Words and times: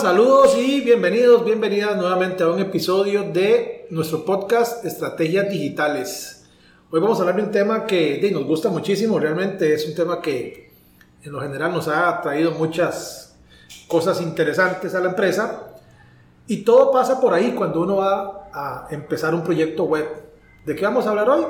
Saludos 0.00 0.56
y 0.56 0.80
bienvenidos, 0.80 1.44
bienvenidas 1.44 1.96
nuevamente 1.96 2.44
a 2.44 2.48
un 2.48 2.60
episodio 2.60 3.24
de 3.32 3.88
nuestro 3.90 4.24
podcast 4.24 4.84
Estrategias 4.84 5.50
Digitales. 5.50 6.46
Hoy 6.88 7.00
vamos 7.00 7.18
a 7.18 7.22
hablar 7.22 7.34
de 7.34 7.42
un 7.42 7.50
tema 7.50 7.84
que 7.84 8.30
nos 8.32 8.44
gusta 8.44 8.68
muchísimo, 8.68 9.18
realmente 9.18 9.74
es 9.74 9.88
un 9.88 9.96
tema 9.96 10.22
que 10.22 10.70
en 11.24 11.32
lo 11.32 11.40
general 11.40 11.72
nos 11.72 11.88
ha 11.88 12.20
traído 12.20 12.52
muchas 12.52 13.36
cosas 13.88 14.20
interesantes 14.20 14.94
a 14.94 15.00
la 15.00 15.08
empresa 15.08 15.74
y 16.46 16.58
todo 16.58 16.92
pasa 16.92 17.20
por 17.20 17.34
ahí 17.34 17.50
cuando 17.56 17.82
uno 17.82 17.96
va 17.96 18.48
a 18.52 18.86
empezar 18.90 19.34
un 19.34 19.42
proyecto 19.42 19.82
web. 19.82 20.06
¿De 20.64 20.76
qué 20.76 20.84
vamos 20.84 21.08
a 21.08 21.10
hablar 21.10 21.28
hoy? 21.28 21.44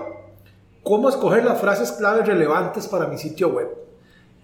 Cómo 0.83 1.11
escoger 1.11 1.45
las 1.45 1.61
frases 1.61 1.93
claves 1.93 2.27
relevantes 2.27 2.89
para 2.89 3.09
mi 3.09 3.19
sitio 3.19 3.49
web. 3.51 3.78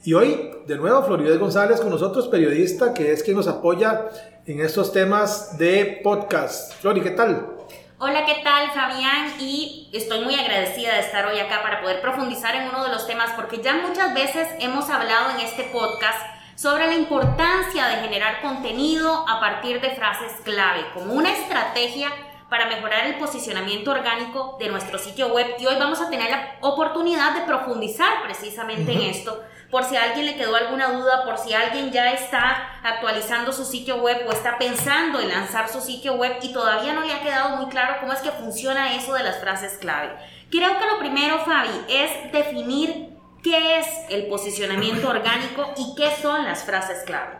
Y 0.06 0.12
hoy, 0.12 0.50
de 0.66 0.76
nuevo, 0.76 1.02
Floridez 1.02 1.38
González 1.38 1.80
con 1.80 1.88
nosotros, 1.88 2.28
periodista, 2.28 2.92
que 2.92 3.10
es 3.10 3.22
quien 3.22 3.38
nos 3.38 3.48
apoya 3.48 4.10
en 4.44 4.60
estos 4.60 4.92
temas 4.92 5.56
de 5.56 6.02
podcast. 6.04 6.74
Flori, 6.74 7.00
¿qué 7.00 7.12
tal? 7.12 7.56
Hola, 7.98 8.26
¿qué 8.26 8.42
tal 8.44 8.70
Fabián? 8.72 9.32
Y 9.40 9.88
estoy 9.94 10.20
muy 10.20 10.34
agradecida 10.34 10.92
de 10.92 11.00
estar 11.00 11.24
hoy 11.24 11.40
acá 11.40 11.62
para 11.62 11.80
poder 11.80 12.02
profundizar 12.02 12.54
en 12.54 12.68
uno 12.68 12.84
de 12.84 12.90
los 12.90 13.06
temas, 13.06 13.30
porque 13.34 13.62
ya 13.62 13.76
muchas 13.76 14.12
veces 14.12 14.46
hemos 14.60 14.90
hablado 14.90 15.30
en 15.30 15.40
este 15.40 15.62
podcast 15.72 16.20
sobre 16.54 16.86
la 16.86 16.96
importancia 16.96 17.88
de 17.88 18.02
generar 18.02 18.42
contenido 18.42 19.24
a 19.26 19.40
partir 19.40 19.80
de 19.80 19.88
frases 19.92 20.32
clave, 20.44 20.84
como 20.92 21.14
una 21.14 21.32
estrategia 21.32 22.10
para 22.50 22.66
mejorar 22.66 23.06
el 23.06 23.14
posicionamiento 23.14 23.92
orgánico 23.92 24.58
de 24.60 24.68
nuestro 24.68 24.98
sitio 24.98 25.28
web. 25.28 25.46
Y 25.58 25.64
hoy 25.64 25.76
vamos 25.78 26.02
a 26.02 26.10
tener 26.10 26.30
la 26.30 26.56
oportunidad 26.60 27.34
de 27.36 27.46
profundizar 27.46 28.22
precisamente 28.22 28.92
en 28.92 29.00
esto 29.00 29.42
por 29.74 29.82
si 29.82 29.96
a 29.96 30.04
alguien 30.04 30.26
le 30.26 30.36
quedó 30.36 30.54
alguna 30.54 30.92
duda, 30.92 31.24
por 31.24 31.36
si 31.36 31.52
alguien 31.52 31.90
ya 31.90 32.12
está 32.12 32.78
actualizando 32.84 33.52
su 33.52 33.64
sitio 33.64 33.96
web 33.96 34.18
o 34.28 34.30
está 34.30 34.56
pensando 34.56 35.18
en 35.18 35.26
lanzar 35.26 35.68
su 35.68 35.80
sitio 35.80 36.14
web 36.14 36.36
y 36.42 36.52
todavía 36.52 36.92
no 36.92 37.00
le 37.00 37.12
ha 37.12 37.20
quedado 37.20 37.56
muy 37.56 37.66
claro 37.66 37.96
cómo 37.98 38.12
es 38.12 38.20
que 38.20 38.30
funciona 38.30 38.94
eso 38.94 39.14
de 39.14 39.24
las 39.24 39.40
frases 39.40 39.72
clave. 39.80 40.12
Creo 40.48 40.78
que 40.78 40.86
lo 40.86 41.00
primero, 41.00 41.40
Fabi, 41.40 41.70
es 41.88 42.32
definir 42.32 43.16
qué 43.42 43.80
es 43.80 43.86
el 44.10 44.28
posicionamiento 44.28 45.08
orgánico 45.08 45.64
y 45.76 45.96
qué 45.96 46.08
son 46.22 46.44
las 46.44 46.62
frases 46.62 47.02
clave. 47.04 47.38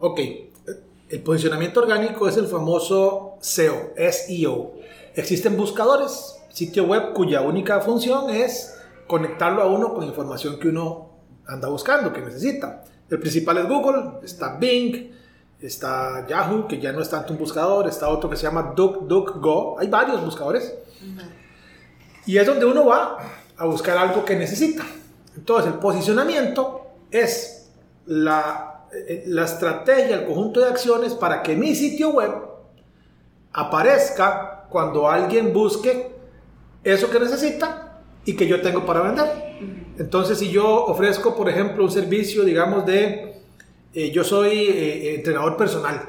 Ok, 0.00 0.20
el 1.08 1.22
posicionamiento 1.22 1.80
orgánico 1.80 2.28
es 2.28 2.36
el 2.36 2.46
famoso 2.46 3.38
SEO, 3.40 3.94
SEO. 3.96 4.74
Existen 5.14 5.56
buscadores, 5.56 6.42
sitio 6.50 6.84
web 6.84 7.14
cuya 7.14 7.40
única 7.40 7.80
función 7.80 8.28
es 8.28 8.78
conectarlo 9.06 9.62
a 9.62 9.66
uno 9.66 9.94
con 9.94 10.04
información 10.04 10.58
que 10.58 10.68
uno 10.68 11.13
anda 11.46 11.68
buscando, 11.68 12.12
que 12.12 12.20
necesita. 12.20 12.84
El 13.08 13.18
principal 13.18 13.58
es 13.58 13.68
Google, 13.68 14.20
está 14.22 14.56
Bing, 14.56 15.10
está 15.60 16.26
Yahoo, 16.26 16.66
que 16.66 16.80
ya 16.80 16.92
no 16.92 17.00
es 17.00 17.10
tanto 17.10 17.32
un 17.32 17.38
buscador, 17.38 17.86
está 17.88 18.08
otro 18.08 18.28
que 18.28 18.36
se 18.36 18.44
llama 18.44 18.72
DuckDuckGo, 18.74 19.78
hay 19.78 19.88
varios 19.88 20.24
buscadores. 20.24 20.74
Y 22.26 22.38
es 22.38 22.46
donde 22.46 22.64
uno 22.64 22.86
va 22.86 23.18
a 23.56 23.64
buscar 23.66 23.96
algo 23.98 24.24
que 24.24 24.36
necesita. 24.36 24.84
Entonces, 25.36 25.72
el 25.72 25.78
posicionamiento 25.78 26.86
es 27.10 27.70
la, 28.06 28.86
eh, 28.92 29.24
la 29.26 29.44
estrategia, 29.44 30.16
el 30.16 30.26
conjunto 30.26 30.60
de 30.60 30.68
acciones 30.68 31.14
para 31.14 31.42
que 31.42 31.56
mi 31.56 31.74
sitio 31.74 32.10
web 32.10 32.32
aparezca 33.52 34.66
cuando 34.68 35.08
alguien 35.08 35.52
busque 35.52 36.14
eso 36.82 37.10
que 37.10 37.20
necesita 37.20 38.00
y 38.24 38.34
que 38.34 38.46
yo 38.46 38.60
tengo 38.60 38.84
para 38.84 39.00
vender. 39.00 39.83
Entonces, 39.98 40.38
si 40.38 40.50
yo 40.50 40.86
ofrezco, 40.86 41.36
por 41.36 41.48
ejemplo, 41.48 41.84
un 41.84 41.90
servicio, 41.90 42.44
digamos, 42.44 42.84
de, 42.84 43.34
eh, 43.92 44.10
yo 44.10 44.24
soy 44.24 44.50
eh, 44.58 45.14
entrenador 45.14 45.56
personal, 45.56 46.00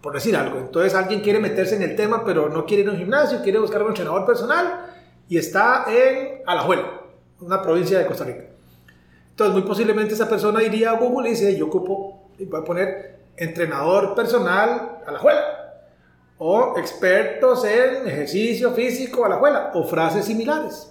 por 0.00 0.14
decir 0.14 0.34
algo. 0.36 0.58
Entonces, 0.58 0.94
alguien 0.94 1.20
quiere 1.20 1.38
meterse 1.38 1.76
en 1.76 1.82
el 1.82 1.96
tema, 1.96 2.24
pero 2.24 2.48
no 2.48 2.64
quiere 2.64 2.82
ir 2.84 2.88
a 2.88 2.92
un 2.92 2.98
gimnasio, 2.98 3.42
quiere 3.42 3.58
buscar 3.58 3.82
un 3.82 3.88
entrenador 3.88 4.24
personal 4.24 4.86
y 5.28 5.36
está 5.36 5.84
en 5.88 6.42
Alajuela, 6.46 7.02
una 7.40 7.62
provincia 7.62 7.98
de 7.98 8.06
Costa 8.06 8.24
Rica. 8.24 8.44
Entonces, 9.30 9.54
muy 9.54 9.62
posiblemente 9.62 10.14
esa 10.14 10.28
persona 10.28 10.62
iría 10.62 10.90
a 10.90 10.96
Google 10.96 11.28
y 11.28 11.32
dice, 11.32 11.56
yo 11.56 11.66
ocupo, 11.66 12.30
y 12.38 12.46
voy 12.46 12.60
a 12.60 12.64
poner 12.64 13.20
entrenador 13.36 14.14
personal 14.14 15.02
Alajuela. 15.06 15.56
O 16.38 16.78
expertos 16.78 17.64
en 17.66 18.08
ejercicio 18.08 18.72
físico 18.72 19.26
Alajuela. 19.26 19.72
O 19.74 19.84
frases 19.84 20.24
similares. 20.24 20.90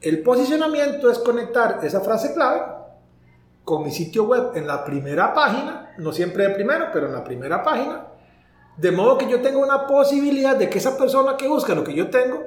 El 0.00 0.22
posicionamiento 0.22 1.10
es 1.10 1.18
conectar 1.18 1.80
esa 1.82 2.00
frase 2.00 2.34
clave 2.34 2.62
con 3.64 3.82
mi 3.82 3.90
sitio 3.90 4.24
web 4.24 4.52
en 4.54 4.66
la 4.66 4.84
primera 4.84 5.34
página, 5.34 5.92
no 5.98 6.12
siempre 6.12 6.46
de 6.46 6.54
primero, 6.54 6.86
pero 6.92 7.06
en 7.06 7.12
la 7.12 7.24
primera 7.24 7.62
página, 7.64 8.06
de 8.76 8.92
modo 8.92 9.18
que 9.18 9.28
yo 9.28 9.40
tenga 9.40 9.58
una 9.58 9.86
posibilidad 9.86 10.54
de 10.54 10.70
que 10.70 10.78
esa 10.78 10.96
persona 10.96 11.36
que 11.36 11.48
busca 11.48 11.74
lo 11.74 11.82
que 11.82 11.94
yo 11.94 12.08
tengo 12.08 12.44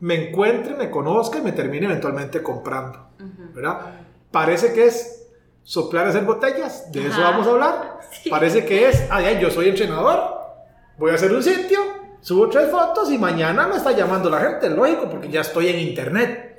me 0.00 0.28
encuentre, 0.28 0.74
me 0.74 0.90
conozca 0.90 1.38
y 1.38 1.42
me 1.42 1.52
termine 1.52 1.86
eventualmente 1.86 2.42
comprando. 2.42 3.06
¿verdad? 3.54 4.00
Parece 4.30 4.72
que 4.74 4.86
es 4.86 5.28
soplar 5.62 6.08
hacer 6.08 6.24
botellas, 6.24 6.92
de 6.92 7.06
eso 7.06 7.20
vamos 7.20 7.46
a 7.46 7.50
hablar. 7.50 8.00
Parece 8.30 8.66
que 8.66 8.88
es, 8.88 9.06
ay, 9.10 9.38
yo 9.40 9.50
soy 9.50 9.68
entrenador, 9.68 10.34
voy 10.98 11.12
a 11.12 11.14
hacer 11.14 11.32
un 11.32 11.42
sitio, 11.42 11.80
subo 12.20 12.50
tres 12.50 12.70
fotos 12.70 13.10
y 13.10 13.16
mañana 13.16 13.66
me 13.66 13.76
está 13.76 13.92
llamando 13.92 14.28
la 14.28 14.40
gente, 14.40 14.68
lógico, 14.68 15.08
porque 15.08 15.30
ya 15.30 15.40
estoy 15.40 15.68
en 15.68 15.78
internet 15.78 16.53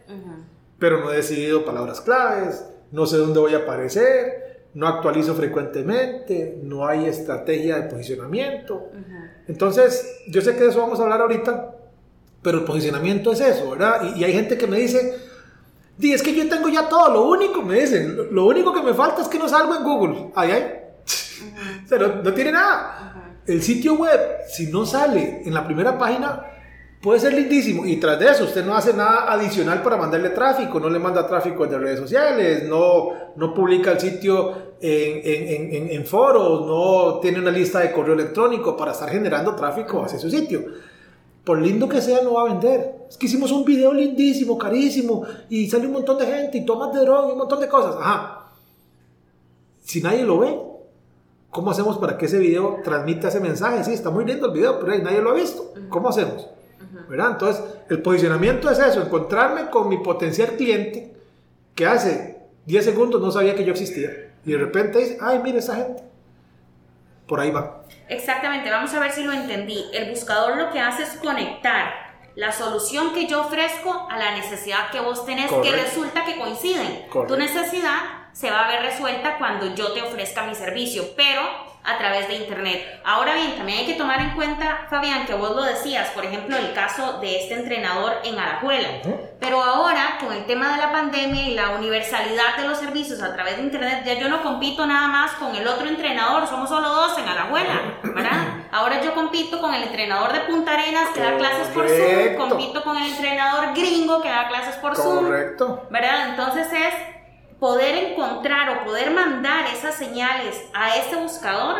pero 0.86 1.00
no 1.00 1.12
he 1.12 1.16
decidido 1.16 1.66
palabras 1.66 2.00
claves, 2.00 2.64
no 2.92 3.08
sé 3.08 3.18
dónde 3.18 3.40
voy 3.40 3.56
a 3.56 3.64
aparecer, 3.64 4.68
no 4.76 4.88
actualizo 4.88 5.34
frecuentemente, 5.34 6.60
no 6.62 6.86
hay 6.86 7.08
estrategia 7.08 7.78
de 7.78 7.90
posicionamiento. 7.90 8.92
Entonces, 9.48 10.22
yo 10.28 10.42
sé 10.42 10.54
que 10.54 10.62
de 10.62 10.70
eso 10.70 10.82
vamos 10.82 11.00
a 11.00 11.04
hablar 11.06 11.22
ahorita, 11.22 11.76
pero 12.44 12.60
el 12.60 12.66
posicionamiento 12.66 13.32
es 13.32 13.42
eso, 13.42 13.72
¿verdad? 13.72 14.16
Y, 14.16 14.24
hay 14.26 14.34
gente 14.34 14.60
que 14.60 14.68
me 14.68 14.78
dice, 14.78 15.18
Di, 15.98 16.14
es 16.14 16.22
que 16.22 16.36
yo 16.36 16.48
tengo 16.48 16.70
ya 16.70 16.88
todo, 16.88 17.12
lo 17.12 17.30
único, 17.30 17.64
me 17.64 17.80
dicen, 17.80 18.16
lo, 18.30 18.46
único 18.46 18.72
que 18.72 18.84
me 18.84 18.94
falta 18.94 19.24
es 19.24 19.28
que 19.28 19.40
no 19.40 19.50
salgo 19.50 19.76
en 19.76 19.84
Google. 19.84 20.32
Ay, 20.36 20.52
ay. 20.52 20.66
no, 22.00 22.22
no 22.22 22.32
tiene 22.32 22.52
nada. 22.52 23.40
El 23.48 23.64
sitio 23.64 23.96
web, 23.96 24.20
si 24.50 24.68
no 24.68 24.86
sale 24.86 25.42
en 25.46 25.52
la 25.52 25.66
primera 25.66 25.98
página, 25.98 26.46
puede 27.06 27.20
ser 27.20 27.36
lindísimo 27.36 27.86
y 27.86 27.98
tras 27.98 28.18
de 28.18 28.26
eso 28.26 28.46
usted 28.46 28.66
no 28.66 28.76
hace 28.76 28.92
nada 28.92 29.32
adicional 29.32 29.84
para 29.84 29.96
mandarle 29.96 30.32
tráfico, 30.32 30.80
no 30.80 30.90
le 30.90 30.98
manda 30.98 31.28
tráfico 31.28 31.68
de 31.68 31.78
redes 31.78 32.00
sociales, 32.00 32.68
no, 32.68 33.10
no 33.36 33.54
publica 33.54 33.92
el 33.92 34.00
sitio 34.00 34.74
en, 34.82 35.72
en, 35.72 35.90
en, 35.92 36.06
foros, 36.08 36.66
no 36.66 37.20
tiene 37.20 37.38
una 37.38 37.52
lista 37.52 37.82
de 37.82 37.92
correo 37.92 38.16
electrónico 38.16 38.76
para 38.76 38.94
estar 38.94 39.08
generando 39.08 39.54
tráfico 39.54 40.04
hacia 40.04 40.18
su 40.18 40.32
sitio. 40.32 40.66
Por 41.44 41.62
lindo 41.62 41.88
que 41.88 42.02
sea, 42.02 42.24
no 42.24 42.34
va 42.34 42.42
a 42.42 42.46
vender. 42.46 42.96
Es 43.08 43.18
que 43.18 43.28
hicimos 43.28 43.52
un 43.52 43.64
video 43.64 43.94
lindísimo, 43.94 44.58
carísimo, 44.58 45.26
y 45.48 45.70
sale 45.70 45.86
un 45.86 45.94
montón 45.94 46.18
de 46.18 46.26
gente, 46.26 46.58
y 46.58 46.66
tomas 46.66 46.92
de 46.92 47.02
droga, 47.02 47.28
y 47.30 47.34
un 47.34 47.38
montón 47.38 47.60
de 47.60 47.70
cosas. 47.70 47.98
Ajá. 48.00 48.48
Si 49.84 50.02
nadie 50.02 50.24
lo 50.24 50.40
ve, 50.40 50.60
¿cómo 51.52 51.70
hacemos 51.70 52.00
para 52.00 52.18
que 52.18 52.26
ese 52.26 52.40
video 52.40 52.80
transmita 52.84 53.28
ese 53.28 53.40
mensaje? 53.40 53.84
Sí, 53.84 53.94
está 53.94 54.10
muy 54.10 54.26
lindo 54.26 54.48
el 54.48 54.54
video, 54.54 54.80
pero 54.80 54.98
nadie 55.04 55.22
lo 55.22 55.30
ha 55.30 55.36
visto. 55.36 55.72
¿Cómo 55.90 56.10
hacemos? 56.10 56.50
Entonces, 57.10 57.64
el 57.90 58.02
posicionamiento 58.02 58.70
es 58.70 58.80
eso, 58.80 59.02
encontrarme 59.02 59.70
con 59.70 59.90
mi 59.90 59.98
potencial 59.98 60.52
cliente 60.52 61.14
que 61.76 61.86
hace 61.86 62.38
10 62.66 62.86
segundos 62.86 63.22
no 63.22 63.32
sabía 63.32 63.56
que 63.56 63.64
yo 63.64 63.72
existía. 63.72 64.10
Y 64.46 64.52
de 64.52 64.58
repente 64.58 65.00
dice, 65.00 65.18
ay, 65.22 65.40
mire 65.44 65.60
esa 65.60 65.76
gente. 65.76 66.04
Por 67.28 67.40
ahí 67.40 67.52
va. 67.52 67.84
Exactamente, 68.08 68.70
vamos 68.70 68.94
a 68.94 69.00
ver 69.00 69.12
si 69.12 69.24
lo 69.24 69.32
entendí. 69.32 69.84
El 69.94 70.10
buscador 70.10 70.58
lo 70.58 70.72
que 70.72 70.80
hace 70.80 71.04
es 71.04 71.10
conectar 71.22 72.06
la 72.36 72.52
solución 72.52 73.14
que 73.14 73.28
yo 73.28 73.42
ofrezco 73.42 74.08
a 74.10 74.18
la 74.18 74.36
necesidad 74.36 74.92
que 74.92 75.00
vos 75.00 75.26
tenés, 75.26 75.52
que 75.52 75.72
resulta 75.72 76.26
que 76.26 76.38
coinciden. 76.38 77.06
Tu 77.28 77.38
necesidad 77.38 78.26
se 78.34 78.52
va 78.52 78.66
a 78.66 78.68
ver 78.68 78.84
resuelta 78.84 79.38
cuando 79.38 79.74
yo 79.74 79.94
te 79.94 80.02
ofrezca 80.02 80.46
mi 80.46 80.54
servicio, 80.54 81.04
pero 81.16 81.42
a 81.86 81.98
través 81.98 82.28
de 82.28 82.36
Internet. 82.36 83.02
Ahora 83.04 83.36
bien, 83.36 83.56
también 83.58 83.80
hay 83.80 83.86
que 83.86 83.94
tomar 83.94 84.20
en 84.20 84.32
cuenta, 84.32 84.88
Fabián, 84.90 85.26
que 85.26 85.34
vos 85.34 85.56
lo 85.56 85.64
decías, 85.64 86.10
por 86.10 86.26
ejemplo, 86.26 86.58
el 86.58 86.74
caso 86.74 87.20
de 87.20 87.42
este 87.42 87.56
entrenador 87.56 88.14
en 88.24 88.40
Alajuela. 88.40 88.88
Pero 89.40 89.64
ahora 89.64 90.18
con 90.20 90.34
el 90.34 90.46
tema 90.46 90.76
de 90.76 90.78
la 90.82 90.92
pandemia 90.92 91.44
y 91.48 91.54
la 91.54 91.70
universalidad 91.72 92.58
de 92.58 92.68
los 92.68 92.78
servicios 92.78 93.22
a 93.22 93.34
través 93.34 93.58
de 93.58 93.64
Internet, 93.64 94.04
ya 94.06 94.14
yo 94.14 94.30
no 94.30 94.42
compito 94.42 94.86
nada 94.86 95.08
más 95.08 95.32
con 95.34 95.56
el 95.56 95.68
otro 95.68 95.88
entrenador, 95.88 96.48
somos 96.48 96.70
solo 96.70 96.90
dos 96.90 97.18
en 97.18 97.28
Alajuela, 97.28 97.82
¿verdad? 98.04 98.66
Ahora 98.72 99.02
yo 99.02 99.14
compito 99.14 99.62
con 99.62 99.74
el 99.74 99.84
entrenador 99.84 100.34
de 100.34 100.42
Punta 100.42 100.74
Arenas 100.74 101.10
que 101.14 101.22
da 101.22 101.38
clases 101.38 101.68
por 101.68 101.88
Zoom, 101.88 102.50
compito 102.50 102.84
con 102.84 102.98
el 102.98 103.08
entrenador 103.12 103.74
gringo 103.74 104.22
que 104.22 104.30
da 104.30 104.48
clases 104.48 104.76
por 104.76 104.96
Zoom, 104.96 105.26
Correcto. 105.26 105.88
¿verdad? 105.90 106.30
Entonces 106.30 106.68
es 106.72 107.15
poder 107.60 108.12
encontrar 108.12 108.78
o 108.78 108.86
poder 108.86 109.12
mandar 109.12 109.66
esas 109.74 109.96
señales 109.96 110.62
a 110.74 110.98
este 110.98 111.16
buscador 111.16 111.78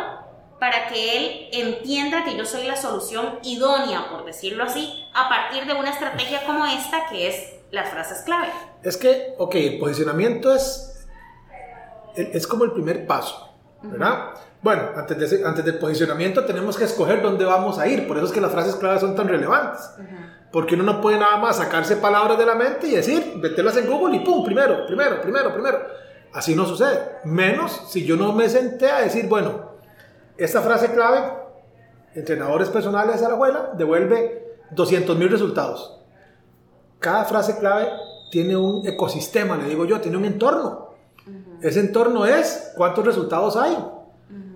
para 0.60 0.88
que 0.88 1.18
él 1.18 1.50
entienda 1.52 2.24
que 2.24 2.38
yo 2.38 2.46
soy 2.46 2.66
la 2.66 2.78
solución 2.78 3.40
idónea, 3.44 4.10
por 4.10 4.26
decirlo 4.26 4.64
así, 4.64 5.06
a 5.14 5.28
partir 5.28 5.66
de 5.66 5.74
una 5.74 5.90
estrategia 5.90 6.46
como 6.46 6.66
esta 6.66 7.08
que 7.08 7.28
es 7.28 7.54
las 7.72 7.90
frases 7.90 8.22
clave. 8.22 8.48
Es 8.84 8.98
que, 8.98 9.36
ok, 9.38 9.56
el 9.56 9.80
posicionamiento 9.80 10.54
es, 10.54 11.06
es 12.16 12.48
como 12.48 12.64
el 12.64 12.72
primer 12.72 13.06
paso, 13.06 13.54
¿verdad? 13.82 14.36
Bueno, 14.66 14.82
antes, 14.96 15.16
de 15.20 15.26
ese- 15.28 15.46
antes 15.46 15.64
del 15.64 15.78
posicionamiento 15.78 16.44
tenemos 16.44 16.76
que 16.76 16.86
escoger 16.86 17.22
dónde 17.22 17.46
vamos 17.46 17.78
a 17.78 17.86
ir, 17.88 18.08
por 18.08 18.18
eso 18.18 18.26
es 18.26 18.32
que 18.32 18.42
las 18.42 18.52
frases 18.52 18.76
claves 18.78 19.00
son 19.02 19.16
tan 19.16 19.28
relevantes. 19.28 19.92
Porque 20.52 20.74
uno 20.74 20.84
no 20.84 21.02
puede 21.02 21.20
nada 21.20 21.38
más 21.38 21.58
sacarse 21.58 21.98
palabras 21.98 22.36
de 22.40 22.48
la 22.48 22.56
mente 22.56 22.88
y 22.88 22.96
decir, 22.96 23.36
meterlas 23.40 23.78
en 23.78 23.86
Google 23.86 24.16
y 24.16 24.20
pum, 24.22 24.44
primero, 24.44 24.88
primero, 24.88 25.22
primero, 25.22 25.54
primero. 25.54 25.78
Así 26.34 26.56
no 26.56 26.66
sucede. 26.66 26.98
Menos 27.26 27.80
si 27.90 28.06
yo 28.06 28.16
no 28.18 28.34
me 28.34 28.50
senté 28.50 28.90
a 28.90 29.02
decir, 29.02 29.28
bueno, 29.28 29.74
esta 30.36 30.62
frase 30.64 30.92
clave, 30.94 31.20
entrenadores 32.16 32.70
personales 32.70 33.22
a 33.22 33.28
la 33.28 33.36
abuela, 33.36 33.70
devuelve 33.78 34.56
200 34.72 35.16
mil 35.16 35.30
resultados. 35.30 36.02
Cada 36.98 37.26
frase 37.26 37.60
clave 37.60 37.88
tiene 38.32 38.58
un 38.58 38.88
ecosistema, 38.88 39.58
le 39.58 39.66
digo 39.66 39.86
yo, 39.86 40.02
tiene 40.02 40.18
un 40.18 40.26
entorno. 40.26 40.90
Ese 41.62 41.82
entorno 41.82 42.26
es 42.26 42.72
cuántos 42.76 43.06
resultados 43.06 43.56
hay. 43.58 43.78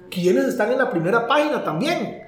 ¿Quiénes 0.10 0.46
están 0.46 0.72
en 0.72 0.78
la 0.78 0.90
primera 0.90 1.28
página 1.28 1.64
también? 1.64 2.24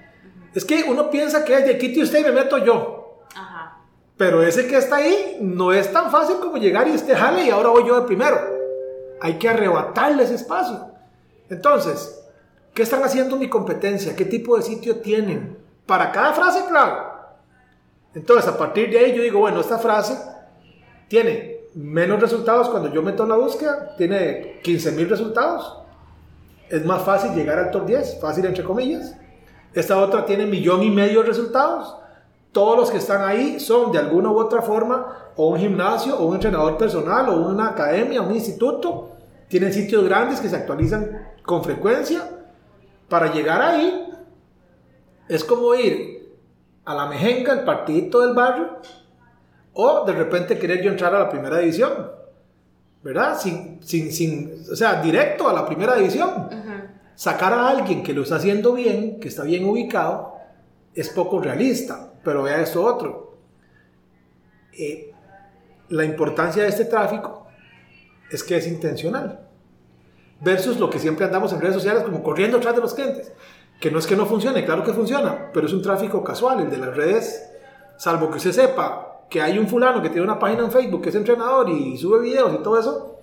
Es 0.54 0.66
que 0.66 0.84
uno 0.88 1.10
piensa 1.10 1.46
que 1.46 1.56
es 1.56 1.66
de 1.66 1.78
quite 1.78 2.04
usted 2.04 2.20
y 2.20 2.24
me 2.24 2.32
meto 2.32 2.58
yo. 2.58 3.24
Ajá. 3.36 3.80
Pero 4.18 4.44
ese 4.44 4.68
que 4.68 4.78
está 4.78 4.98
ahí 4.98 5.38
no 5.42 5.72
es 5.72 5.92
tan 5.92 6.12
fácil 6.12 6.38
como 6.38 6.58
llegar 6.58 6.88
y 6.88 6.92
este 6.92 7.16
jale 7.16 7.46
y 7.46 7.50
ahora 7.50 7.70
voy 7.70 7.88
yo 7.88 8.00
de 8.00 8.06
primero. 8.06 8.38
Hay 9.22 9.36
que 9.40 9.50
arrebatarle 9.50 10.24
ese 10.24 10.36
espacio. 10.36 10.92
Entonces, 11.50 12.24
¿qué 12.74 12.84
están 12.84 13.04
haciendo 13.04 13.36
mi 13.38 13.50
competencia? 13.50 14.16
¿Qué 14.16 14.26
tipo 14.26 14.58
de 14.58 14.64
sitio 14.64 14.98
tienen? 14.98 15.58
Para 15.86 16.12
cada 16.12 16.34
frase 16.34 16.66
clave. 16.68 17.12
Entonces, 18.14 18.48
a 18.48 18.58
partir 18.58 18.90
de 18.90 19.00
ahí 19.00 19.16
yo 19.16 19.24
digo, 19.24 19.40
bueno, 19.40 19.62
esta 19.62 19.80
frase 19.80 20.18
tiene 21.08 21.62
menos 21.76 22.20
resultados 22.20 22.70
cuando 22.70 22.92
yo 22.94 23.02
meto 23.02 23.24
en 23.24 23.30
la 23.30 23.36
búsqueda, 23.38 23.96
tiene 23.98 24.60
15 24.64 24.92
mil 24.92 25.10
resultados. 25.10 25.81
Es 26.72 26.86
más 26.86 27.04
fácil 27.04 27.34
llegar 27.34 27.60
al 27.60 27.70
top 27.70 27.86
10, 27.86 28.22
fácil 28.22 28.46
entre 28.46 28.64
comillas. 28.64 29.14
Esta 29.74 29.98
otra 29.98 30.26
tiene 30.26 30.46
millón 30.46 30.82
y 30.84 30.90
medio 30.90 31.22
de 31.22 31.28
resultados. 31.28 31.98
Todos 32.54 32.78
los 32.78 32.90
que 32.90 32.98
están 32.98 33.28
ahí 33.28 33.60
son 33.60 33.92
de 33.92 34.00
alguna 34.00 34.32
u 34.32 34.40
otra 34.40 34.62
forma 34.62 35.34
o 35.36 35.50
un 35.50 35.60
gimnasio 35.60 36.18
o 36.18 36.26
un 36.26 36.36
entrenador 36.36 36.78
personal 36.78 37.28
o 37.28 37.50
una 37.50 37.68
academia, 37.68 38.22
un 38.22 38.34
instituto. 38.34 39.18
Tienen 39.50 39.74
sitios 39.74 40.06
grandes 40.06 40.40
que 40.40 40.48
se 40.48 40.56
actualizan 40.56 41.34
con 41.44 41.62
frecuencia. 41.62 42.22
Para 43.10 43.34
llegar 43.34 43.62
ahí 43.62 44.10
es 45.28 45.44
como 45.44 45.76
ir 45.76 46.38
a 46.86 46.96
la 46.96 47.06
mejenga, 47.08 47.52
el 47.52 47.66
partidito 47.66 48.22
del 48.22 48.34
barrio, 48.34 48.78
o 49.74 50.06
de 50.06 50.14
repente 50.14 50.58
querer 50.58 50.82
yo 50.82 50.90
entrar 50.90 51.14
a 51.16 51.20
la 51.20 51.30
primera 51.30 51.58
división, 51.58 52.12
¿verdad? 53.04 53.38
Sin, 53.40 53.80
sin, 53.84 54.12
sin, 54.12 54.64
o 54.72 54.76
sea, 54.76 55.02
directo 55.02 55.48
a 55.48 55.54
la 55.54 55.66
primera 55.66 55.96
división. 55.96 56.50
Sacar 57.16 57.54
a 57.54 57.70
alguien 57.70 58.04
que 58.04 58.14
lo 58.14 58.24
está 58.24 58.36
haciendo 58.36 58.74
bien, 58.74 59.20
que 59.20 59.28
está 59.28 59.44
bien 59.44 59.66
ubicado, 59.66 60.36
es 60.94 61.10
poco 61.10 61.40
realista. 61.40 62.14
Pero 62.24 62.44
vea 62.44 62.62
esto 62.62 62.84
otro. 62.84 63.38
Eh, 64.74 65.12
la 65.90 66.06
importancia 66.06 66.64
de 66.64 66.70
este 66.70 66.86
tráfico 66.86 67.48
es 68.32 68.44
que 68.44 68.58
es 68.58 68.68
intencional. 68.68 69.48
Versus 70.40 70.80
lo 70.80 70.90
que 70.90 71.00
siempre 71.00 71.26
andamos 71.26 71.54
en 71.54 71.62
redes 71.62 71.76
sociales 71.76 72.04
como 72.04 72.24
corriendo 72.24 72.58
atrás 72.58 72.76
de 72.76 72.82
los 72.82 72.94
clientes. 72.94 73.32
Que 73.80 73.92
no 73.92 74.00
es 74.00 74.08
que 74.08 74.16
no 74.16 74.26
funcione, 74.26 74.64
claro 74.64 74.84
que 74.84 74.94
funciona, 74.94 75.52
pero 75.54 75.66
es 75.66 75.74
un 75.74 75.82
tráfico 75.82 76.24
casual. 76.24 76.62
El 76.62 76.70
de 76.70 76.78
las 76.78 76.96
redes, 76.96 77.50
salvo 77.98 78.30
que 78.30 78.38
usted 78.38 78.52
sepa 78.52 79.11
que 79.32 79.42
hay 79.42 79.58
un 79.58 79.66
fulano 79.66 80.02
que 80.02 80.10
tiene 80.10 80.24
una 80.24 80.38
página 80.38 80.64
en 80.64 80.72
Facebook 80.72 81.02
que 81.02 81.08
es 81.08 81.16
entrenador 81.16 81.70
y 81.70 81.98
sube 81.98 82.20
videos 82.20 82.54
y 82.54 82.58
todo 82.58 82.78
eso, 82.78 83.18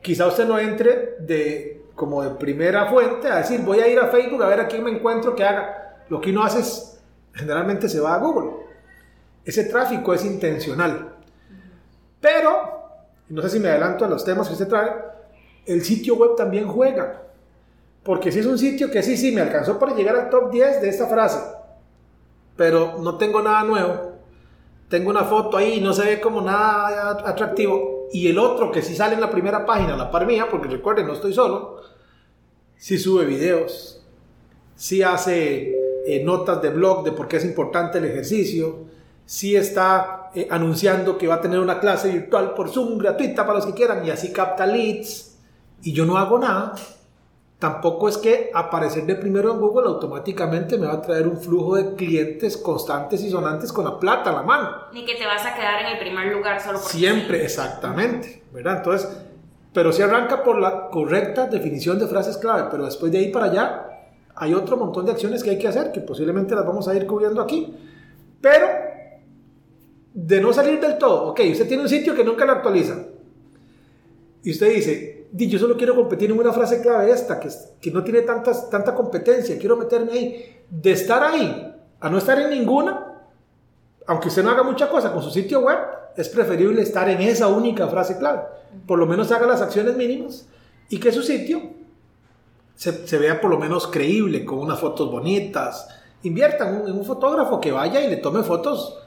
quizá 0.00 0.28
usted 0.28 0.46
no 0.46 0.56
entre 0.56 1.16
de 1.18 1.82
como 1.96 2.22
de 2.22 2.30
primera 2.30 2.86
fuente 2.86 3.26
a 3.26 3.38
decir 3.38 3.60
voy 3.62 3.80
a 3.80 3.88
ir 3.88 3.98
a 3.98 4.06
Facebook 4.06 4.40
a 4.40 4.46
ver 4.46 4.60
a 4.60 4.68
quién 4.68 4.84
me 4.84 4.92
encuentro 4.92 5.34
que 5.34 5.42
haga. 5.42 6.04
Lo 6.08 6.20
que 6.20 6.30
uno 6.30 6.44
hace 6.44 6.60
es 6.60 7.02
generalmente 7.34 7.88
se 7.88 7.98
va 7.98 8.14
a 8.14 8.18
Google. 8.18 8.52
Ese 9.44 9.64
tráfico 9.64 10.14
es 10.14 10.24
intencional. 10.24 11.16
Pero, 12.20 13.00
no 13.28 13.42
sé 13.42 13.50
si 13.50 13.58
me 13.58 13.68
adelanto 13.68 14.04
a 14.04 14.08
los 14.08 14.24
temas 14.24 14.46
que 14.46 14.52
usted 14.52 14.68
trae, 14.68 14.92
el 15.66 15.82
sitio 15.82 16.14
web 16.14 16.36
también 16.36 16.68
juega. 16.68 17.20
Porque 18.04 18.30
si 18.30 18.38
es 18.38 18.46
un 18.46 18.58
sitio 18.58 18.92
que 18.92 19.02
sí, 19.02 19.16
sí, 19.16 19.32
me 19.32 19.40
alcanzó 19.40 19.76
para 19.80 19.96
llegar 19.96 20.14
al 20.14 20.30
top 20.30 20.52
10 20.52 20.82
de 20.82 20.88
esta 20.88 21.08
frase, 21.08 21.40
pero 22.56 22.98
no 23.00 23.18
tengo 23.18 23.42
nada 23.42 23.64
nuevo, 23.64 24.11
tengo 24.92 25.08
una 25.08 25.24
foto 25.24 25.56
ahí 25.56 25.78
y 25.78 25.80
no 25.80 25.94
se 25.94 26.04
ve 26.04 26.20
como 26.20 26.42
nada 26.42 27.12
atractivo, 27.24 28.08
y 28.12 28.28
el 28.28 28.38
otro 28.38 28.70
que 28.70 28.82
sí 28.82 28.94
sale 28.94 29.14
en 29.14 29.22
la 29.22 29.30
primera 29.30 29.64
página, 29.64 29.96
la 29.96 30.10
par 30.10 30.26
mía, 30.26 30.48
porque 30.50 30.68
recuerden, 30.68 31.06
no 31.06 31.14
estoy 31.14 31.32
solo, 31.32 31.80
sí 32.76 32.98
sube 32.98 33.24
videos, 33.24 34.04
sí 34.76 35.02
hace 35.02 35.74
eh, 36.06 36.22
notas 36.22 36.60
de 36.60 36.68
blog 36.68 37.04
de 37.04 37.12
por 37.12 37.26
qué 37.26 37.38
es 37.38 37.44
importante 37.46 37.96
el 37.96 38.04
ejercicio, 38.04 38.80
sí 39.24 39.56
está 39.56 40.30
eh, 40.34 40.46
anunciando 40.50 41.16
que 41.16 41.26
va 41.26 41.36
a 41.36 41.40
tener 41.40 41.58
una 41.58 41.80
clase 41.80 42.10
virtual 42.10 42.52
por 42.52 42.68
Zoom 42.68 42.98
gratuita 42.98 43.46
para 43.46 43.60
los 43.60 43.66
que 43.66 43.72
quieran, 43.72 44.04
y 44.06 44.10
así 44.10 44.30
capta 44.30 44.66
leads, 44.66 45.38
y 45.82 45.94
yo 45.94 46.04
no 46.04 46.18
hago 46.18 46.38
nada, 46.38 46.74
tampoco 47.62 48.08
es 48.08 48.18
que 48.18 48.50
aparecer 48.52 49.06
de 49.06 49.14
primero 49.14 49.52
en 49.52 49.60
Google 49.60 49.86
automáticamente 49.86 50.76
me 50.76 50.88
va 50.88 50.94
a 50.94 51.00
traer 51.00 51.28
un 51.28 51.36
flujo 51.36 51.76
de 51.76 51.94
clientes 51.94 52.56
constantes 52.56 53.22
y 53.22 53.30
sonantes 53.30 53.72
con 53.72 53.84
la 53.84 54.00
plata 54.00 54.30
a 54.30 54.32
la 54.32 54.42
mano. 54.42 54.68
Ni 54.92 55.04
que 55.04 55.14
te 55.14 55.24
vas 55.24 55.46
a 55.46 55.54
quedar 55.54 55.80
en 55.82 55.92
el 55.92 55.98
primer 56.00 56.32
lugar 56.34 56.60
solo 56.60 56.80
porque 56.80 56.98
Siempre, 56.98 57.38
sí. 57.38 57.44
exactamente, 57.44 58.42
¿verdad? 58.52 58.78
Entonces, 58.78 59.08
pero 59.72 59.92
si 59.92 60.02
arranca 60.02 60.42
por 60.42 60.58
la 60.58 60.88
correcta 60.88 61.46
definición 61.46 62.00
de 62.00 62.08
frases 62.08 62.36
clave, 62.36 62.66
pero 62.68 62.84
después 62.84 63.12
de 63.12 63.18
ahí 63.18 63.30
para 63.30 63.46
allá 63.46 63.86
hay 64.34 64.54
otro 64.54 64.76
montón 64.76 65.06
de 65.06 65.12
acciones 65.12 65.44
que 65.44 65.50
hay 65.50 65.58
que 65.60 65.68
hacer, 65.68 65.92
que 65.92 66.00
posiblemente 66.00 66.56
las 66.56 66.66
vamos 66.66 66.88
a 66.88 66.96
ir 66.96 67.06
cubriendo 67.06 67.40
aquí. 67.40 67.76
Pero, 68.40 68.66
de 70.14 70.40
no 70.40 70.52
salir 70.52 70.80
del 70.80 70.98
todo, 70.98 71.28
ok, 71.28 71.40
usted 71.52 71.68
tiene 71.68 71.84
un 71.84 71.88
sitio 71.88 72.12
que 72.12 72.24
nunca 72.24 72.44
lo 72.44 72.50
actualiza. 72.54 72.96
Y 74.42 74.50
usted 74.50 74.68
dice, 74.74 74.90
"Di, 75.00 75.21
yo 75.34 75.58
solo 75.58 75.76
quiero 75.76 75.94
competir 75.94 76.30
en 76.30 76.38
una 76.38 76.52
frase 76.52 76.82
clave 76.82 77.10
esta, 77.10 77.40
que, 77.40 77.48
que 77.80 77.90
no 77.90 78.04
tiene 78.04 78.22
tantas, 78.22 78.68
tanta 78.68 78.94
competencia, 78.94 79.58
quiero 79.58 79.76
meterme 79.76 80.12
ahí. 80.12 80.56
De 80.68 80.92
estar 80.92 81.22
ahí 81.22 81.74
a 82.00 82.10
no 82.10 82.18
estar 82.18 82.38
en 82.38 82.50
ninguna, 82.50 83.22
aunque 84.06 84.28
usted 84.28 84.42
no 84.42 84.50
haga 84.50 84.62
mucha 84.62 84.88
cosa 84.88 85.12
con 85.12 85.22
su 85.22 85.30
sitio 85.30 85.60
web, 85.60 85.78
es 86.16 86.28
preferible 86.28 86.82
estar 86.82 87.08
en 87.08 87.20
esa 87.22 87.48
única 87.48 87.86
frase 87.88 88.18
clave. 88.18 88.42
Por 88.86 88.98
lo 88.98 89.06
menos 89.06 89.30
haga 89.32 89.46
las 89.46 89.62
acciones 89.62 89.96
mínimas 89.96 90.46
y 90.88 90.98
que 90.98 91.12
su 91.12 91.22
sitio 91.22 91.62
se, 92.74 93.06
se 93.06 93.18
vea 93.18 93.40
por 93.40 93.50
lo 93.50 93.58
menos 93.58 93.86
creíble, 93.86 94.44
con 94.44 94.58
unas 94.58 94.80
fotos 94.80 95.10
bonitas. 95.10 95.88
Inviertan 96.24 96.74
en 96.74 96.82
un, 96.82 96.98
un 96.98 97.04
fotógrafo 97.04 97.60
que 97.60 97.72
vaya 97.72 98.00
y 98.00 98.10
le 98.10 98.16
tome 98.16 98.42
fotos 98.42 98.98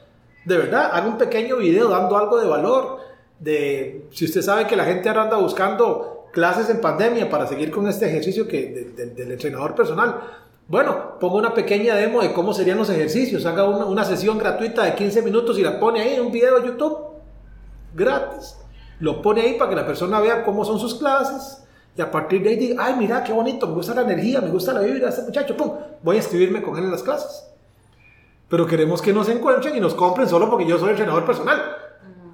de 0.46 0.58
verdad. 0.58 0.90
Haga 0.94 1.08
un 1.08 1.18
pequeño 1.18 1.58
video 1.58 1.90
dando 1.90 2.18
algo 2.18 2.40
de 2.40 2.48
valor. 2.48 3.00
De, 3.40 4.08
si 4.12 4.26
usted 4.26 4.42
sabe 4.42 4.66
que 4.66 4.76
la 4.76 4.86
gente 4.86 5.10
ahora 5.10 5.24
anda 5.24 5.38
buscando 5.38 6.15
clases 6.36 6.70
en 6.70 6.82
pandemia 6.82 7.30
para 7.30 7.48
seguir 7.48 7.72
con 7.72 7.88
este 7.88 8.06
ejercicio 8.08 8.46
que, 8.48 8.68
de- 8.68 9.06
de- 9.06 9.14
del 9.16 9.32
entrenador 9.32 9.74
personal, 9.74 10.20
bueno, 10.68 11.18
ponga 11.20 11.36
una 11.38 11.54
pequeña 11.54 11.96
demo 11.96 12.22
de 12.22 12.34
cómo 12.34 12.54
serían 12.54 12.78
los 12.78 12.90
ejercicios, 12.90 13.46
haga 13.46 13.64
una, 13.64 13.86
una 13.86 14.04
sesión 14.04 14.38
gratuita 14.38 14.84
de 14.84 14.94
15 14.96 15.22
minutos 15.22 15.58
y 15.58 15.62
la 15.64 15.80
pone 15.80 16.02
ahí 16.02 16.16
en 16.16 16.22
un 16.24 16.32
video 16.34 16.60
de 16.60 16.68
YouTube, 16.68 16.98
gratis. 17.94 18.58
Lo 19.00 19.22
pone 19.22 19.42
ahí 19.42 19.54
para 19.58 19.70
que 19.70 19.76
la 19.78 19.86
persona 19.86 20.20
vea 20.20 20.44
cómo 20.44 20.66
son 20.66 20.78
sus 20.78 20.96
clases 20.96 21.64
y 21.98 22.02
a 22.02 22.12
partir 22.12 22.44
de 22.44 22.50
ahí 22.50 22.56
diga, 22.58 22.86
ay, 22.86 22.96
mira, 22.98 23.24
qué 23.24 23.32
bonito, 23.32 23.68
me 23.68 23.74
gusta 23.74 23.94
la 23.96 24.02
energía, 24.02 24.42
me 24.42 24.50
gusta 24.50 24.74
la 24.74 24.82
vibra 24.82 25.10
este 25.10 25.22
muchacho, 25.24 25.56
pum, 25.56 25.72
voy 26.04 26.16
a 26.18 26.20
inscribirme 26.20 26.62
con 26.62 26.78
él 26.78 26.84
en 26.86 26.92
las 26.92 27.04
clases. 27.04 27.48
Pero 28.50 28.66
queremos 28.68 29.02
que 29.02 29.14
nos 29.14 29.30
encuentren 29.30 29.76
y 29.76 29.80
nos 29.80 29.96
compren 29.96 30.28
solo 30.30 30.50
porque 30.50 30.66
yo 30.68 30.78
soy 30.78 30.90
entrenador 30.92 31.26
personal. 31.26 31.60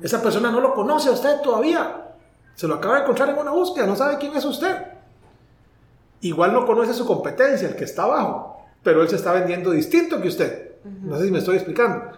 Esa 0.02 0.22
persona 0.22 0.52
no 0.52 0.60
lo 0.60 0.74
conoce 0.74 1.10
a 1.10 1.14
usted 1.14 1.42
todavía. 1.42 2.11
Se 2.56 2.68
lo 2.68 2.76
acaba 2.76 2.96
de 2.96 3.02
encontrar 3.02 3.30
en 3.30 3.38
una 3.38 3.52
búsqueda, 3.52 3.86
no 3.88 3.96
sabe 3.96 4.18
quién 4.18 4.36
es 4.36 4.46
usted. 4.46 4.76
Igual 6.22 6.54
no 6.54 6.66
conoce 6.66 6.94
su 6.94 7.06
competencia, 7.06 7.68
el 7.68 7.76
que 7.76 7.86
está 7.86 8.04
abajo, 8.04 8.66
pero 8.84 9.02
él 9.02 9.10
se 9.10 9.16
está 9.16 9.34
vendiendo 9.34 9.72
distinto 9.72 10.22
que 10.22 10.28
usted. 10.28 10.72
No 10.84 11.18
sé 11.18 11.26
si 11.26 11.32
me 11.32 11.40
estoy 11.40 11.56
explicando. 11.56 12.12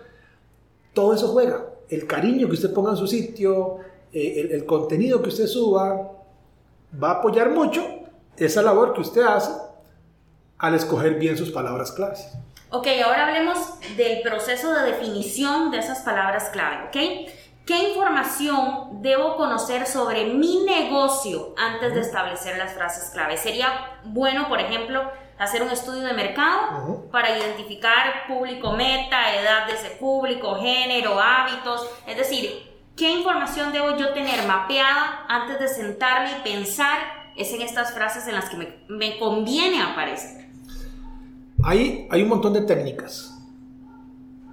Todo 0.93 1.13
eso 1.13 1.29
juega. 1.29 1.65
El 1.89 2.05
cariño 2.07 2.47
que 2.47 2.53
usted 2.53 2.73
ponga 2.73 2.91
en 2.91 2.97
su 2.97 3.07
sitio, 3.07 3.77
eh, 4.11 4.41
el, 4.41 4.51
el 4.51 4.65
contenido 4.65 5.21
que 5.21 5.29
usted 5.29 5.47
suba 5.47 6.11
va 7.01 7.09
a 7.09 7.13
apoyar 7.15 7.49
mucho 7.49 7.83
esa 8.37 8.61
labor 8.61 8.93
que 8.93 9.01
usted 9.01 9.21
hace 9.23 9.51
al 10.57 10.75
escoger 10.75 11.15
bien 11.15 11.37
sus 11.37 11.51
palabras 11.51 11.91
claves. 11.91 12.27
Ok, 12.69 12.87
ahora 13.05 13.27
hablemos 13.27 13.57
del 13.97 14.21
proceso 14.21 14.73
de 14.73 14.91
definición 14.91 15.69
de 15.71 15.79
esas 15.79 15.99
palabras 15.99 16.49
clave, 16.51 16.87
¿ok? 16.87 17.29
¿Qué 17.65 17.91
información 17.91 19.01
debo 19.01 19.37
conocer 19.37 19.87
sobre 19.87 20.33
mi 20.33 20.65
negocio 20.65 21.55
antes 21.57 21.93
de 21.93 22.01
establecer 22.01 22.57
las 22.57 22.73
frases 22.73 23.11
clave? 23.11 23.37
Sería 23.37 23.99
bueno, 24.03 24.49
por 24.49 24.59
ejemplo, 24.59 25.01
hacer 25.39 25.61
un 25.61 25.69
estudio 25.69 26.01
de 26.01 26.13
mercado 26.13 27.07
para 27.09 27.37
identificar 27.37 28.27
público 28.27 28.73
meta, 28.73 29.33
edad 29.35 29.67
de 29.67 29.75
ese 29.75 29.91
público, 29.91 30.55
género, 30.55 31.17
hábitos. 31.17 31.89
Es 32.05 32.17
decir, 32.17 32.51
¿qué 32.97 33.11
información 33.11 33.71
debo 33.71 33.95
yo 33.95 34.11
tener 34.11 34.45
mapeada 34.45 35.25
antes 35.29 35.57
de 35.57 35.69
sentarme 35.69 36.31
y 36.31 36.43
pensar? 36.43 36.97
Es 37.37 37.53
en 37.53 37.61
estas 37.61 37.93
frases 37.93 38.27
en 38.27 38.35
las 38.35 38.49
que 38.49 38.57
me, 38.57 38.77
me 38.89 39.17
conviene 39.17 39.81
aparecer. 39.81 40.49
Hay, 41.63 42.09
hay 42.11 42.23
un 42.23 42.27
montón 42.27 42.51
de 42.51 42.63
técnicas. 42.63 43.39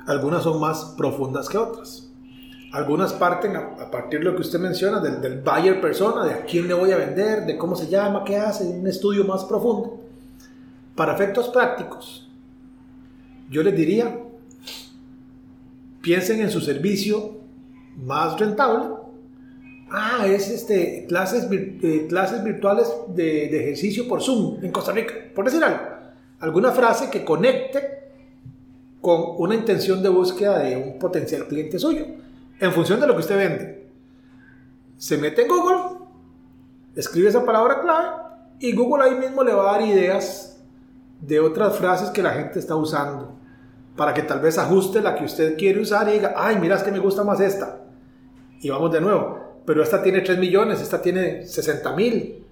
Algunas 0.07 0.45
son 0.45 0.61
más 0.61 0.95
profundas 0.97 1.49
que 1.49 1.59
otras. 1.59 2.10
Algunas 2.73 3.13
parten 3.13 3.57
a, 3.57 3.61
a 3.81 3.91
partir 3.91 4.21
de 4.21 4.27
lo 4.27 4.37
que 4.37 4.43
usted 4.43 4.61
menciona, 4.61 5.01
del, 5.01 5.21
del, 5.21 5.41
buyer 5.41 5.81
persona, 5.81 6.25
de 6.25 6.35
a 6.35 6.45
quién 6.45 6.69
le 6.69 6.75
voy 6.75 6.93
a 6.93 6.97
vender, 6.97 7.45
de 7.45 7.57
cómo 7.59 7.75
se 7.75 7.89
llama, 7.89 8.23
qué 8.25 8.37
hace, 8.37 8.65
un 8.65 8.87
estudio 8.87 9.25
más 9.25 9.45
profundo. 9.45 10.01
Para 10.95 11.15
efectos 11.15 11.49
prácticos, 11.49 12.29
yo 13.51 13.65
les 13.65 13.75
diría, 13.75 14.21
piensen 16.01 16.41
en 16.41 16.51
su 16.51 16.61
servicio 16.61 17.39
más 17.97 18.39
rentable. 18.39 18.95
Ah, 19.91 20.25
es 20.29 20.49
este, 20.49 21.07
clases, 21.09 21.49
eh, 21.51 22.07
clases 22.09 22.45
virtuales 22.45 22.89
de, 23.09 23.49
de 23.49 23.63
ejercicio 23.63 24.07
por 24.07 24.23
Zoom 24.23 24.65
en 24.65 24.71
Costa 24.71 24.93
Rica, 24.93 25.13
por 25.35 25.45
decir 25.45 25.65
algo. 25.65 25.81
Alguna 26.39 26.71
frase 26.71 27.11
que 27.11 27.25
conecte 27.25 27.81
con 29.01 29.35
una 29.39 29.57
intención 29.57 30.01
de 30.05 30.09
búsqueda 30.09 30.61
de 30.61 30.77
un 30.77 30.99
potencial 31.01 31.49
cliente 31.49 31.77
suyo 31.77 32.07
en 32.61 32.73
función 32.73 33.01
de 33.01 33.07
lo 33.07 33.15
que 33.15 33.21
usted 33.21 33.37
vende. 33.37 33.91
Se 34.97 35.17
mete 35.17 35.43
en 35.43 35.49
Google, 35.49 36.07
escribe 36.95 37.29
esa 37.29 37.45
palabra 37.45 37.81
clave 37.81 38.09
y 38.61 38.75
Google 38.75 39.05
ahí 39.05 39.15
mismo 39.15 39.43
le 39.43 39.55
va 39.55 39.71
a 39.71 39.73
dar 39.73 39.83
ideas 39.83 40.61
de 41.21 41.41
otras 41.41 41.77
frases 41.77 42.11
que 42.11 42.23
la 42.23 42.33
gente 42.33 42.59
está 42.59 42.77
usando 42.77 43.35
para 43.97 44.15
que 44.15 44.23
tal 44.23 44.41
vez 44.41 44.59
ajuste 44.59 45.01
la 45.01 45.15
que 45.15 45.25
usted 45.25 45.57
quiere 45.57 45.81
usar 45.81 46.09
y 46.09 46.13
diga, 46.13 46.35
ay, 46.37 46.59
mira, 46.61 46.77
es 46.77 46.83
que 46.83 46.93
me 46.93 46.99
gusta 46.99 47.25
más 47.25 47.41
esta. 47.41 47.81
Y 48.61 48.69
vamos 48.71 48.93
de 48.93 49.01
nuevo, 49.01 49.63
pero 49.65 49.83
esta 49.83 50.03
tiene 50.03 50.21
3 50.21 50.39
millones, 50.39 50.81
esta 50.81 51.01
tiene 51.01 51.47
60 51.47 51.93
mil. 51.95 52.47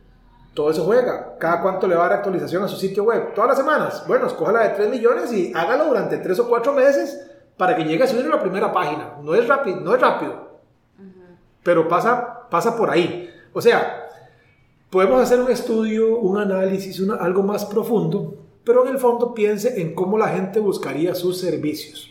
Todo 0.55 0.71
eso 0.71 0.85
juega. 0.85 1.37
¿Cada 1.38 1.62
cuánto 1.62 1.87
le 1.87 1.95
va 1.95 2.07
a 2.07 2.09
dar 2.09 2.19
actualización 2.19 2.65
a 2.65 2.69
su 2.69 2.77
sitio 2.77 3.05
web? 3.05 3.35
Todas 3.35 3.49
las 3.49 3.59
semanas. 3.59 4.05
Bueno, 4.09 4.27
escoja 4.27 4.53
la 4.53 4.69
de 4.69 4.71
3 4.71 4.91
millones 4.91 5.33
y 5.33 5.53
hágalo 5.55 5.85
durante 5.85 6.17
3 6.17 6.38
o 6.41 6.49
4 6.49 6.73
meses 6.73 7.29
para 7.59 7.77
que 7.77 7.85
llegue 7.85 8.05
a 8.05 8.07
subir 8.07 8.25
a 8.25 8.37
la 8.37 8.41
primera 8.41 8.73
página. 8.73 9.19
No 9.23 9.35
es 9.35 9.47
rápido, 9.47 9.81
no 9.81 9.95
es 9.95 10.00
rápido. 10.00 10.49
Pero 11.62 11.88
pasa, 11.88 12.49
pasa 12.49 12.75
por 12.77 12.88
ahí. 12.88 13.29
O 13.53 13.61
sea, 13.61 14.09
podemos 14.88 15.21
hacer 15.21 15.41
un 15.41 15.50
estudio, 15.50 16.19
un 16.19 16.38
análisis, 16.38 17.00
una, 17.00 17.17
algo 17.17 17.43
más 17.43 17.67
profundo, 17.67 18.37
pero 18.65 18.87
en 18.87 18.93
el 18.93 18.99
fondo 18.99 19.35
piense 19.35 19.81
en 19.81 19.95
cómo 19.95 20.17
la 20.17 20.29
gente 20.29 20.61
buscaría 20.61 21.15
sus 21.15 21.38
servicios. 21.38 22.09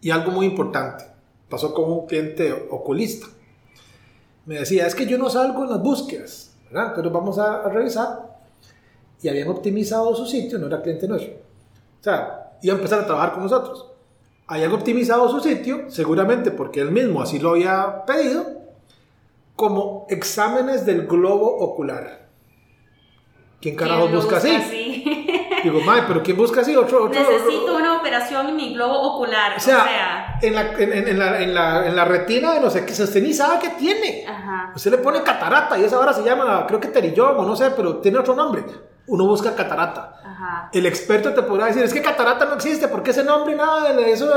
Y 0.00 0.10
algo 0.10 0.30
muy 0.30 0.46
importante, 0.46 1.04
pasó 1.48 1.74
con 1.74 1.90
un 1.90 2.06
cliente 2.06 2.68
oculista. 2.70 3.26
Me 4.46 4.60
decía, 4.60 4.86
es 4.86 4.94
que 4.94 5.06
yo 5.06 5.18
no 5.18 5.30
salgo 5.30 5.64
en 5.64 5.70
las 5.70 5.82
búsquedas, 5.82 6.54
¿verdad? 6.70 6.92
Pero 6.94 7.10
vamos 7.10 7.38
a, 7.38 7.62
a 7.62 7.68
revisar. 7.70 8.38
Y 9.20 9.28
habían 9.28 9.48
optimizado 9.48 10.14
su 10.14 10.26
sitio, 10.26 10.58
no 10.58 10.66
era 10.66 10.82
cliente 10.82 11.08
nuestro. 11.08 11.32
O 11.32 12.04
sea, 12.04 12.58
iba 12.62 12.74
a 12.74 12.76
empezar 12.76 13.00
a 13.00 13.06
trabajar 13.06 13.32
con 13.32 13.42
nosotros 13.42 13.93
hayan 14.46 14.72
optimizado 14.72 15.28
su 15.28 15.40
sitio, 15.40 15.90
seguramente 15.90 16.50
porque 16.50 16.80
él 16.80 16.90
mismo 16.90 17.22
así 17.22 17.38
lo 17.38 17.50
había 17.50 18.04
pedido, 18.04 18.46
como 19.56 20.06
exámenes 20.08 20.84
del 20.84 21.06
globo 21.06 21.56
ocular. 21.58 22.24
¿Quién 23.60 23.76
carajo 23.76 24.08
busca, 24.08 24.36
así? 24.36 24.54
así? 24.54 25.04
Digo, 25.62 25.80
mae, 25.80 26.02
pero 26.06 26.22
¿quién 26.22 26.36
busca 26.36 26.60
así? 26.60 26.76
Otro, 26.76 27.06
otro 27.06 27.18
Necesito 27.18 27.62
otro. 27.62 27.76
una 27.76 27.96
operación 27.96 28.48
en 28.48 28.56
mi 28.56 28.74
globo 28.74 29.14
ocular. 29.14 29.56
O 29.56 29.60
sea, 29.60 29.78
o 29.78 29.84
sea 29.84 30.38
en, 30.42 30.54
la, 30.54 30.72
en, 30.72 31.08
en, 31.08 31.18
la, 31.18 31.40
en, 31.42 31.54
la, 31.54 31.86
en 31.86 31.96
la 31.96 32.04
retina 32.04 32.52
de 32.52 32.60
no 32.60 32.68
sé 32.68 32.84
qué, 32.84 32.92
usted 32.92 33.22
ni 33.22 33.32
sabe 33.32 33.58
qué 33.62 33.70
tiene. 33.70 34.26
Ajá. 34.28 34.72
Usted 34.76 34.90
le 34.90 34.98
pone 34.98 35.22
catarata 35.22 35.78
y 35.78 35.84
esa 35.84 35.96
ahora 35.96 36.12
se 36.12 36.22
llama, 36.22 36.66
creo 36.66 36.78
que 36.78 36.88
terillón 36.88 37.38
o 37.38 37.46
no 37.46 37.56
sé, 37.56 37.70
pero 37.70 37.96
tiene 37.98 38.18
otro 38.18 38.34
nombre. 38.34 38.64
Uno 39.06 39.26
busca 39.26 39.54
catarata. 39.54 40.20
Ajá. 40.24 40.70
El 40.72 40.86
experto 40.86 41.32
te 41.34 41.42
podrá 41.42 41.66
decir, 41.66 41.82
es 41.82 41.92
que 41.92 42.02
catarata 42.02 42.46
no 42.46 42.54
existe, 42.54 42.88
porque 42.88 43.10
ese 43.10 43.24
nombre 43.24 43.54
y 43.54 43.56
nada 43.56 43.92
de 43.92 44.12
eso. 44.12 44.30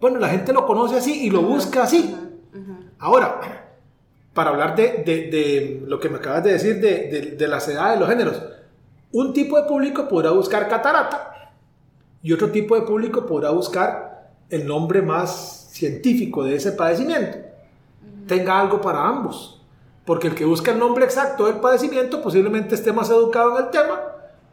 Bueno, 0.00 0.18
la 0.18 0.28
gente 0.28 0.52
lo 0.52 0.66
conoce 0.66 0.96
así 0.96 1.26
y 1.26 1.30
lo 1.30 1.42
busca 1.42 1.82
así. 1.82 2.16
Ahora, 2.98 3.40
para 4.32 4.50
hablar 4.50 4.74
de, 4.74 5.02
de, 5.04 5.30
de, 5.30 5.82
lo 5.86 6.00
que 6.00 6.08
me 6.08 6.18
acabas 6.18 6.44
de 6.44 6.52
decir 6.52 6.80
de, 6.80 7.08
de, 7.08 7.20
de 7.36 7.48
las 7.48 7.68
edades, 7.68 7.98
los 7.98 8.08
géneros, 8.08 8.42
un 9.12 9.32
tipo 9.32 9.60
de 9.60 9.66
público 9.68 10.08
podrá 10.08 10.30
buscar 10.30 10.68
catarata 10.68 11.52
y 12.22 12.32
otro 12.32 12.50
tipo 12.50 12.74
de 12.74 12.82
público 12.82 13.26
podrá 13.26 13.50
buscar 13.50 14.30
el 14.48 14.66
nombre 14.66 15.02
más 15.02 15.68
científico 15.70 16.42
de 16.42 16.56
ese 16.56 16.72
padecimiento. 16.72 17.38
Tenga 18.26 18.58
algo 18.58 18.80
para 18.80 19.06
ambos. 19.06 19.60
Porque 20.04 20.28
el 20.28 20.34
que 20.34 20.44
busca 20.44 20.70
el 20.70 20.78
nombre 20.78 21.04
exacto 21.04 21.46
del 21.46 21.56
padecimiento 21.56 22.22
posiblemente 22.22 22.74
esté 22.74 22.92
más 22.92 23.10
educado 23.10 23.58
en 23.58 23.64
el 23.64 23.70
tema, 23.70 24.00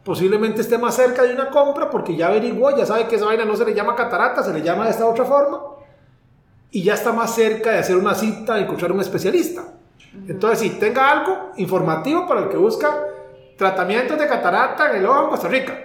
posiblemente 0.04 0.60
esté 0.60 0.78
más 0.78 0.96
cerca 0.96 1.22
de 1.22 1.34
una 1.34 1.50
compra 1.50 1.88
porque 1.90 2.16
ya 2.16 2.28
averiguó, 2.28 2.76
ya 2.76 2.86
sabe 2.86 3.06
que 3.06 3.16
esa 3.16 3.26
vaina 3.26 3.44
no 3.44 3.56
se 3.56 3.64
le 3.64 3.74
llama 3.74 3.94
catarata, 3.94 4.42
se 4.42 4.52
le 4.52 4.62
llama 4.62 4.84
de 4.84 4.90
esta 4.90 5.06
otra 5.06 5.24
forma, 5.24 5.60
y 6.70 6.82
ya 6.82 6.94
está 6.94 7.12
más 7.12 7.34
cerca 7.34 7.70
de 7.70 7.78
hacer 7.78 7.96
una 7.96 8.14
cita, 8.14 8.54
de 8.54 8.62
encontrar 8.62 8.92
un 8.92 9.00
especialista. 9.00 9.62
Entonces, 10.28 10.58
si 10.58 10.70
tenga 10.78 11.10
algo 11.10 11.52
informativo 11.56 12.26
para 12.26 12.42
el 12.42 12.48
que 12.48 12.56
busca 12.56 13.06
tratamientos 13.56 14.18
de 14.18 14.26
catarata 14.26 14.90
en 14.90 14.96
el 14.96 15.06
ojo 15.06 15.24
en 15.24 15.30
Costa 15.30 15.48
Rica. 15.48 15.78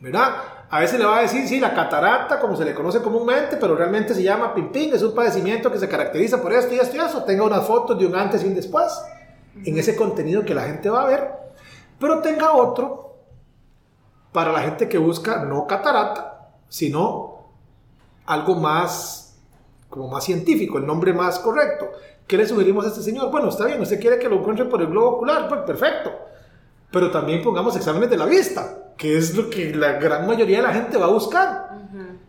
¿Verdad? 0.00 0.34
A 0.68 0.80
veces 0.80 0.98
le 0.98 1.04
va 1.04 1.18
a 1.18 1.22
decir, 1.22 1.46
sí, 1.46 1.60
la 1.60 1.74
catarata, 1.74 2.40
como 2.40 2.56
se 2.56 2.64
le 2.64 2.74
conoce 2.74 3.00
comúnmente, 3.00 3.56
pero 3.56 3.76
realmente 3.76 4.14
se 4.14 4.22
llama 4.22 4.54
pimpín, 4.54 4.92
es 4.92 5.02
un 5.02 5.14
padecimiento 5.14 5.70
que 5.70 5.78
se 5.78 5.88
caracteriza 5.88 6.42
por 6.42 6.52
esto 6.52 6.74
y 6.74 6.78
esto 6.78 6.96
y 6.96 7.00
eso. 7.00 7.22
Tenga 7.24 7.44
unas 7.44 7.64
fotos 7.66 7.98
de 7.98 8.06
un 8.06 8.16
antes 8.16 8.42
y 8.42 8.46
un 8.46 8.54
después 8.54 8.90
en 9.64 9.78
ese 9.78 9.94
contenido 9.94 10.44
que 10.44 10.54
la 10.54 10.62
gente 10.62 10.88
va 10.88 11.02
a 11.02 11.06
ver, 11.06 11.30
pero 12.00 12.20
tenga 12.20 12.52
otro 12.52 13.11
para 14.32 14.52
la 14.52 14.62
gente 14.62 14.88
que 14.88 14.98
busca 14.98 15.44
no 15.44 15.66
catarata, 15.66 16.50
sino 16.68 17.48
algo 18.26 18.54
más, 18.56 19.38
como 19.88 20.08
más 20.08 20.24
científico, 20.24 20.78
el 20.78 20.86
nombre 20.86 21.12
más 21.12 21.38
correcto. 21.38 21.90
¿Qué 22.26 22.36
le 22.36 22.46
sugerimos 22.46 22.84
a 22.84 22.88
este 22.88 23.02
señor? 23.02 23.30
Bueno, 23.30 23.48
está 23.48 23.66
bien, 23.66 23.80
usted 23.80 24.00
quiere 24.00 24.18
que 24.18 24.28
lo 24.28 24.36
encuentre 24.36 24.64
por 24.64 24.80
el 24.80 24.88
globo 24.88 25.16
ocular, 25.16 25.48
pues 25.48 25.60
perfecto 25.62 26.10
pero 26.92 27.10
también 27.10 27.42
pongamos 27.42 27.74
exámenes 27.74 28.10
de 28.10 28.18
la 28.18 28.26
vista, 28.26 28.92
que 28.96 29.16
es 29.16 29.34
lo 29.34 29.48
que 29.48 29.74
la 29.74 29.94
gran 29.94 30.26
mayoría 30.26 30.58
de 30.58 30.62
la 30.64 30.74
gente 30.74 30.98
va 30.98 31.06
a 31.06 31.10
buscar. 31.10 31.70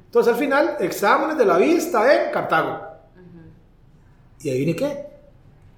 Entonces 0.05 0.33
al 0.33 0.39
final, 0.39 0.77
exámenes 0.79 1.37
de 1.37 1.45
la 1.45 1.57
vista 1.57 2.25
en 2.25 2.31
Cartago. 2.31 2.79
Uh 3.15 4.41
¿Y 4.41 4.49
ahí 4.49 4.57
viene 4.57 4.75
qué? 4.75 5.12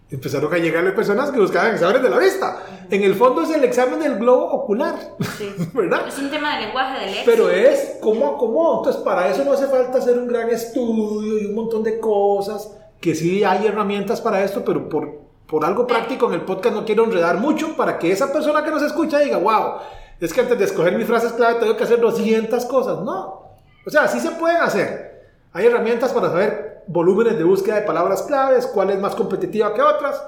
Empezaron 0.10 0.54
a 0.54 0.58
llegarle 0.58 0.92
personas 0.92 1.32
que 1.32 1.40
buscaban 1.40 1.74
exámenes 1.74 2.04
de 2.04 2.10
la 2.10 2.20
vista. 2.20 2.64
En 2.90 3.04
el 3.04 3.16
fondo 3.16 3.42
es 3.42 3.50
el 3.50 3.64
examen 3.64 4.00
del 4.00 4.18
globo 4.18 4.46
ocular. 4.52 4.96
Sí. 5.38 5.52
¿Verdad? 5.74 6.08
Es 6.08 6.20
un 6.20 6.30
tema 6.30 6.56
de 6.56 6.68
lenguaje 6.68 7.00
del 7.00 7.10
éxito. 7.10 7.32
Pero 7.32 7.50
es 7.50 7.98
cómo 8.02 8.36
acomodo. 8.36 8.78
Entonces 8.80 9.02
para 9.02 9.30
eso 9.30 9.44
no 9.44 9.54
hace 9.54 9.68
falta 9.68 9.98
hacer 9.98 10.18
un 10.18 10.28
gran 10.28 10.50
estudio 10.50 11.40
y 11.42 11.46
un 11.48 11.56
montón 11.56 11.84
de 11.84 12.00
cosas. 12.00 12.78
Que 13.02 13.16
sí 13.16 13.44
hay 13.44 13.66
herramientas 13.66 14.22
para 14.22 14.44
esto, 14.44 14.64
pero 14.64 14.88
por 14.88 15.26
por 15.48 15.64
algo 15.64 15.86
práctico 15.86 16.28
en 16.28 16.34
el 16.34 16.42
podcast 16.42 16.76
no 16.76 16.86
quiero 16.86 17.04
enredar 17.04 17.38
mucho 17.38 17.76
para 17.76 18.00
que 18.00 18.12
esa 18.12 18.34
persona 18.34 18.64
que 18.64 18.72
nos 18.72 18.82
escucha 18.82 19.20
diga, 19.20 19.38
wow, 19.38 19.76
es 20.20 20.34
que 20.34 20.42
antes 20.42 20.58
de 20.58 20.66
escoger 20.66 20.98
mis 20.98 21.06
frases 21.06 21.34
clave 21.34 21.60
tengo 21.60 21.78
que 21.78 21.84
hacer 21.84 22.00
200 22.00 22.66
cosas. 22.66 23.02
No. 23.02 23.58
O 23.86 23.90
sea, 23.90 24.08
sí 24.08 24.20
se 24.20 24.32
pueden 24.32 24.58
hacer. 24.58 25.28
Hay 25.54 25.68
herramientas 25.68 26.12
para 26.12 26.30
saber 26.30 26.75
volúmenes 26.88 27.38
de 27.38 27.44
búsqueda 27.44 27.76
de 27.76 27.88
palabras 27.88 28.24
claves, 28.24 28.68
cuál 28.68 28.90
es 28.92 29.00
más 29.00 29.16
competitiva 29.16 29.74
que 29.74 29.82
otras. 29.82 30.22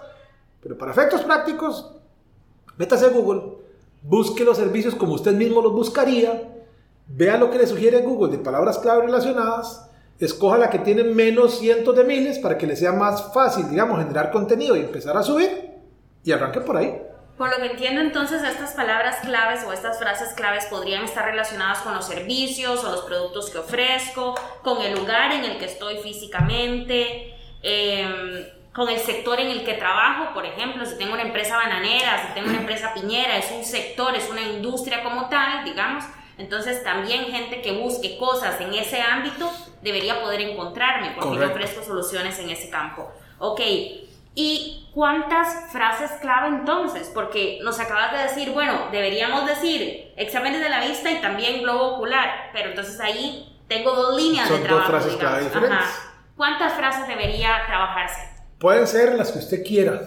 Pero 0.61 0.77
para 0.77 0.91
efectos 0.91 1.21
prácticos, 1.21 1.91
métase 2.77 3.05
a 3.05 3.09
Google, 3.09 3.57
busque 4.01 4.43
los 4.43 4.57
servicios 4.57 4.95
como 4.95 5.13
usted 5.13 5.33
mismo 5.33 5.61
los 5.61 5.73
buscaría, 5.73 6.55
vea 7.07 7.37
lo 7.37 7.49
que 7.49 7.57
le 7.57 7.67
sugiere 7.67 8.01
Google 8.01 8.31
de 8.31 8.43
palabras 8.43 8.79
clave 8.79 9.03
relacionadas 9.03 9.87
escoja 10.19 10.57
la 10.57 10.69
que 10.69 10.79
tiene 10.79 11.03
menos 11.03 11.59
cientos 11.59 11.95
de 11.95 12.03
miles 12.03 12.39
para 12.39 12.57
que 12.57 12.67
le 12.67 12.75
sea 12.75 12.91
más 12.91 13.33
fácil, 13.33 13.69
digamos, 13.69 13.99
generar 13.99 14.31
contenido 14.31 14.75
y 14.75 14.81
empezar 14.81 15.15
a 15.17 15.23
subir 15.23 15.71
y 16.23 16.31
arranque 16.31 16.61
por 16.61 16.77
ahí. 16.77 17.01
Por 17.37 17.51
lo 17.51 17.57
que 17.57 17.71
entiendo, 17.71 18.01
entonces 18.01 18.41
estas 18.43 18.71
palabras 18.71 19.17
claves 19.17 19.63
o 19.63 19.71
estas 19.71 19.99
frases 19.99 20.33
claves 20.33 20.65
podrían 20.65 21.03
estar 21.03 21.25
relacionadas 21.25 21.79
con 21.79 21.93
los 21.93 22.07
servicios 22.07 22.83
o 22.83 22.91
los 22.91 23.01
productos 23.01 23.51
que 23.51 23.59
ofrezco, 23.59 24.33
con 24.63 24.81
el 24.81 24.95
lugar 24.95 25.31
en 25.31 25.43
el 25.45 25.59
que 25.59 25.65
estoy 25.65 25.99
físicamente, 25.99 27.35
eh, 27.61 28.53
con 28.73 28.89
el 28.89 28.99
sector 28.99 29.39
en 29.39 29.51
el 29.51 29.63
que 29.63 29.75
trabajo, 29.75 30.33
por 30.33 30.45
ejemplo, 30.45 30.83
si 30.85 30.97
tengo 30.97 31.13
una 31.13 31.23
empresa 31.23 31.57
bananera, 31.57 32.27
si 32.27 32.33
tengo 32.33 32.49
una 32.49 32.59
empresa 32.59 32.93
piñera, 32.95 33.37
es 33.37 33.51
un 33.51 33.63
sector, 33.63 34.15
es 34.15 34.29
una 34.29 34.41
industria 34.41 35.03
como 35.03 35.29
tal, 35.29 35.63
digamos, 35.63 36.05
entonces 36.39 36.83
también 36.83 37.25
gente 37.25 37.61
que 37.61 37.71
busque 37.73 38.17
cosas 38.17 38.59
en 38.61 38.73
ese 38.73 39.01
ámbito 39.01 39.51
debería 39.81 40.21
poder 40.21 40.41
encontrarme 40.41 41.11
porque 41.19 41.37
yo 41.37 41.47
ofrezco 41.47 41.83
soluciones 41.83 42.37
en 42.39 42.49
ese 42.49 42.69
campo. 42.69 43.11
Ok, 43.39 43.61
¿y 44.37 44.87
cuántas 44.93 45.71
frases 45.71 46.11
clave 46.21 46.49
entonces? 46.49 47.09
Porque 47.11 47.59
nos 47.63 47.79
acabas 47.79 48.11
de 48.11 48.19
decir, 48.19 48.53
bueno, 48.53 48.89
deberíamos 48.91 49.47
decir 49.47 50.13
exámenes 50.15 50.61
de 50.61 50.69
la 50.69 50.79
vista 50.79 51.11
y 51.11 51.19
también 51.19 51.63
globo 51.63 51.95
ocular, 51.95 52.51
pero 52.53 52.69
entonces 52.69 52.99
ahí 52.99 53.59
tengo 53.67 53.95
dos 53.95 54.15
líneas 54.15 54.47
de 54.47 54.59
trabajo. 54.59 54.91
Dos 54.91 55.01
frases 55.01 55.19
clave 55.19 55.43
diferentes. 55.43 55.87
¿Cuántas 56.35 56.73
frases 56.73 57.07
debería 57.07 57.49
trabajarse? 57.65 58.21
Pueden 58.59 58.85
ser 58.85 59.15
las 59.15 59.31
que 59.31 59.39
usted 59.39 59.65
quiera, 59.65 60.01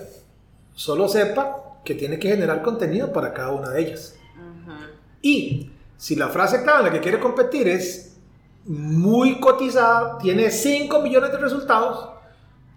solo 0.74 1.08
sepa 1.08 1.56
que 1.84 1.96
tiene 1.96 2.20
que 2.20 2.28
generar 2.28 2.62
contenido 2.62 3.12
para 3.12 3.34
cada 3.34 3.50
una 3.50 3.70
de 3.70 3.80
ellas. 3.80 4.16
Y 5.20 5.72
si 5.96 6.14
la 6.14 6.28
frase 6.28 6.62
clave 6.62 6.78
en 6.78 6.86
la 6.86 6.92
que 6.92 7.00
quiere 7.00 7.18
competir 7.18 7.66
es 7.66 8.16
muy 8.64 9.40
cotizada, 9.40 10.18
tiene 10.18 10.52
5 10.52 11.00
millones 11.00 11.32
de 11.32 11.38
resultados, 11.38 12.19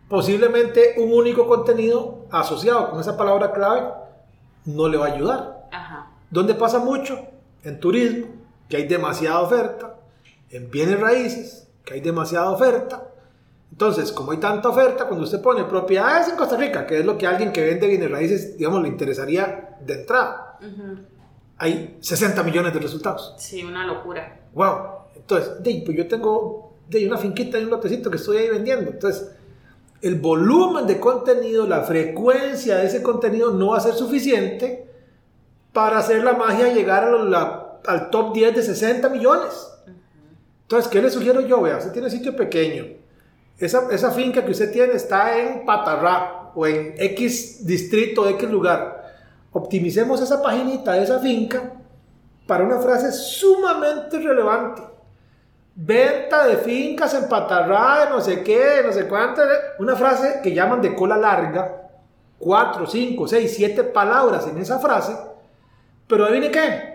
posiblemente 0.07 0.95
un 0.97 1.13
único 1.13 1.47
contenido 1.47 2.25
asociado 2.31 2.91
con 2.91 2.99
esa 2.99 3.17
palabra 3.17 3.51
clave 3.51 3.89
no 4.65 4.87
le 4.87 4.97
va 4.97 5.07
a 5.07 5.13
ayudar. 5.13 5.67
Ajá. 5.71 6.11
¿Dónde 6.29 6.53
pasa 6.53 6.79
mucho? 6.79 7.19
En 7.63 7.79
turismo, 7.79 8.27
que 8.67 8.77
hay 8.77 8.87
demasiada 8.87 9.39
oferta, 9.39 9.95
en 10.49 10.69
bienes 10.69 10.99
raíces, 10.99 11.67
que 11.85 11.95
hay 11.95 12.01
demasiada 12.01 12.49
oferta. 12.49 13.09
Entonces, 13.71 14.11
como 14.11 14.31
hay 14.31 14.37
tanta 14.37 14.69
oferta, 14.69 15.05
cuando 15.05 15.23
usted 15.25 15.41
pone 15.41 15.63
propiedades 15.63 16.29
en 16.29 16.35
Costa 16.35 16.55
Rica, 16.55 16.85
que 16.85 16.99
es 16.99 17.05
lo 17.05 17.17
que 17.17 17.25
alguien 17.25 17.51
que 17.51 17.63
vende 17.65 17.87
bienes 17.87 18.11
raíces, 18.11 18.57
digamos, 18.57 18.81
le 18.83 18.87
interesaría 18.87 19.77
de 19.81 19.93
entrada, 20.01 20.59
hay 21.57 21.97
60 21.99 22.43
millones 22.43 22.73
de 22.73 22.79
resultados. 22.79 23.33
Sí, 23.37 23.63
una 23.63 23.85
locura. 23.87 24.41
Wow. 24.53 24.77
Entonces, 25.15 25.53
pues 25.63 25.97
yo 25.97 26.07
tengo 26.07 26.73
de 26.87 27.07
una 27.07 27.17
finquita 27.17 27.57
y 27.57 27.63
un 27.63 27.71
lotecito 27.71 28.11
que 28.11 28.17
estoy 28.17 28.37
ahí 28.37 28.49
vendiendo. 28.49 28.91
Entonces, 28.91 29.31
el 30.03 30.19
volumen 30.19 30.85
de 30.85 30.99
contenido, 30.99 31.65
la 31.65 31.81
frecuencia 31.81 32.77
de 32.77 32.85
ese 32.87 33.01
contenido 33.01 33.51
no 33.51 33.69
va 33.69 33.77
a 33.77 33.81
ser 33.81 33.93
suficiente 33.93 34.87
para 35.71 35.97
hacer 35.97 36.23
la 36.23 36.33
magia 36.33 36.71
llegar 36.71 37.03
al 37.85 38.09
top 38.11 38.33
10 38.33 38.55
de 38.55 38.61
60 38.61 39.09
millones. 39.09 39.69
Entonces, 40.63 40.91
¿qué 40.91 41.01
le 41.01 41.09
sugiero 41.09 41.41
yo? 41.41 41.61
Vea, 41.61 41.77
usted 41.77 41.91
tiene 41.91 42.09
sitio 42.09 42.35
pequeño. 42.35 42.85
Esa, 43.57 43.87
esa 43.91 44.11
finca 44.11 44.43
que 44.43 44.51
usted 44.51 44.71
tiene 44.71 44.93
está 44.93 45.37
en 45.37 45.65
Patarrá 45.65 46.51
o 46.53 46.67
en 46.67 46.93
X 46.97 47.65
distrito, 47.65 48.27
X 48.27 48.49
lugar 48.49 49.03
optimicemos 49.53 50.19
esa 50.19 50.41
paginita 50.41 50.93
de 50.93 51.03
esa 51.03 51.19
finca 51.19 51.73
para 52.47 52.65
una 52.65 52.79
frase 52.79 53.11
sumamente 53.11 54.19
relevante. 54.19 54.81
Venta 55.75 56.45
de 56.45 56.57
fincas 56.57 57.13
en 57.15 57.27
Patarrá, 57.27 58.07
no 58.09 58.21
sé 58.21 58.43
qué, 58.43 58.81
no 58.85 58.91
sé 58.91 59.07
cuánto. 59.07 59.41
Una 59.79 59.95
frase 59.95 60.39
que 60.43 60.53
llaman 60.53 60.81
de 60.81 60.93
cola 60.93 61.17
larga, 61.17 61.89
cuatro, 62.37 62.85
cinco, 62.85 63.27
seis, 63.27 63.53
siete 63.55 63.83
palabras 63.83 64.47
en 64.47 64.57
esa 64.57 64.79
frase. 64.79 65.15
Pero 66.07 66.25
adivine 66.25 66.51
qué, 66.51 66.93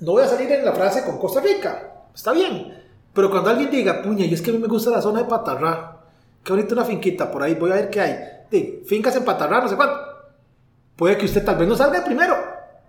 no 0.00 0.12
voy 0.12 0.22
a 0.22 0.28
salir 0.28 0.50
en 0.52 0.64
la 0.64 0.72
frase 0.72 1.04
con 1.04 1.18
Costa 1.18 1.40
Rica, 1.40 2.04
está 2.14 2.32
bien. 2.32 2.82
Pero 3.12 3.30
cuando 3.30 3.50
alguien 3.50 3.70
diga, 3.70 4.02
puña, 4.02 4.24
y 4.24 4.34
es 4.34 4.42
que 4.42 4.50
a 4.50 4.52
mí 4.52 4.58
me 4.58 4.68
gusta 4.68 4.90
la 4.90 5.00
zona 5.00 5.20
de 5.20 5.24
Patarrá, 5.24 6.00
que 6.44 6.52
ahorita 6.52 6.74
una 6.74 6.84
finquita 6.84 7.30
por 7.30 7.42
ahí, 7.42 7.54
voy 7.54 7.72
a 7.72 7.76
ver 7.76 7.90
qué 7.90 8.00
hay. 8.00 8.84
fincas 8.84 9.16
en 9.16 9.24
Patarrá, 9.24 9.60
no 9.60 9.68
sé 9.68 9.74
cuánto 9.74 9.98
Puede 10.96 11.18
que 11.18 11.26
usted 11.26 11.44
tal 11.44 11.56
vez 11.56 11.68
no 11.68 11.76
salga 11.76 12.00
de 12.00 12.06
primero, 12.06 12.36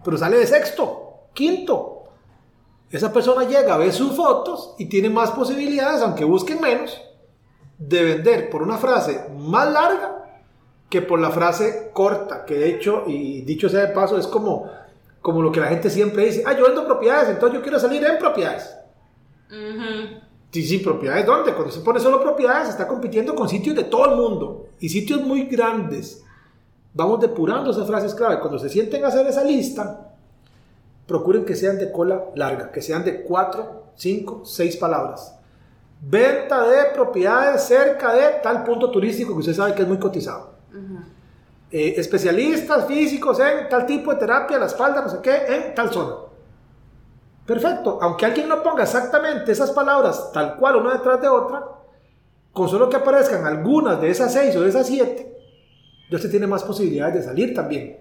pero 0.04 0.18
sale 0.18 0.38
de 0.38 0.48
sexto, 0.48 1.28
quinto. 1.34 1.97
Esa 2.90 3.12
persona 3.12 3.44
llega, 3.44 3.78
ve 3.78 3.92
sus 3.92 4.14
fotos 4.14 4.76
y 4.78 4.86
tiene 4.86 5.10
más 5.10 5.32
posibilidades, 5.32 6.02
aunque 6.02 6.24
busquen 6.24 6.62
menos, 6.62 7.02
de 7.78 8.04
vender 8.04 8.50
por 8.50 8.64
una 8.64 8.78
frase 8.78 9.26
más 9.38 9.72
larga 9.72 10.26
que 10.90 11.02
por 11.02 11.20
la 11.20 11.30
frase 11.32 11.92
corta, 11.94 12.46
que 12.46 12.56
de 12.56 12.70
hecho, 12.70 13.04
y 13.08 13.42
dicho 13.42 13.68
sea 13.68 13.82
de 13.82 13.94
paso, 13.94 14.18
es 14.18 14.26
como, 14.26 14.72
como 15.22 15.42
lo 15.42 15.52
que 15.52 15.60
la 15.60 15.68
gente 15.68 15.90
siempre 15.90 16.26
dice, 16.26 16.44
ah, 16.46 16.54
yo 16.54 16.66
vendo 16.66 16.86
propiedades, 16.86 17.30
entonces 17.30 17.58
yo 17.58 17.62
quiero 17.62 17.80
salir 17.80 18.04
en 18.06 18.18
propiedades. 18.18 18.74
Sí, 20.52 20.64
sí, 20.64 20.78
propiedades, 20.80 21.26
¿dónde? 21.26 21.54
Cuando 21.54 21.74
se 21.74 21.82
pone 21.82 22.00
solo 22.00 22.22
propiedades, 22.22 22.70
está 22.70 22.88
compitiendo 22.88 23.36
con 23.36 23.50
sitios 23.50 23.76
de 23.76 23.84
todo 23.84 24.12
el 24.12 24.16
mundo 24.16 24.68
y 24.80 24.88
sitios 24.88 25.22
muy 25.22 25.44
grandes 25.44 26.24
vamos 26.98 27.20
depurando 27.20 27.72
esas 27.72 27.88
frases 27.88 28.16
clave. 28.16 28.40
Cuando 28.40 28.58
se 28.58 28.70
sienten 28.70 29.06
a 29.06 29.10
hacer 29.10 29.28
esa 29.28 29.44
lista, 29.44 30.07
procuren 31.08 31.46
que 31.46 31.56
sean 31.56 31.78
de 31.80 31.92
cola 31.92 32.26
larga, 32.36 32.72
que 32.72 32.82
sean 32.82 33.04
de 33.04 33.24
4, 33.24 33.84
5, 33.96 34.46
6 34.46 34.78
palabras. 34.78 35.34
Venta 36.00 36.68
de 36.68 36.92
propiedades 36.94 37.64
cerca 37.64 38.14
de 38.14 38.40
tal 38.44 38.64
punto 38.64 38.92
turístico 38.92 39.34
que 39.34 39.40
usted 39.40 39.54
sabe 39.54 39.74
que 39.74 39.82
es 39.82 39.88
muy 39.88 39.98
cotizado. 39.98 40.58
Eh, 41.72 41.96
especialistas 41.98 42.86
físicos 42.86 43.40
en 43.40 43.68
tal 43.70 43.86
tipo 43.86 44.14
de 44.14 44.20
terapia, 44.20 44.60
la 44.60 44.68
espalda, 44.68 45.02
no 45.02 45.10
sé 45.10 45.18
qué, 45.24 45.36
en 45.48 45.74
tal 45.74 45.92
zona. 45.92 46.16
Perfecto, 47.46 47.98
aunque 48.02 48.26
alguien 48.26 48.50
no 48.50 48.62
ponga 48.62 48.84
exactamente 48.84 49.54
esas 49.54 49.72
palabras 49.72 50.32
tal 50.34 50.58
cual 50.58 50.76
una 50.76 50.94
detrás 50.94 51.22
de 51.22 51.30
otra, 51.30 51.66
con 52.52 52.68
solo 52.68 52.90
que 52.90 52.98
aparezcan 52.98 53.46
algunas 53.46 54.02
de 54.02 54.10
esas 54.10 54.34
seis 54.34 54.56
o 54.58 54.62
de 54.62 54.70
esas 54.70 54.86
siete, 54.86 55.38
ya 56.10 56.18
usted 56.18 56.30
tiene 56.30 56.48
más 56.48 56.64
posibilidades 56.64 57.16
de 57.16 57.24
salir 57.24 57.54
también 57.54 57.98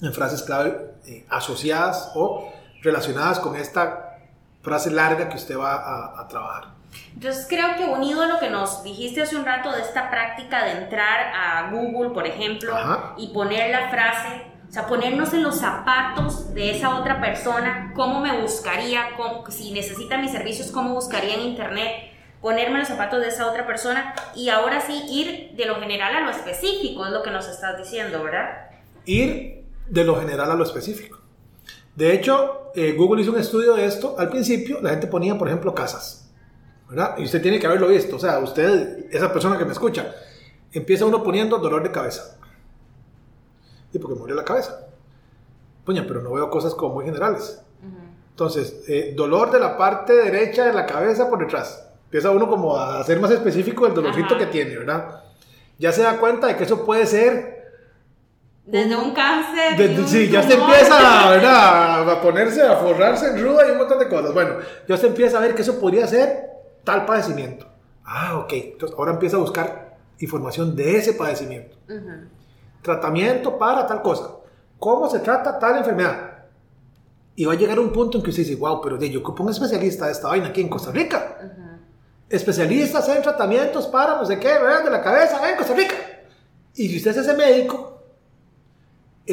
en 0.00 0.12
frases 0.12 0.42
clave 0.42 0.87
eh, 1.06 1.26
asociadas 1.30 2.12
o 2.14 2.52
relacionadas 2.82 3.40
con 3.40 3.56
esta 3.56 4.18
frase 4.62 4.90
larga 4.90 5.28
que 5.28 5.36
usted 5.36 5.58
va 5.58 6.20
a, 6.20 6.28
trabajar. 6.28 6.68
Entonces 7.14 7.46
creo 7.48 7.76
que 7.76 7.84
unido 7.84 8.22
a 8.22 8.26
lo 8.26 8.38
que 8.38 8.50
nos 8.50 8.82
dijiste 8.82 9.22
hace 9.22 9.36
un 9.36 9.44
rato 9.44 9.72
de 9.72 9.82
esta 9.82 10.10
práctica 10.10 10.64
de 10.64 10.72
entrar 10.72 11.32
a 11.34 11.70
Google, 11.70 12.10
por 12.10 12.26
ejemplo, 12.26 12.74
y 13.16 13.28
poner 13.28 13.70
la 13.70 13.88
frase, 13.88 14.46
o 14.68 14.72
sea, 14.72 14.86
ponernos 14.86 15.32
en 15.32 15.42
los 15.42 15.58
zapatos 15.58 16.52
de 16.54 16.76
esa 16.76 16.98
otra 16.98 17.20
persona, 17.20 17.92
cómo 17.94 18.20
me 18.20 18.40
buscaría, 18.40 19.08
si 19.48 19.72
necesita 19.72 20.18
mis 20.18 20.32
servicios, 20.32 20.70
cómo 20.70 20.94
buscaría 20.94 21.34
en 21.34 21.40
Internet, 21.40 22.12
ponerme 22.40 22.78
los 22.78 22.88
zapatos 22.88 23.20
de 23.20 23.28
esa 23.28 23.46
otra 23.46 23.66
persona 23.66 24.14
y 24.34 24.48
ahora 24.48 24.80
sí 24.80 25.02
ir 25.10 25.56
de 25.56 25.66
lo 25.66 25.80
general 25.80 26.14
a 26.14 26.20
lo 26.20 26.30
específico, 26.30 27.06
es 27.06 27.12
lo 27.12 27.22
que 27.22 27.30
nos 27.30 27.48
estás 27.48 27.78
diciendo, 27.78 28.22
¿verdad? 28.22 28.70
Ir 29.04 29.57
de 29.88 30.04
lo 30.04 30.16
general 30.16 30.50
a 30.50 30.54
lo 30.54 30.64
específico. 30.64 31.18
De 31.94 32.12
hecho, 32.12 32.70
eh, 32.74 32.92
Google 32.92 33.22
hizo 33.22 33.32
un 33.32 33.38
estudio 33.38 33.74
de 33.74 33.86
esto. 33.86 34.14
Al 34.18 34.28
principio, 34.28 34.80
la 34.80 34.90
gente 34.90 35.06
ponía, 35.06 35.36
por 35.36 35.48
ejemplo, 35.48 35.74
casas. 35.74 36.30
¿verdad? 36.88 37.16
Y 37.18 37.24
usted 37.24 37.42
tiene 37.42 37.58
que 37.58 37.66
haberlo 37.66 37.88
visto. 37.88 38.16
O 38.16 38.18
sea, 38.18 38.38
usted, 38.38 39.06
esa 39.10 39.32
persona 39.32 39.58
que 39.58 39.64
me 39.64 39.72
escucha, 39.72 40.14
empieza 40.72 41.04
uno 41.04 41.22
poniendo 41.22 41.58
dolor 41.58 41.82
de 41.82 41.90
cabeza. 41.90 42.38
Y 43.92 43.98
porque 43.98 44.18
murió 44.18 44.34
la 44.36 44.44
cabeza. 44.44 44.86
Puña, 45.84 46.04
pero 46.06 46.22
no 46.22 46.32
veo 46.32 46.50
cosas 46.50 46.74
como 46.74 46.94
muy 46.94 47.04
generales. 47.04 47.60
Entonces, 48.30 48.84
eh, 48.86 49.14
dolor 49.16 49.50
de 49.50 49.58
la 49.58 49.76
parte 49.76 50.14
derecha 50.14 50.64
de 50.64 50.72
la 50.72 50.86
cabeza 50.86 51.28
por 51.28 51.40
detrás 51.40 51.84
Empieza 52.04 52.30
uno 52.30 52.48
como 52.48 52.78
a 52.78 53.02
ser 53.04 53.20
más 53.20 53.32
específico 53.32 53.84
del 53.84 53.94
dolorcito 53.94 54.38
que 54.38 54.46
tiene, 54.46 54.78
¿verdad? 54.78 55.24
Ya 55.78 55.92
se 55.92 56.02
da 56.02 56.18
cuenta 56.18 56.46
de 56.46 56.56
que 56.56 56.64
eso 56.64 56.86
puede 56.86 57.04
ser... 57.04 57.57
Desde 58.70 58.96
un, 58.96 59.12
cáncer. 59.12 59.78
sí, 60.06 60.28
ya 60.28 60.42
se 60.42 60.54
empieza, 60.54 61.30
¿verdad? 61.30 62.10
A 62.10 62.20
ponerse, 62.20 62.62
a 62.62 62.76
forrarse 62.76 63.28
en 63.28 63.42
ruda 63.42 63.66
y 63.66 63.70
un 63.70 63.78
montón 63.78 63.98
de 63.98 64.08
cosas. 64.08 64.34
Bueno, 64.34 64.56
ya 64.86 64.96
se 64.96 65.06
empieza 65.06 65.38
a 65.38 65.40
ver 65.40 65.54
que 65.54 65.62
eso 65.62 65.80
podría 65.80 66.06
ser 66.06 66.50
tal 66.84 67.06
padecimiento. 67.06 67.66
Ah, 68.04 68.38
ok. 68.38 68.52
Entonces 68.52 68.96
ahora 68.98 69.12
empieza 69.12 69.36
a 69.36 69.40
buscar 69.40 69.96
información 70.18 70.76
de 70.76 70.96
ese 70.96 71.14
padecimiento. 71.14 71.76
Tratamiento 72.82 73.58
para 73.58 73.86
tal 73.86 74.02
cosa. 74.02 74.30
¿Cómo 74.78 75.08
se 75.08 75.20
trata 75.20 75.58
tal 75.58 75.78
enfermedad? 75.78 76.44
Y 77.36 77.44
va 77.44 77.54
a 77.54 77.56
llegar 77.56 77.78
un 77.80 77.90
punto 77.90 78.18
en 78.18 78.24
que 78.24 78.30
usted 78.30 78.42
dice, 78.42 78.56
wow, 78.56 78.80
pero 78.82 78.98
yo 78.98 79.20
ocupo 79.20 79.42
un 79.42 79.50
especialista 79.50 80.06
de 80.06 80.12
esta 80.12 80.28
vaina 80.28 80.48
aquí 80.48 80.60
en 80.60 80.68
Costa 80.68 80.90
Rica 80.90 81.36
especialistas 82.28 83.08
en 83.08 83.22
tratamientos 83.22 83.86
para 83.86 84.16
no 84.16 84.24
sé 84.24 84.38
qué, 84.38 84.48
de 84.48 84.90
la 84.90 85.02
cabeza 85.02 85.50
en 85.50 85.56
Costa 85.56 85.74
Rica. 85.74 85.94
Y 86.74 86.88
si 86.88 86.96
usted 86.98 87.12
es 87.12 87.16
ese 87.18 87.34
médico, 87.34 87.97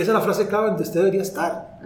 esa 0.01 0.11
es 0.11 0.13
la 0.13 0.21
frase 0.21 0.47
clave 0.47 0.67
donde 0.67 0.83
usted 0.83 0.99
debería 0.99 1.21
estar. 1.21 1.79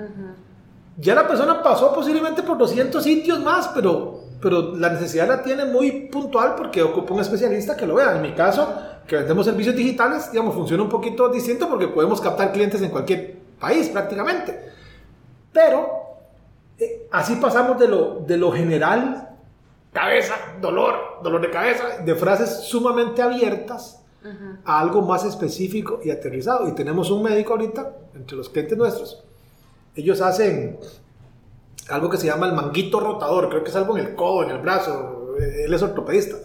Ya 0.97 1.15
la 1.15 1.27
persona 1.27 1.61
pasó 1.61 1.93
posiblemente 1.93 2.43
por 2.43 2.57
200 2.57 3.03
sitios 3.03 3.39
más, 3.39 3.69
pero, 3.69 4.21
pero 4.41 4.75
la 4.75 4.89
necesidad 4.89 5.27
la 5.27 5.43
tiene 5.43 5.65
muy 5.65 6.07
puntual 6.07 6.55
porque 6.55 6.81
ocupa 6.81 7.13
un 7.13 7.21
especialista 7.21 7.77
que 7.77 7.85
lo 7.85 7.95
vea. 7.95 8.15
En 8.15 8.21
mi 8.21 8.33
caso, 8.33 8.67
que 9.07 9.15
vendemos 9.15 9.45
servicios 9.45 9.75
digitales, 9.75 10.31
digamos, 10.31 10.55
funciona 10.55 10.83
un 10.83 10.89
poquito 10.89 11.29
distinto 11.29 11.69
porque 11.69 11.87
podemos 11.87 12.19
captar 12.19 12.51
clientes 12.51 12.81
en 12.81 12.89
cualquier 12.89 13.37
país 13.59 13.89
prácticamente. 13.89 14.59
Pero 15.53 15.89
eh, 16.77 17.07
así 17.11 17.35
pasamos 17.35 17.79
de 17.79 17.87
lo, 17.87 18.19
de 18.21 18.37
lo 18.37 18.51
general 18.51 19.29
cabeza, 19.93 20.35
dolor, 20.59 21.19
dolor 21.23 21.41
de 21.41 21.49
cabeza, 21.49 21.99
de 22.03 22.15
frases 22.15 22.61
sumamente 22.61 23.21
abiertas 23.21 23.98
a 24.65 24.79
algo 24.79 25.01
más 25.01 25.25
específico 25.25 25.99
y 26.03 26.11
aterrizado. 26.11 26.67
Y 26.67 26.73
tenemos 26.73 27.09
un 27.11 27.23
médico 27.23 27.53
ahorita, 27.53 27.95
entre 28.15 28.37
los 28.37 28.49
clientes 28.49 28.77
nuestros, 28.77 29.23
ellos 29.95 30.21
hacen 30.21 30.79
algo 31.89 32.09
que 32.09 32.17
se 32.17 32.27
llama 32.27 32.47
el 32.47 32.53
manguito 32.53 32.99
rotador, 32.99 33.49
creo 33.49 33.63
que 33.63 33.69
es 33.69 33.75
algo 33.75 33.97
en 33.97 34.05
el 34.05 34.15
codo, 34.15 34.43
en 34.43 34.51
el 34.51 34.59
brazo, 34.59 35.35
él 35.39 35.73
es 35.73 35.81
ortopedista. 35.81 36.37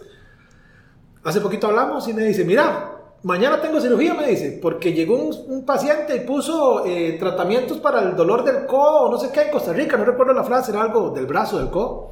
Hace 1.23 1.41
poquito 1.41 1.67
hablamos 1.67 2.07
y 2.07 2.13
me 2.13 2.23
dice, 2.23 2.45
mira, 2.45 2.91
mañana 3.23 3.59
tengo 3.61 3.79
cirugía, 3.81 4.13
me 4.13 4.27
dice, 4.27 4.59
porque 4.61 4.93
llegó 4.93 5.15
un, 5.15 5.65
paciente 5.65 6.15
y 6.15 6.19
puso 6.21 6.85
eh, 6.85 7.17
tratamientos 7.19 7.79
para 7.79 8.01
el 8.01 8.15
dolor 8.15 8.43
del 8.43 8.65
codo, 8.65 9.09
no 9.09 9.17
sé 9.17 9.31
qué, 9.31 9.43
en 9.43 9.51
Costa 9.51 9.73
Rica, 9.73 9.97
no 9.97 10.05
recuerdo 10.05 10.33
la 10.33 10.43
frase, 10.43 10.71
era 10.71 10.83
algo 10.83 11.09
del 11.09 11.25
brazo, 11.25 11.57
del 11.57 11.69
codo. 11.69 12.11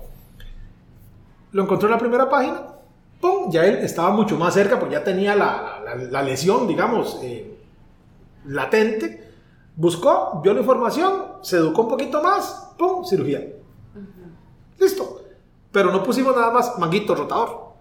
Lo 1.52 1.63
encontró 1.63 1.88
en 1.88 1.93
la 1.93 1.99
primera 1.99 2.30
página, 2.30 2.72
¡pum! 3.23 3.49
Ya 3.49 3.65
él 3.65 3.77
estaba 3.77 4.09
mucho 4.09 4.38
más 4.38 4.53
cerca 4.53 4.77
porque 4.77 4.95
ya 4.95 5.03
tenía 5.03 5.33
la, 5.33 6.21
lesión, 6.23 6.67
digamos, 6.67 7.19
eh, 7.23 7.57
latente. 8.45 9.31
Buscó, 9.77 10.41
vio 10.43 10.53
la 10.53 10.59
información, 10.59 11.38
se 11.41 11.55
educó 11.55 11.83
un 11.83 11.88
poquito 11.88 12.21
más, 12.21 12.73
¡pum! 12.77 13.05
Cirugía. 13.05 13.47
Listo. 14.77 15.21
Pero 15.71 15.89
no 15.89 16.03
pusimos 16.03 16.36
nada 16.36 16.51
más 16.51 16.77
manguito 16.77 17.15
rotador 17.15 17.73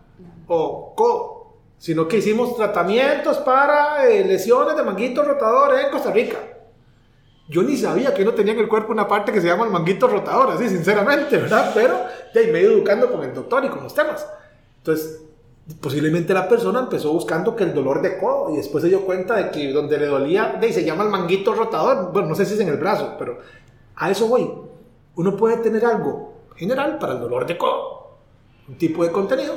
o 0.46 0.94
codo 0.94 1.42
sino 1.76 2.06
que 2.06 2.18
hicimos 2.18 2.54
tratamientos 2.54 3.38
para 3.38 4.06
eh, 4.06 4.24
lesiones 4.24 4.76
de 4.76 4.84
manguito 4.84 5.24
rotador 5.24 5.80
en 5.80 5.90
Costa 5.90 6.12
Rica. 6.12 6.38
Yo 7.48 7.64
ni 7.64 7.76
sabía 7.76 8.14
que 8.14 8.24
no 8.24 8.34
tenía 8.34 8.52
en 8.52 8.60
el 8.60 8.68
cuerpo 8.68 8.92
una 8.92 9.08
parte 9.08 9.32
que 9.32 9.40
se 9.40 9.48
llama 9.48 9.64
el 9.64 9.72
manguito 9.72 10.06
rotador, 10.06 10.52
así 10.52 10.68
sinceramente, 10.68 11.38
¿verdad? 11.38 11.72
Pero 11.74 11.98
ya 12.32 12.40
me 12.52 12.60
he 12.60 12.62
educando 12.62 13.10
con 13.10 13.24
el 13.24 13.34
doctor 13.34 13.64
y 13.64 13.68
con 13.68 13.82
los 13.82 13.92
temas. 13.92 14.24
Entonces, 14.78 15.21
posiblemente 15.80 16.34
la 16.34 16.48
persona 16.48 16.80
empezó 16.80 17.12
buscando 17.12 17.54
que 17.54 17.64
el 17.64 17.74
dolor 17.74 18.02
de 18.02 18.18
codo 18.18 18.52
y 18.52 18.56
después 18.56 18.82
se 18.82 18.88
dio 18.88 19.04
cuenta 19.04 19.36
de 19.36 19.50
que 19.50 19.72
donde 19.72 19.98
le 19.98 20.06
dolía, 20.06 20.58
de, 20.60 20.72
se 20.72 20.84
llama 20.84 21.04
el 21.04 21.10
manguito 21.10 21.54
rotador, 21.54 22.12
bueno, 22.12 22.28
no 22.28 22.34
sé 22.34 22.44
si 22.44 22.54
es 22.54 22.60
en 22.60 22.68
el 22.68 22.78
brazo, 22.78 23.14
pero 23.18 23.38
a 23.96 24.10
eso 24.10 24.26
voy. 24.26 24.50
Uno 25.14 25.36
puede 25.36 25.58
tener 25.58 25.84
algo 25.84 26.34
general 26.56 26.98
para 26.98 27.14
el 27.14 27.20
dolor 27.20 27.46
de 27.46 27.58
codo, 27.58 28.16
un 28.68 28.76
tipo 28.76 29.04
de 29.04 29.12
contenido, 29.12 29.54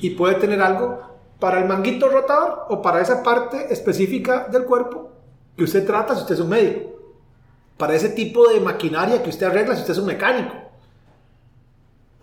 y 0.00 0.10
puede 0.10 0.34
tener 0.36 0.60
algo 0.60 1.00
para 1.38 1.60
el 1.60 1.68
manguito 1.68 2.08
rotador 2.08 2.66
o 2.68 2.82
para 2.82 3.00
esa 3.00 3.22
parte 3.22 3.72
específica 3.72 4.48
del 4.50 4.64
cuerpo 4.64 5.10
que 5.56 5.64
usted 5.64 5.86
trata 5.86 6.14
si 6.14 6.22
usted 6.22 6.34
es 6.34 6.40
un 6.40 6.48
médico. 6.48 6.90
Para 7.76 7.94
ese 7.94 8.10
tipo 8.10 8.48
de 8.48 8.60
maquinaria 8.60 9.22
que 9.22 9.30
usted 9.30 9.46
arregla 9.46 9.74
si 9.74 9.82
usted 9.82 9.92
es 9.92 9.98
un 9.98 10.06
mecánico. 10.06 10.54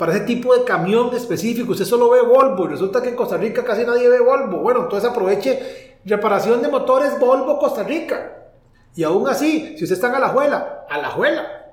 Para 0.03 0.15
ese 0.15 0.25
tipo 0.25 0.53
de 0.53 0.65
camión 0.65 1.15
específico, 1.15 1.71
usted 1.71 1.85
solo 1.85 2.09
ve 2.09 2.19
Volvo 2.19 2.65
y 2.65 2.71
resulta 2.71 3.01
que 3.01 3.07
en 3.07 3.15
Costa 3.15 3.37
Rica 3.37 3.63
casi 3.63 3.85
nadie 3.85 4.09
ve 4.09 4.19
Volvo. 4.19 4.57
Bueno, 4.57 4.81
entonces 4.81 5.09
aproveche 5.09 5.97
reparación 6.03 6.61
de 6.61 6.67
motores 6.67 7.17
Volvo 7.21 7.57
Costa 7.57 7.83
Rica. 7.83 8.49
Y 8.97 9.03
aún 9.03 9.29
así, 9.29 9.77
si 9.77 9.85
usted 9.85 9.93
está 9.95 10.09
en 10.09 10.15
Alajuela, 10.15 10.85
Alajuela. 10.89 11.71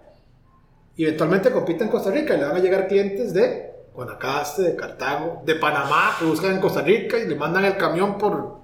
Y 0.94 1.06
eventualmente 1.06 1.50
compite 1.50 1.82
en 1.82 1.90
Costa 1.90 2.12
Rica 2.12 2.36
y 2.36 2.38
le 2.38 2.44
van 2.44 2.54
a 2.54 2.60
llegar 2.60 2.86
clientes 2.86 3.34
de 3.34 3.72
Guanacaste, 3.94 4.62
de 4.62 4.76
Cartago, 4.76 5.42
de 5.44 5.56
Panamá, 5.56 6.14
que 6.16 6.24
buscan 6.24 6.52
en 6.52 6.60
Costa 6.60 6.82
Rica 6.82 7.18
y 7.18 7.26
le 7.26 7.34
mandan 7.34 7.64
el 7.64 7.76
camión 7.76 8.16
por 8.16 8.58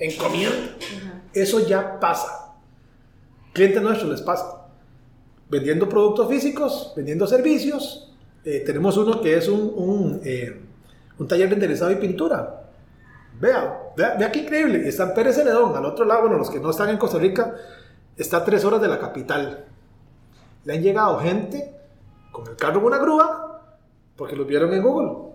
encomienda. 0.00 0.74
Eso 1.32 1.60
ya 1.64 2.00
pasa. 2.00 2.56
Clientes 3.52 3.80
nuestros 3.80 4.10
les 4.10 4.22
pasa. 4.22 4.66
Vendiendo 5.48 5.88
productos 5.88 6.28
físicos, 6.28 6.92
vendiendo 6.96 7.24
servicios. 7.28 8.08
Eh, 8.44 8.62
tenemos 8.66 8.96
uno 8.96 9.20
que 9.20 9.36
es 9.36 9.48
un, 9.48 9.72
un, 9.76 10.20
eh, 10.24 10.60
un, 11.18 11.28
taller 11.28 11.48
de 11.48 11.54
enderezado 11.54 11.92
y 11.92 11.96
pintura. 11.96 12.64
Vea, 13.40 13.92
vea, 13.96 14.16
vea 14.18 14.32
qué 14.32 14.40
increíble. 14.40 14.88
Está 14.88 15.04
en 15.04 15.14
Pérez 15.14 15.36
Celedón, 15.36 15.76
al 15.76 15.84
otro 15.84 16.04
lado, 16.04 16.22
bueno, 16.22 16.38
los 16.38 16.50
que 16.50 16.60
no 16.60 16.70
están 16.70 16.88
en 16.88 16.98
Costa 16.98 17.18
Rica, 17.18 17.54
está 18.16 18.38
a 18.38 18.44
tres 18.44 18.64
horas 18.64 18.80
de 18.80 18.88
la 18.88 18.98
capital. 18.98 19.64
Le 20.64 20.74
han 20.74 20.82
llegado 20.82 21.18
gente 21.20 21.74
con 22.30 22.46
el 22.48 22.56
carro 22.56 22.80
en 22.80 22.86
una 22.86 22.98
grúa 22.98 23.52
porque 24.16 24.36
lo 24.36 24.44
vieron 24.44 24.72
en 24.72 24.82
Google. 24.82 25.32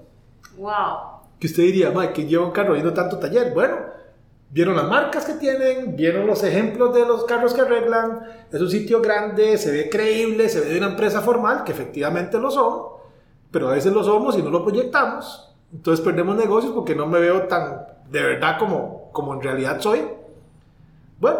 Wow. 0.58 1.18
Que 1.40 1.48
usted 1.48 1.64
diría, 1.64 1.92
Mike, 1.92 2.14
que 2.14 2.26
lleva 2.26 2.46
un 2.46 2.52
carro 2.52 2.76
yendo 2.76 2.94
tanto 2.94 3.20
taller? 3.20 3.54
Bueno, 3.54 3.78
vieron 4.50 4.76
las 4.76 4.88
marcas 4.88 5.26
que 5.26 5.34
tienen, 5.34 5.96
vieron 5.96 6.26
los 6.26 6.44
ejemplos 6.44 6.94
de 6.94 7.06
los 7.06 7.26
carros 7.26 7.54
que 7.54 7.62
arreglan, 7.62 8.24
es 8.52 8.62
un 8.62 8.70
sitio 8.70 9.02
grande, 9.02 9.58
se 9.58 9.72
ve 9.72 9.90
creíble, 9.90 10.50
se 10.50 10.62
ve 10.62 10.68
de 10.68 10.78
una 10.78 10.88
empresa 10.88 11.22
formal, 11.22 11.64
que 11.64 11.72
efectivamente 11.72 12.40
lo 12.40 12.50
son, 12.50 12.97
pero 13.52 13.70
a 13.70 13.74
veces 13.74 13.94
lo 13.94 14.04
somos 14.04 14.38
y 14.38 14.42
no 14.42 14.50
lo 14.50 14.64
proyectamos, 14.64 15.56
entonces 15.74 16.04
perdemos 16.04 16.36
negocios 16.36 16.74
porque 16.74 16.96
no 16.96 17.06
me 17.06 17.20
veo 17.20 17.44
tan 17.44 17.86
de 18.10 18.24
verdad 18.24 18.58
como, 18.58 19.12
como 19.12 19.34
en 19.34 19.42
realidad 19.42 19.80
soy. 19.82 20.02
Bueno, 21.20 21.40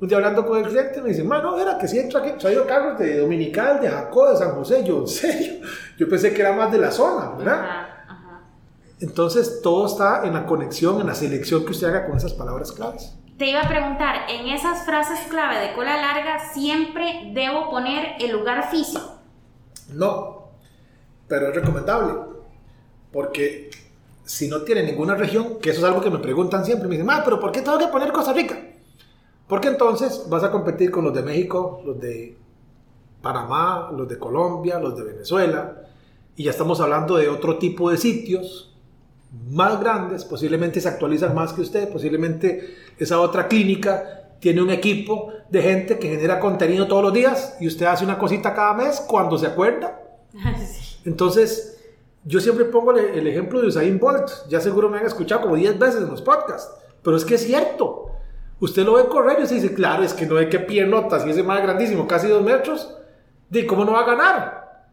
un 0.00 0.08
día 0.08 0.16
hablando 0.16 0.46
con 0.46 0.58
el 0.58 0.66
cliente 0.66 1.00
me 1.02 1.10
dice, 1.10 1.22
mano, 1.22 1.58
era 1.58 1.78
que 1.78 1.86
si 1.86 1.98
entro 1.98 2.20
aquí, 2.20 2.32
traigo 2.38 2.66
carros 2.66 2.98
de 2.98 3.18
Dominical, 3.18 3.80
de 3.80 3.88
Jacob, 3.88 4.30
de 4.30 4.36
San 4.36 4.52
José. 4.52 4.82
Yo, 4.84 5.00
en 5.00 5.08
serio, 5.08 5.66
yo 5.98 6.08
pensé 6.08 6.32
que 6.32 6.40
era 6.40 6.52
más 6.52 6.72
de 6.72 6.78
la 6.78 6.90
zona, 6.90 7.32
¿verdad? 7.36 7.86
Entonces 9.00 9.60
todo 9.62 9.86
está 9.86 10.26
en 10.26 10.34
la 10.34 10.44
conexión, 10.44 11.00
en 11.00 11.06
la 11.06 11.14
selección 11.14 11.64
que 11.64 11.70
usted 11.70 11.88
haga 11.88 12.06
con 12.06 12.16
esas 12.16 12.34
palabras 12.34 12.72
claves. 12.72 13.16
Te 13.38 13.48
iba 13.48 13.62
a 13.62 13.68
preguntar, 13.68 14.26
en 14.28 14.48
esas 14.48 14.84
frases 14.84 15.18
clave 15.30 15.58
de 15.58 15.74
cola 15.74 15.96
larga, 15.96 16.50
¿siempre 16.52 17.32
debo 17.32 17.70
poner 17.70 18.16
el 18.20 18.32
lugar 18.32 18.70
físico? 18.70 19.00
No, 19.94 20.39
pero 21.30 21.48
es 21.48 21.54
recomendable, 21.54 22.12
porque 23.12 23.70
si 24.24 24.48
no 24.48 24.62
tiene 24.62 24.82
ninguna 24.82 25.14
región, 25.14 25.60
que 25.60 25.70
eso 25.70 25.78
es 25.78 25.84
algo 25.84 26.00
que 26.00 26.10
me 26.10 26.18
preguntan 26.18 26.64
siempre, 26.64 26.88
me 26.88 26.96
dicen, 26.96 27.08
ah, 27.08 27.22
pero 27.24 27.38
¿por 27.38 27.52
qué 27.52 27.62
tengo 27.62 27.78
que 27.78 27.86
poner 27.86 28.10
Costa 28.10 28.32
Rica? 28.32 28.58
Porque 29.46 29.68
entonces 29.68 30.26
vas 30.28 30.42
a 30.42 30.50
competir 30.50 30.90
con 30.90 31.04
los 31.04 31.14
de 31.14 31.22
México, 31.22 31.82
los 31.86 32.00
de 32.00 32.36
Panamá, 33.22 33.92
los 33.96 34.08
de 34.08 34.18
Colombia, 34.18 34.80
los 34.80 34.96
de 34.96 35.04
Venezuela, 35.04 35.82
y 36.34 36.42
ya 36.42 36.50
estamos 36.50 36.80
hablando 36.80 37.16
de 37.16 37.28
otro 37.28 37.58
tipo 37.58 37.92
de 37.92 37.96
sitios 37.96 38.74
más 39.50 39.78
grandes, 39.78 40.24
posiblemente 40.24 40.80
se 40.80 40.88
actualizan 40.88 41.32
más 41.32 41.52
que 41.52 41.60
usted, 41.60 41.92
posiblemente 41.92 42.74
esa 42.98 43.20
otra 43.20 43.46
clínica 43.46 44.34
tiene 44.40 44.62
un 44.62 44.70
equipo 44.70 45.32
de 45.48 45.62
gente 45.62 46.00
que 46.00 46.08
genera 46.08 46.40
contenido 46.40 46.88
todos 46.88 47.04
los 47.04 47.12
días 47.12 47.56
y 47.60 47.68
usted 47.68 47.86
hace 47.86 48.04
una 48.04 48.18
cosita 48.18 48.52
cada 48.52 48.74
mes 48.74 49.00
cuando 49.06 49.38
se 49.38 49.46
acuerda. 49.46 50.09
Entonces, 51.04 51.80
yo 52.24 52.40
siempre 52.40 52.66
pongo 52.66 52.92
el 52.92 53.26
ejemplo 53.26 53.60
de 53.60 53.68
Usain 53.68 53.98
Bolt, 53.98 54.30
ya 54.48 54.60
seguro 54.60 54.88
me 54.88 54.98
han 54.98 55.06
escuchado 55.06 55.42
como 55.42 55.56
10 55.56 55.78
veces 55.78 56.02
en 56.02 56.08
los 56.08 56.20
podcasts, 56.20 56.70
pero 57.02 57.16
es 57.16 57.24
que 57.24 57.36
es 57.36 57.42
cierto. 57.42 58.10
Usted 58.60 58.84
lo 58.84 58.94
ve 58.94 59.08
correr 59.08 59.38
y 59.42 59.46
se 59.46 59.54
dice, 59.54 59.72
claro, 59.72 60.02
es 60.02 60.12
que 60.12 60.26
no 60.26 60.36
hay 60.36 60.50
que 60.50 60.60
piernotas 60.60 61.26
y 61.26 61.30
ese 61.30 61.42
más 61.42 61.62
grandísimo, 61.62 62.06
casi 62.06 62.28
dos 62.28 62.42
metros, 62.42 62.94
¿de 63.48 63.66
cómo 63.66 63.86
no 63.86 63.92
va 63.92 64.00
a 64.00 64.06
ganar? 64.06 64.90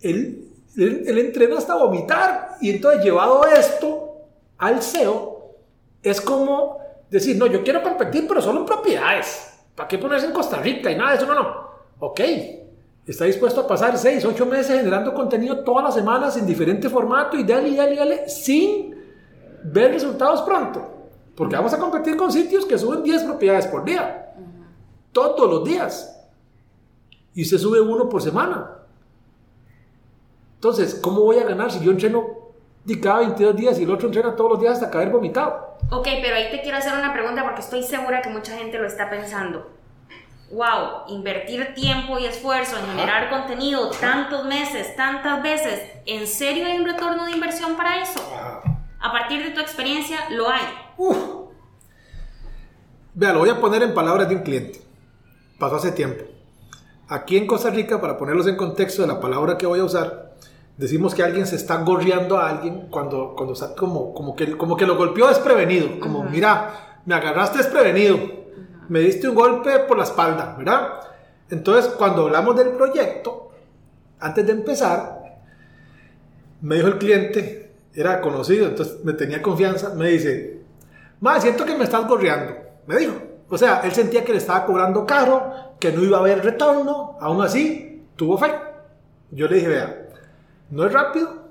Él, 0.00 0.48
él, 0.76 1.18
entrena 1.18 1.56
hasta 1.56 1.76
vomitar 1.76 2.56
y 2.60 2.70
entonces 2.70 3.04
llevado 3.04 3.46
esto 3.46 4.26
al 4.58 4.82
SEO 4.82 5.54
es 6.02 6.20
como 6.20 6.78
decir, 7.08 7.36
no, 7.36 7.46
yo 7.46 7.62
quiero 7.62 7.82
competir, 7.82 8.26
pero 8.26 8.42
solo 8.42 8.60
en 8.60 8.66
propiedades. 8.66 9.52
¿Para 9.74 9.88
qué 9.88 9.98
ponerse 9.98 10.26
en 10.26 10.32
Costa 10.32 10.58
Rica 10.58 10.90
y 10.90 10.96
nada 10.96 11.10
de 11.10 11.16
eso? 11.16 11.26
No, 11.26 11.34
no. 11.34 11.66
Ok, 12.00 12.20
está 13.06 13.24
dispuesto 13.24 13.60
a 13.60 13.66
pasar 13.66 13.96
seis, 13.96 14.24
ocho 14.24 14.46
meses 14.46 14.76
generando 14.76 15.14
contenido 15.14 15.60
todas 15.60 15.84
las 15.84 15.94
semanas 15.94 16.36
en 16.36 16.46
diferente 16.46 16.88
formato 16.90 17.36
y 17.36 17.44
dale, 17.44 17.74
dale, 17.74 17.96
dale, 17.96 18.28
sin 18.28 18.94
ver 19.62 19.92
resultados 19.92 20.42
pronto. 20.42 20.92
Porque 21.36 21.54
vamos 21.54 21.72
a 21.74 21.78
competir 21.78 22.16
con 22.16 22.32
sitios 22.32 22.64
que 22.64 22.78
suben 22.78 23.02
10 23.02 23.24
propiedades 23.24 23.66
por 23.66 23.84
día. 23.84 24.32
Todos 25.12 25.48
los 25.50 25.64
días. 25.64 26.12
Y 27.34 27.44
se 27.44 27.58
sube 27.58 27.80
uno 27.80 28.08
por 28.08 28.22
semana. 28.22 28.70
Entonces, 30.54 30.94
¿cómo 30.94 31.20
voy 31.20 31.38
a 31.38 31.44
ganar 31.44 31.70
si 31.70 31.84
yo 31.84 31.90
entreno 31.90 32.26
de 32.84 32.98
cada 32.98 33.18
22 33.18 33.56
días 33.56 33.78
y 33.78 33.84
el 33.84 33.90
otro 33.90 34.08
entrena 34.08 34.34
todos 34.34 34.52
los 34.52 34.60
días 34.60 34.74
hasta 34.74 34.90
caer 34.90 35.10
vomitado? 35.10 35.76
Ok, 35.90 36.08
pero 36.22 36.36
ahí 36.36 36.50
te 36.50 36.62
quiero 36.62 36.78
hacer 36.78 36.94
una 36.94 37.12
pregunta 37.12 37.44
porque 37.44 37.60
estoy 37.60 37.82
segura 37.82 38.22
que 38.22 38.30
mucha 38.30 38.56
gente 38.56 38.78
lo 38.78 38.86
está 38.86 39.10
pensando. 39.10 39.75
Wow, 40.50 41.08
invertir 41.08 41.74
tiempo 41.74 42.18
y 42.20 42.26
esfuerzo 42.26 42.76
en 42.78 42.86
generar 42.86 43.30
contenido 43.30 43.90
tantos 43.90 44.44
meses, 44.44 44.94
tantas 44.94 45.42
veces, 45.42 45.82
¿en 46.06 46.26
serio 46.28 46.66
hay 46.66 46.78
un 46.78 46.86
retorno 46.86 47.24
de 47.26 47.32
inversión 47.32 47.76
para 47.76 48.00
eso? 48.00 48.20
A 49.00 49.12
partir 49.12 49.42
de 49.42 49.50
tu 49.50 49.60
experiencia, 49.60 50.18
lo 50.30 50.48
hay. 50.48 50.62
Vea, 53.14 53.32
lo 53.32 53.40
voy 53.40 53.48
a 53.48 53.60
poner 53.60 53.82
en 53.82 53.92
palabras 53.92 54.28
de 54.28 54.36
un 54.36 54.42
cliente. 54.42 54.80
Pasó 55.58 55.76
hace 55.76 55.90
tiempo. 55.90 56.24
Aquí 57.08 57.36
en 57.36 57.46
Costa 57.46 57.70
Rica, 57.70 58.00
para 58.00 58.16
ponerlos 58.16 58.46
en 58.46 58.56
contexto 58.56 59.02
de 59.02 59.08
la 59.08 59.18
palabra 59.18 59.58
que 59.58 59.66
voy 59.66 59.80
a 59.80 59.84
usar, 59.84 60.34
decimos 60.76 61.14
que 61.14 61.24
alguien 61.24 61.46
se 61.46 61.56
está 61.56 61.78
gorreando 61.78 62.38
a 62.38 62.50
alguien 62.50 62.88
cuando, 62.90 63.34
cuando 63.34 63.54
está 63.54 63.74
como, 63.74 64.14
como, 64.14 64.36
que, 64.36 64.56
como 64.56 64.76
que 64.76 64.86
lo 64.86 64.96
golpeó 64.96 65.26
desprevenido. 65.26 65.98
Como, 65.98 66.22
mira, 66.22 67.00
me 67.04 67.16
agarraste 67.16 67.58
desprevenido. 67.58 68.45
Me 68.88 69.00
diste 69.00 69.28
un 69.28 69.34
golpe 69.34 69.80
por 69.80 69.98
la 69.98 70.04
espalda, 70.04 70.54
¿verdad? 70.56 71.00
Entonces, 71.50 71.92
cuando 71.92 72.26
hablamos 72.26 72.56
del 72.56 72.70
proyecto, 72.70 73.50
antes 74.20 74.46
de 74.46 74.52
empezar, 74.52 75.40
me 76.60 76.76
dijo 76.76 76.88
el 76.88 76.98
cliente, 76.98 77.72
era 77.94 78.20
conocido, 78.20 78.66
entonces 78.66 79.04
me 79.04 79.12
tenía 79.12 79.42
confianza, 79.42 79.94
me 79.94 80.08
dice, 80.08 80.60
Más, 81.20 81.42
siento 81.42 81.64
que 81.64 81.76
me 81.76 81.84
estás 81.84 82.06
gorreando, 82.06 82.54
me 82.86 82.96
dijo. 82.96 83.14
O 83.48 83.56
sea, 83.56 83.80
él 83.84 83.92
sentía 83.92 84.24
que 84.24 84.32
le 84.32 84.38
estaba 84.38 84.66
cobrando 84.66 85.06
caro, 85.06 85.52
que 85.78 85.92
no 85.92 86.02
iba 86.02 86.18
a 86.18 86.20
haber 86.20 86.44
retorno, 86.44 87.16
aún 87.20 87.42
así, 87.42 88.06
tuvo 88.16 88.36
fe. 88.38 88.52
Yo 89.30 89.46
le 89.46 89.56
dije, 89.56 89.68
vea, 89.68 90.08
no 90.70 90.84
es 90.84 90.92
rápido, 90.92 91.46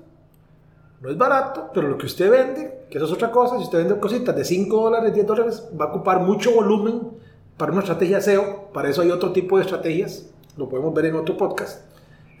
no 1.00 1.10
es 1.10 1.16
barato, 1.16 1.70
pero 1.72 1.88
lo 1.88 1.98
que 1.98 2.06
usted 2.06 2.30
vende, 2.30 2.86
que 2.90 2.98
eso 2.98 3.06
es 3.06 3.12
otra 3.12 3.30
cosa, 3.30 3.56
si 3.56 3.64
usted 3.64 3.78
vende 3.78 3.98
cositas 3.98 4.36
de 4.36 4.44
5 4.44 4.82
dólares, 4.82 5.14
10 5.14 5.26
dólares, 5.26 5.68
va 5.78 5.86
a 5.86 5.88
ocupar 5.88 6.20
mucho 6.20 6.52
volumen 6.52 7.12
para 7.56 7.72
una 7.72 7.80
estrategia 7.80 8.20
SEO, 8.20 8.70
para 8.72 8.88
eso 8.88 9.02
hay 9.02 9.10
otro 9.10 9.32
tipo 9.32 9.56
de 9.56 9.64
estrategias, 9.64 10.30
lo 10.56 10.68
podemos 10.68 10.92
ver 10.94 11.06
en 11.06 11.16
otro 11.16 11.36
podcast. 11.36 11.82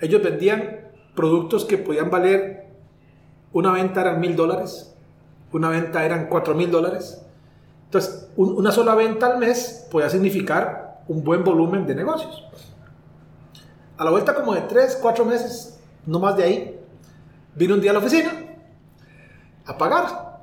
Ellos 0.00 0.22
vendían 0.22 0.80
productos 1.14 1.64
que 1.64 1.78
podían 1.78 2.10
valer, 2.10 2.66
una 3.52 3.72
venta 3.72 4.02
eran 4.02 4.20
mil 4.20 4.36
dólares, 4.36 4.94
una 5.52 5.70
venta 5.70 6.04
eran 6.04 6.28
cuatro 6.28 6.54
mil 6.54 6.70
dólares. 6.70 7.22
Entonces, 7.84 8.28
una 8.36 8.72
sola 8.72 8.94
venta 8.94 9.26
al 9.26 9.38
mes 9.38 9.86
podía 9.90 10.10
significar 10.10 11.02
un 11.08 11.22
buen 11.24 11.44
volumen 11.44 11.86
de 11.86 11.94
negocios. 11.94 12.44
A 13.96 14.04
la 14.04 14.10
vuelta 14.10 14.34
como 14.34 14.54
de 14.54 14.62
3, 14.62 14.98
4 15.00 15.24
meses, 15.24 15.80
no 16.04 16.18
más 16.18 16.36
de 16.36 16.44
ahí, 16.44 16.80
vino 17.54 17.74
un 17.74 17.80
día 17.80 17.92
a 17.92 17.94
la 17.94 18.00
oficina 18.00 18.32
a 19.64 19.78
pagar. 19.78 20.40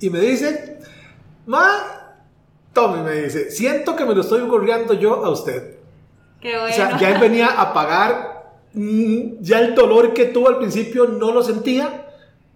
Y 0.00 0.10
me 0.10 0.20
dice, 0.20 0.78
ma, 1.46 1.97
Tommy 2.72 3.02
me 3.02 3.22
dice, 3.22 3.50
siento 3.50 3.96
que 3.96 4.04
me 4.04 4.14
lo 4.14 4.20
estoy 4.20 4.40
gorreando 4.46 4.94
yo 4.94 5.24
a 5.24 5.30
usted. 5.30 5.78
Qué 6.40 6.52
bueno. 6.52 6.70
O 6.70 6.72
sea, 6.72 6.98
ya 6.98 7.10
él 7.10 7.20
venía 7.20 7.46
a 7.60 7.72
pagar, 7.72 8.60
mm, 8.72 9.40
ya 9.40 9.60
el 9.60 9.74
dolor 9.74 10.14
que 10.14 10.26
tuvo 10.26 10.48
al 10.48 10.58
principio 10.58 11.06
no 11.06 11.32
lo 11.32 11.42
sentía 11.42 12.06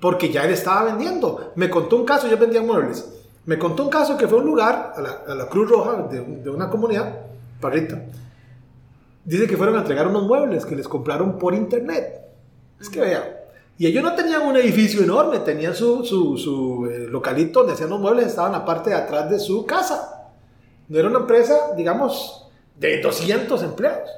porque 0.00 0.30
ya 0.30 0.44
él 0.44 0.52
estaba 0.52 0.84
vendiendo. 0.84 1.52
Me 1.56 1.70
contó 1.70 1.96
un 1.96 2.04
caso, 2.04 2.28
yo 2.28 2.36
vendía 2.36 2.62
muebles. 2.62 3.08
Me 3.44 3.58
contó 3.58 3.84
un 3.84 3.90
caso 3.90 4.16
que 4.16 4.28
fue 4.28 4.38
un 4.38 4.46
lugar, 4.46 4.92
a 4.96 5.34
la, 5.34 5.48
Cruz 5.48 5.68
Roja 5.68 6.08
de, 6.10 6.20
de, 6.20 6.50
una 6.50 6.70
comunidad, 6.70 7.20
Parrita. 7.60 8.02
Dice 9.24 9.46
que 9.46 9.56
fueron 9.56 9.76
a 9.76 9.80
entregar 9.80 10.06
unos 10.08 10.24
muebles 10.24 10.64
que 10.66 10.76
les 10.76 10.86
compraron 10.88 11.38
por 11.38 11.54
internet. 11.54 12.20
Es 12.80 12.88
que 12.88 13.00
vea. 13.00 13.41
Y 13.82 13.86
ellos 13.88 14.04
no 14.04 14.14
tenían 14.14 14.42
un 14.42 14.56
edificio 14.56 15.02
enorme, 15.02 15.40
tenían 15.40 15.74
su, 15.74 16.04
su, 16.04 16.38
su 16.38 16.86
eh, 16.86 17.08
localito 17.08 17.58
donde 17.58 17.72
hacían 17.72 17.90
los 17.90 17.98
muebles, 17.98 18.26
estaban 18.28 18.52
en 18.52 18.60
la 18.60 18.64
parte 18.64 18.90
de 18.90 18.94
atrás 18.94 19.28
de 19.28 19.40
su 19.40 19.66
casa. 19.66 20.30
No 20.86 21.00
era 21.00 21.08
una 21.08 21.18
empresa, 21.18 21.74
digamos, 21.76 22.48
de 22.78 23.00
200 23.00 23.60
empleados. 23.64 24.08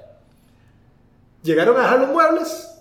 Llegaron 1.42 1.78
a 1.78 1.80
dejar 1.80 2.00
los 2.00 2.10
muebles, 2.10 2.78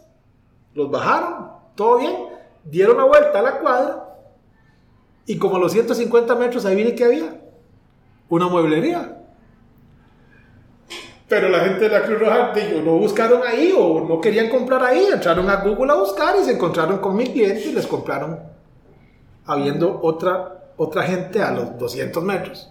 los 0.74 0.92
bajaron, 0.92 1.54
todo 1.74 2.00
bien, 2.00 2.18
dieron 2.66 2.98
la 2.98 3.06
vuelta 3.06 3.40
a 3.40 3.44
la 3.44 3.60
cuadra 3.60 4.18
y 5.26 5.38
como 5.38 5.56
a 5.56 5.60
los 5.60 5.72
150 5.72 6.36
metros 6.36 6.66
ahí 6.66 6.76
viene 6.76 6.96
que 6.96 7.06
había 7.06 7.40
una 8.28 8.50
mueblería. 8.50 9.23
Pero 11.28 11.50
la 11.50 11.60
gente 11.60 11.82
de 11.82 11.90
la 11.90 12.04
Cruz 12.04 12.20
Roja 12.20 12.52
dijo, 12.54 12.82
no 12.82 12.98
buscaron 12.98 13.42
ahí 13.48 13.74
o 13.76 14.02
no 14.02 14.20
querían 14.20 14.50
comprar 14.50 14.84
ahí, 14.84 15.08
entraron 15.12 15.50
a 15.50 15.58
Google 15.58 15.92
a 15.92 15.96
buscar 15.96 16.36
y 16.40 16.44
se 16.44 16.52
encontraron 16.52 17.00
con 17.00 17.16
mi 17.16 17.26
cliente 17.26 17.70
y 17.70 17.72
les 17.72 17.88
compraron 17.88 18.40
habiendo 19.46 20.02
otra, 20.02 20.72
otra 20.78 21.04
gente 21.04 21.42
a 21.42 21.52
los 21.52 21.78
200 21.78 22.24
metros. 22.24 22.70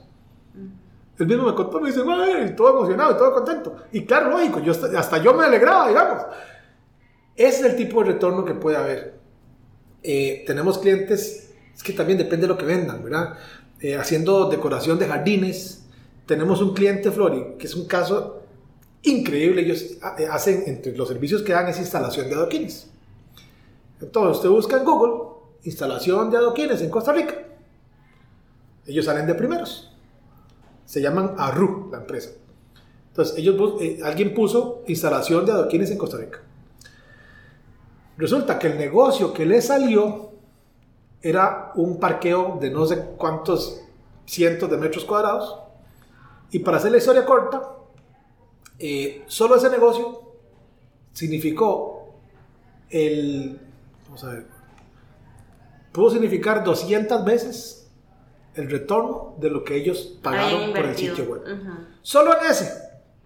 El 1.18 1.26
mismo 1.26 1.46
me 1.46 1.54
contó, 1.54 1.80
me 1.80 1.88
dice, 1.88 2.02
todo 2.56 2.78
emocionado 2.78 3.12
y 3.12 3.16
todo 3.16 3.32
contento. 3.32 3.76
Y 3.92 4.04
claro, 4.04 4.30
lógico, 4.30 4.60
yo, 4.60 4.72
hasta 4.72 5.18
yo 5.18 5.34
me 5.34 5.44
alegraba, 5.44 5.88
digamos. 5.88 6.22
Ese 7.36 7.60
es 7.60 7.64
el 7.64 7.76
tipo 7.76 8.02
de 8.02 8.12
retorno 8.12 8.44
que 8.44 8.54
puede 8.54 8.76
haber. 8.76 9.20
Eh, 10.02 10.42
tenemos 10.46 10.78
clientes, 10.78 11.54
es 11.74 11.82
que 11.82 11.92
también 11.92 12.18
depende 12.18 12.46
de 12.46 12.52
lo 12.52 12.58
que 12.58 12.64
vendan, 12.64 13.04
¿verdad? 13.04 13.34
Eh, 13.80 13.96
haciendo 13.96 14.48
decoración 14.48 14.98
de 14.98 15.06
jardines. 15.06 15.86
Tenemos 16.26 16.60
un 16.60 16.74
cliente, 16.74 17.10
Flori, 17.10 17.56
que 17.58 17.66
es 17.66 17.74
un 17.74 17.86
caso 17.86 18.41
increíble. 19.02 19.62
Ellos 19.62 19.98
hacen, 20.30 20.64
entre 20.66 20.96
los 20.96 21.08
servicios 21.08 21.42
que 21.42 21.52
dan, 21.52 21.68
es 21.68 21.78
instalación 21.78 22.28
de 22.28 22.34
adoquines. 22.34 22.88
Entonces, 24.00 24.36
usted 24.36 24.48
busca 24.48 24.76
en 24.76 24.84
Google 24.84 25.32
instalación 25.64 26.30
de 26.30 26.38
adoquines 26.38 26.80
en 26.82 26.90
Costa 26.90 27.12
Rica. 27.12 27.34
Ellos 28.86 29.04
salen 29.04 29.26
de 29.26 29.34
primeros. 29.34 29.92
Se 30.84 31.00
llaman 31.00 31.34
Arru, 31.38 31.88
la 31.90 31.98
empresa. 31.98 32.30
Entonces, 33.08 33.38
ellos, 33.38 33.80
eh, 33.80 34.00
alguien 34.02 34.34
puso 34.34 34.82
instalación 34.86 35.46
de 35.46 35.52
adoquines 35.52 35.90
en 35.90 35.98
Costa 35.98 36.16
Rica. 36.16 36.40
Resulta 38.16 38.58
que 38.58 38.68
el 38.68 38.78
negocio 38.78 39.32
que 39.32 39.46
le 39.46 39.60
salió 39.62 40.30
era 41.20 41.72
un 41.76 42.00
parqueo 42.00 42.58
de 42.60 42.70
no 42.70 42.84
sé 42.86 43.00
cuántos 43.16 43.82
cientos 44.26 44.68
de 44.70 44.76
metros 44.76 45.04
cuadrados. 45.04 45.58
Y 46.50 46.58
para 46.58 46.78
hacer 46.78 46.90
la 46.90 46.98
historia 46.98 47.24
corta, 47.24 47.62
eh, 48.84 49.22
solo 49.28 49.54
ese 49.54 49.70
negocio 49.70 50.32
significó 51.12 52.16
el. 52.90 53.60
Vamos 54.06 54.24
a 54.24 54.30
ver. 54.30 54.46
Pudo 55.92 56.10
significar 56.10 56.64
200 56.64 57.24
veces 57.24 57.88
el 58.56 58.68
retorno 58.68 59.36
de 59.38 59.50
lo 59.50 59.62
que 59.62 59.76
ellos 59.76 60.18
pagaron 60.20 60.72
por 60.72 60.84
el 60.84 60.96
sitio 60.96 61.24
web. 61.26 61.42
Solo 62.02 62.36
en 62.40 62.50
ese. 62.50 62.72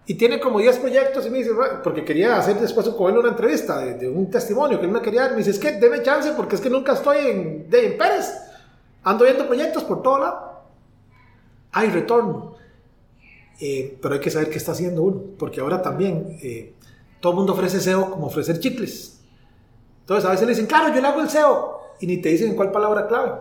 Y 0.04 0.14
tiene 0.14 0.38
como 0.38 0.58
10 0.58 0.78
proyectos 0.78 1.26
y 1.26 1.30
me 1.30 1.38
dice, 1.38 1.52
porque 1.82 2.04
quería 2.04 2.36
hacer 2.36 2.60
después 2.60 2.86
con 2.90 3.10
él 3.10 3.18
una 3.18 3.30
entrevista 3.30 3.78
de, 3.80 4.10
un 4.10 4.30
testimonio 4.30 4.78
que 4.78 4.84
él 4.84 4.92
me 4.92 5.00
quería 5.00 5.22
dar. 5.22 5.30
Me 5.30 5.38
dice, 5.38 5.52
es 5.52 5.58
que 5.58 5.72
deme 5.72 6.02
chance 6.02 6.32
porque 6.36 6.56
es 6.56 6.60
que 6.60 6.68
nunca 6.68 6.92
estoy 6.92 7.18
en, 7.28 7.70
de, 7.70 7.86
en 7.86 7.98
Pérez. 7.98 8.30
Ando 9.04 9.24
viendo 9.24 9.46
proyectos 9.46 9.84
por 9.84 10.02
todo 10.02 10.18
lado. 10.18 10.64
Hay 11.72 11.88
retorno. 11.88 12.55
Eh, 13.60 13.98
pero 14.00 14.14
hay 14.14 14.20
que 14.20 14.30
saber 14.30 14.50
qué 14.50 14.58
está 14.58 14.72
haciendo 14.72 15.02
uno. 15.02 15.22
Porque 15.38 15.60
ahora 15.60 15.82
también 15.82 16.38
eh, 16.42 16.74
todo 17.20 17.32
el 17.32 17.36
mundo 17.38 17.52
ofrece 17.52 17.80
SEO 17.80 18.10
como 18.10 18.26
ofrecer 18.26 18.58
chicles. 18.60 19.20
Entonces 20.00 20.24
a 20.24 20.30
veces 20.30 20.46
le 20.46 20.52
dicen, 20.52 20.66
claro, 20.66 20.94
yo 20.94 21.00
le 21.00 21.08
hago 21.08 21.20
el 21.20 21.28
SEO. 21.28 21.80
Y 22.00 22.06
ni 22.06 22.18
te 22.18 22.28
dicen 22.28 22.54
cuál 22.54 22.70
palabra 22.70 23.06
clave. 23.06 23.32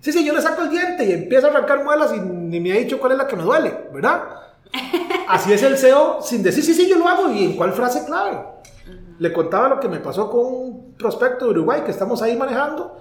Sí, 0.00 0.12
sí, 0.12 0.24
yo 0.24 0.32
le 0.32 0.40
saco 0.40 0.62
el 0.62 0.70
diente 0.70 1.04
y 1.04 1.12
empiezo 1.12 1.48
a 1.48 1.50
arrancar 1.50 1.84
muelas 1.84 2.12
y 2.14 2.20
ni 2.20 2.58
me 2.58 2.72
ha 2.72 2.76
dicho 2.76 2.98
cuál 2.98 3.12
es 3.12 3.18
la 3.18 3.26
que 3.26 3.36
me 3.36 3.42
duele, 3.42 3.88
¿verdad? 3.92 4.22
Así 5.28 5.52
es 5.52 5.62
el 5.62 5.76
SEO 5.76 6.22
sin 6.22 6.42
decir, 6.42 6.64
sí, 6.64 6.72
sí, 6.72 6.88
yo 6.88 6.98
lo 6.98 7.06
hago 7.06 7.30
y 7.30 7.44
en 7.44 7.56
cuál 7.56 7.72
frase 7.72 8.06
clave. 8.06 8.38
Le 9.18 9.32
contaba 9.32 9.68
lo 9.68 9.78
que 9.78 9.88
me 9.88 10.00
pasó 10.00 10.30
con 10.30 10.40
un 10.46 10.94
prospecto 10.94 11.44
de 11.44 11.50
Uruguay 11.50 11.82
que 11.84 11.90
estamos 11.90 12.22
ahí 12.22 12.34
manejando. 12.34 12.96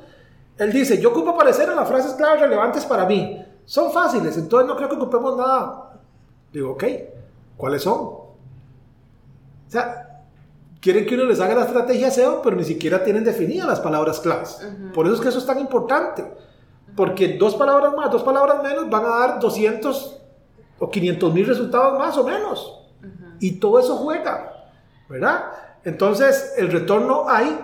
Él 0.58 0.74
dice, 0.74 1.00
yo 1.00 1.12
ocupo 1.12 1.30
aparecer 1.30 1.70
en 1.70 1.78
las 1.78 1.88
frases 1.88 2.14
claves 2.16 2.42
relevantes 2.42 2.84
para 2.84 3.06
mí. 3.06 3.42
Son 3.64 3.94
fáciles, 3.94 4.36
entonces 4.36 4.68
no 4.68 4.76
creo 4.76 4.90
que 4.90 4.96
ocupemos 4.96 5.38
nada. 5.38 5.89
Digo, 6.52 6.72
ok, 6.72 6.84
¿cuáles 7.58 7.84
son? 7.84 7.98
O 7.98 8.36
sea, 9.68 10.24
quieren 10.82 11.06
que 11.06 11.16
uno 11.16 11.26
les 11.26 11.40
haga 11.40 11.56
la 11.56 11.66
estrategia 11.66 12.10
SEO, 12.10 12.42
pero 12.42 12.56
ni 12.56 12.64
siquiera 12.64 13.04
tienen 13.04 13.24
definidas 13.24 13.68
las 13.68 13.80
palabras 13.80 14.20
claves. 14.20 14.60
Por 14.94 15.06
eso 15.06 15.16
es 15.16 15.22
que 15.22 15.30
eso 15.30 15.40
es 15.40 15.46
tan 15.46 15.60
importante. 15.60 16.26
Porque 16.96 17.38
dos 17.38 17.56
palabras 17.56 17.94
más, 17.96 18.12
dos 18.12 18.24
palabras 18.24 18.64
menos 18.64 18.90
van 18.90 19.06
a 19.06 19.10
dar 19.10 19.40
200 19.40 20.22
o 20.80 20.90
500 20.90 21.34
mil 21.34 21.46
resultados 21.46 22.00
más 22.00 22.18
o 22.18 22.24
menos. 22.24 22.76
Y 23.40 23.54
todo 23.60 23.80
eso 23.80 23.96
juega, 23.98 24.70
¿verdad? 25.08 25.46
Entonces, 25.84 26.54
el 26.58 26.72
retorno 26.72 27.26
hay, 27.28 27.60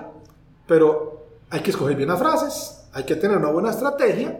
pero 0.67 1.25
hay 1.49 1.61
que 1.61 1.71
escoger 1.71 1.95
bien 1.95 2.09
las 2.09 2.19
frases, 2.19 2.87
hay 2.93 3.03
que 3.03 3.15
tener 3.15 3.37
una 3.37 3.49
buena 3.49 3.71
estrategia 3.71 4.39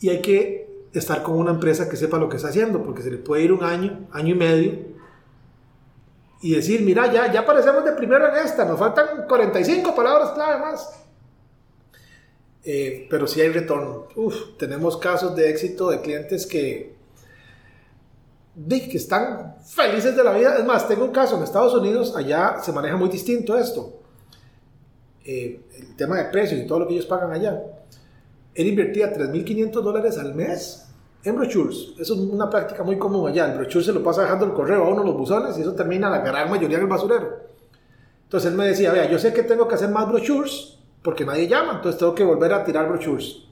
y 0.00 0.08
hay 0.08 0.20
que 0.20 0.65
estar 0.92 1.22
con 1.22 1.38
una 1.38 1.50
empresa 1.50 1.88
que 1.88 1.96
sepa 1.96 2.18
lo 2.18 2.28
que 2.28 2.36
está 2.36 2.48
haciendo, 2.48 2.82
porque 2.82 3.02
se 3.02 3.10
le 3.10 3.18
puede 3.18 3.42
ir 3.42 3.52
un 3.52 3.64
año, 3.64 4.08
año 4.12 4.34
y 4.34 4.38
medio 4.38 4.96
y 6.40 6.54
decir, 6.54 6.82
mira, 6.82 7.12
ya, 7.12 7.32
ya 7.32 7.40
aparecemos 7.40 7.84
de 7.84 7.92
primero 7.92 8.28
en 8.28 8.44
esta, 8.44 8.64
nos 8.64 8.78
faltan 8.78 9.26
45 9.26 9.94
palabras 9.94 10.30
clave 10.30 10.60
más. 10.60 11.02
Eh, 12.62 13.06
pero 13.08 13.26
sí 13.26 13.40
hay 13.40 13.48
retorno. 13.48 14.08
Uf, 14.16 14.56
tenemos 14.58 14.96
casos 14.96 15.34
de 15.34 15.48
éxito 15.50 15.88
de 15.90 16.00
clientes 16.00 16.46
que, 16.46 16.96
que 18.68 18.96
están 18.96 19.56
felices 19.64 20.16
de 20.16 20.24
la 20.24 20.32
vida. 20.32 20.56
Es 20.58 20.64
más, 20.64 20.86
tengo 20.86 21.04
un 21.04 21.12
caso 21.12 21.36
en 21.36 21.44
Estados 21.44 21.74
Unidos, 21.74 22.14
allá 22.16 22.58
se 22.62 22.72
maneja 22.72 22.96
muy 22.96 23.08
distinto 23.08 23.56
esto. 23.56 24.00
Eh, 25.24 25.60
el 25.78 25.96
tema 25.96 26.16
de 26.18 26.24
precios 26.26 26.60
y 26.60 26.66
todo 26.66 26.80
lo 26.80 26.88
que 26.88 26.94
ellos 26.94 27.06
pagan 27.06 27.32
allá. 27.32 27.60
Él 28.56 28.68
invertía 28.68 29.12
3.500 29.12 29.70
dólares 29.82 30.16
al 30.18 30.34
mes 30.34 30.86
en 31.22 31.36
brochures. 31.36 31.92
Eso 31.98 32.14
es 32.14 32.20
una 32.20 32.48
práctica 32.48 32.82
muy 32.82 32.98
común 32.98 33.28
allá. 33.28 33.52
El 33.52 33.58
brochure 33.58 33.84
se 33.84 33.92
lo 33.92 34.02
pasa 34.02 34.22
dejando 34.22 34.46
el 34.46 34.54
correo 34.54 34.84
a 34.84 34.88
uno 34.88 35.04
los 35.04 35.14
buzones 35.14 35.58
y 35.58 35.60
eso 35.60 35.74
termina 35.74 36.08
la 36.08 36.18
gran 36.18 36.48
mayoría 36.50 36.78
en 36.78 36.84
el 36.84 36.88
basurero. 36.88 37.28
Entonces 38.24 38.50
él 38.50 38.56
me 38.56 38.66
decía, 38.66 38.92
vea, 38.92 39.10
yo 39.10 39.18
sé 39.18 39.34
que 39.34 39.42
tengo 39.42 39.68
que 39.68 39.74
hacer 39.74 39.90
más 39.90 40.08
brochures 40.08 40.78
porque 41.02 41.26
nadie 41.26 41.46
llama, 41.46 41.74
entonces 41.74 41.98
tengo 41.98 42.14
que 42.14 42.24
volver 42.24 42.54
a 42.54 42.64
tirar 42.64 42.88
brochures. 42.88 43.42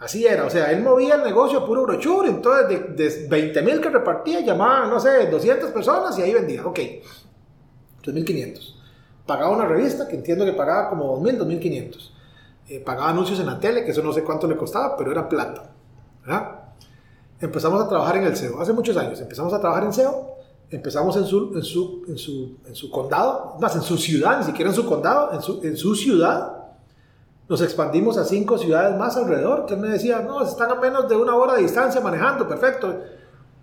Así 0.00 0.26
era, 0.26 0.44
o 0.44 0.50
sea, 0.50 0.70
él 0.72 0.82
movía 0.82 1.14
el 1.14 1.22
negocio 1.22 1.64
puro 1.64 1.84
brochure, 1.84 2.28
entonces 2.28 2.68
de, 2.68 3.10
de 3.10 3.28
20 3.28 3.62
mil 3.62 3.80
que 3.80 3.88
repartía, 3.88 4.40
llamaba, 4.40 4.86
no 4.86 5.00
sé, 5.00 5.26
200 5.26 5.70
personas 5.70 6.18
y 6.18 6.22
ahí 6.22 6.34
vendía, 6.34 6.64
ok, 6.66 6.78
3.500. 8.04 8.74
Pagaba 9.26 9.50
una 9.50 9.66
revista 9.66 10.06
que 10.06 10.16
entiendo 10.16 10.44
que 10.44 10.52
pagaba 10.52 10.90
como 10.90 11.20
2.000, 11.20 11.38
2.500. 11.38 12.17
eh, 12.68 12.80
pagaba 12.80 13.10
anuncios 13.10 13.40
en 13.40 13.46
la 13.46 13.58
tele, 13.58 13.84
que 13.84 13.92
eso 13.92 14.02
no 14.02 14.12
sé 14.12 14.22
cuánto 14.22 14.46
le 14.46 14.56
costaba, 14.56 14.96
pero 14.96 15.10
era 15.10 15.28
plata. 15.28 15.70
Empezamos 17.40 17.82
a 17.82 17.88
trabajar 17.88 18.16
en 18.16 18.24
el 18.24 18.36
SEO, 18.36 18.60
hace 18.60 18.72
muchos 18.72 18.96
años, 18.96 19.20
empezamos 19.20 19.52
a 19.52 19.60
trabajar 19.60 19.84
en 19.84 19.92
SEO, 19.92 20.36
empezamos 20.70 21.16
en 21.16 21.24
su, 21.24 21.52
en 21.54 21.62
su, 21.62 22.04
en 22.08 22.18
su, 22.18 22.56
en 22.66 22.74
su 22.74 22.90
condado, 22.90 23.56
más 23.60 23.74
en 23.76 23.82
su 23.82 23.96
ciudad, 23.96 24.38
ni 24.38 24.44
siquiera 24.44 24.70
en 24.70 24.76
su 24.76 24.84
condado, 24.84 25.32
en 25.32 25.40
su, 25.40 25.60
en 25.62 25.76
su 25.76 25.94
ciudad, 25.94 26.58
nos 27.48 27.62
expandimos 27.62 28.18
a 28.18 28.24
cinco 28.24 28.58
ciudades 28.58 28.96
más 28.98 29.16
alrededor, 29.16 29.64
que 29.64 29.74
me 29.74 29.88
decía, 29.88 30.20
no, 30.20 30.42
están 30.42 30.70
a 30.70 30.74
menos 30.74 31.08
de 31.08 31.16
una 31.16 31.34
hora 31.34 31.54
de 31.54 31.62
distancia 31.62 32.00
manejando, 32.02 32.46
perfecto. 32.46 32.94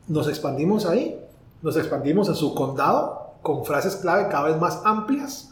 Nos 0.07 0.27
expandimos 0.27 0.87
ahí, 0.87 1.23
nos 1.61 1.77
expandimos 1.77 2.27
a 2.29 2.33
su 2.33 2.55
condado 2.55 3.35
con 3.43 3.63
frases 3.63 3.97
clave 3.97 4.27
cada 4.27 4.45
vez 4.45 4.59
más 4.59 4.81
amplias, 4.83 5.51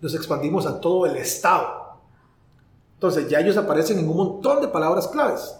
nos 0.00 0.14
expandimos 0.14 0.66
a 0.66 0.80
todo 0.80 1.04
el 1.06 1.16
estado. 1.16 1.81
Entonces 3.02 3.28
ya 3.28 3.40
ellos 3.40 3.56
aparecen 3.56 3.98
en 3.98 4.08
un 4.08 4.16
montón 4.16 4.60
de 4.60 4.68
palabras 4.68 5.08
claves. 5.08 5.56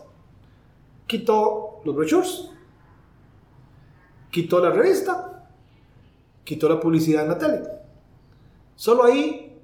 Quitó 1.09 1.81
los 1.85 1.93
brochures, 1.93 2.49
quitó 4.31 4.61
la 4.61 4.71
revista, 4.71 5.45
quitó 6.45 6.69
la 6.69 6.79
publicidad 6.79 7.25
en 7.25 7.29
la 7.29 7.39
tele. 7.39 7.63
Solo 8.77 9.03
ahí 9.03 9.61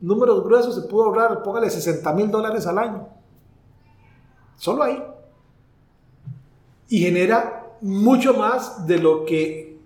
números 0.00 0.42
gruesos 0.42 0.74
se 0.74 0.88
pudo 0.88 1.04
ahorrar, 1.04 1.40
póngale 1.44 1.70
60 1.70 2.12
mil 2.14 2.32
dólares 2.32 2.66
al 2.66 2.78
año. 2.78 3.08
Solo 4.56 4.82
ahí. 4.82 5.00
Y 6.88 6.98
genera 6.98 7.76
mucho 7.80 8.34
más 8.34 8.88
de 8.88 8.98
lo 8.98 9.24
que 9.24 9.78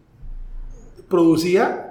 producía 1.11 1.88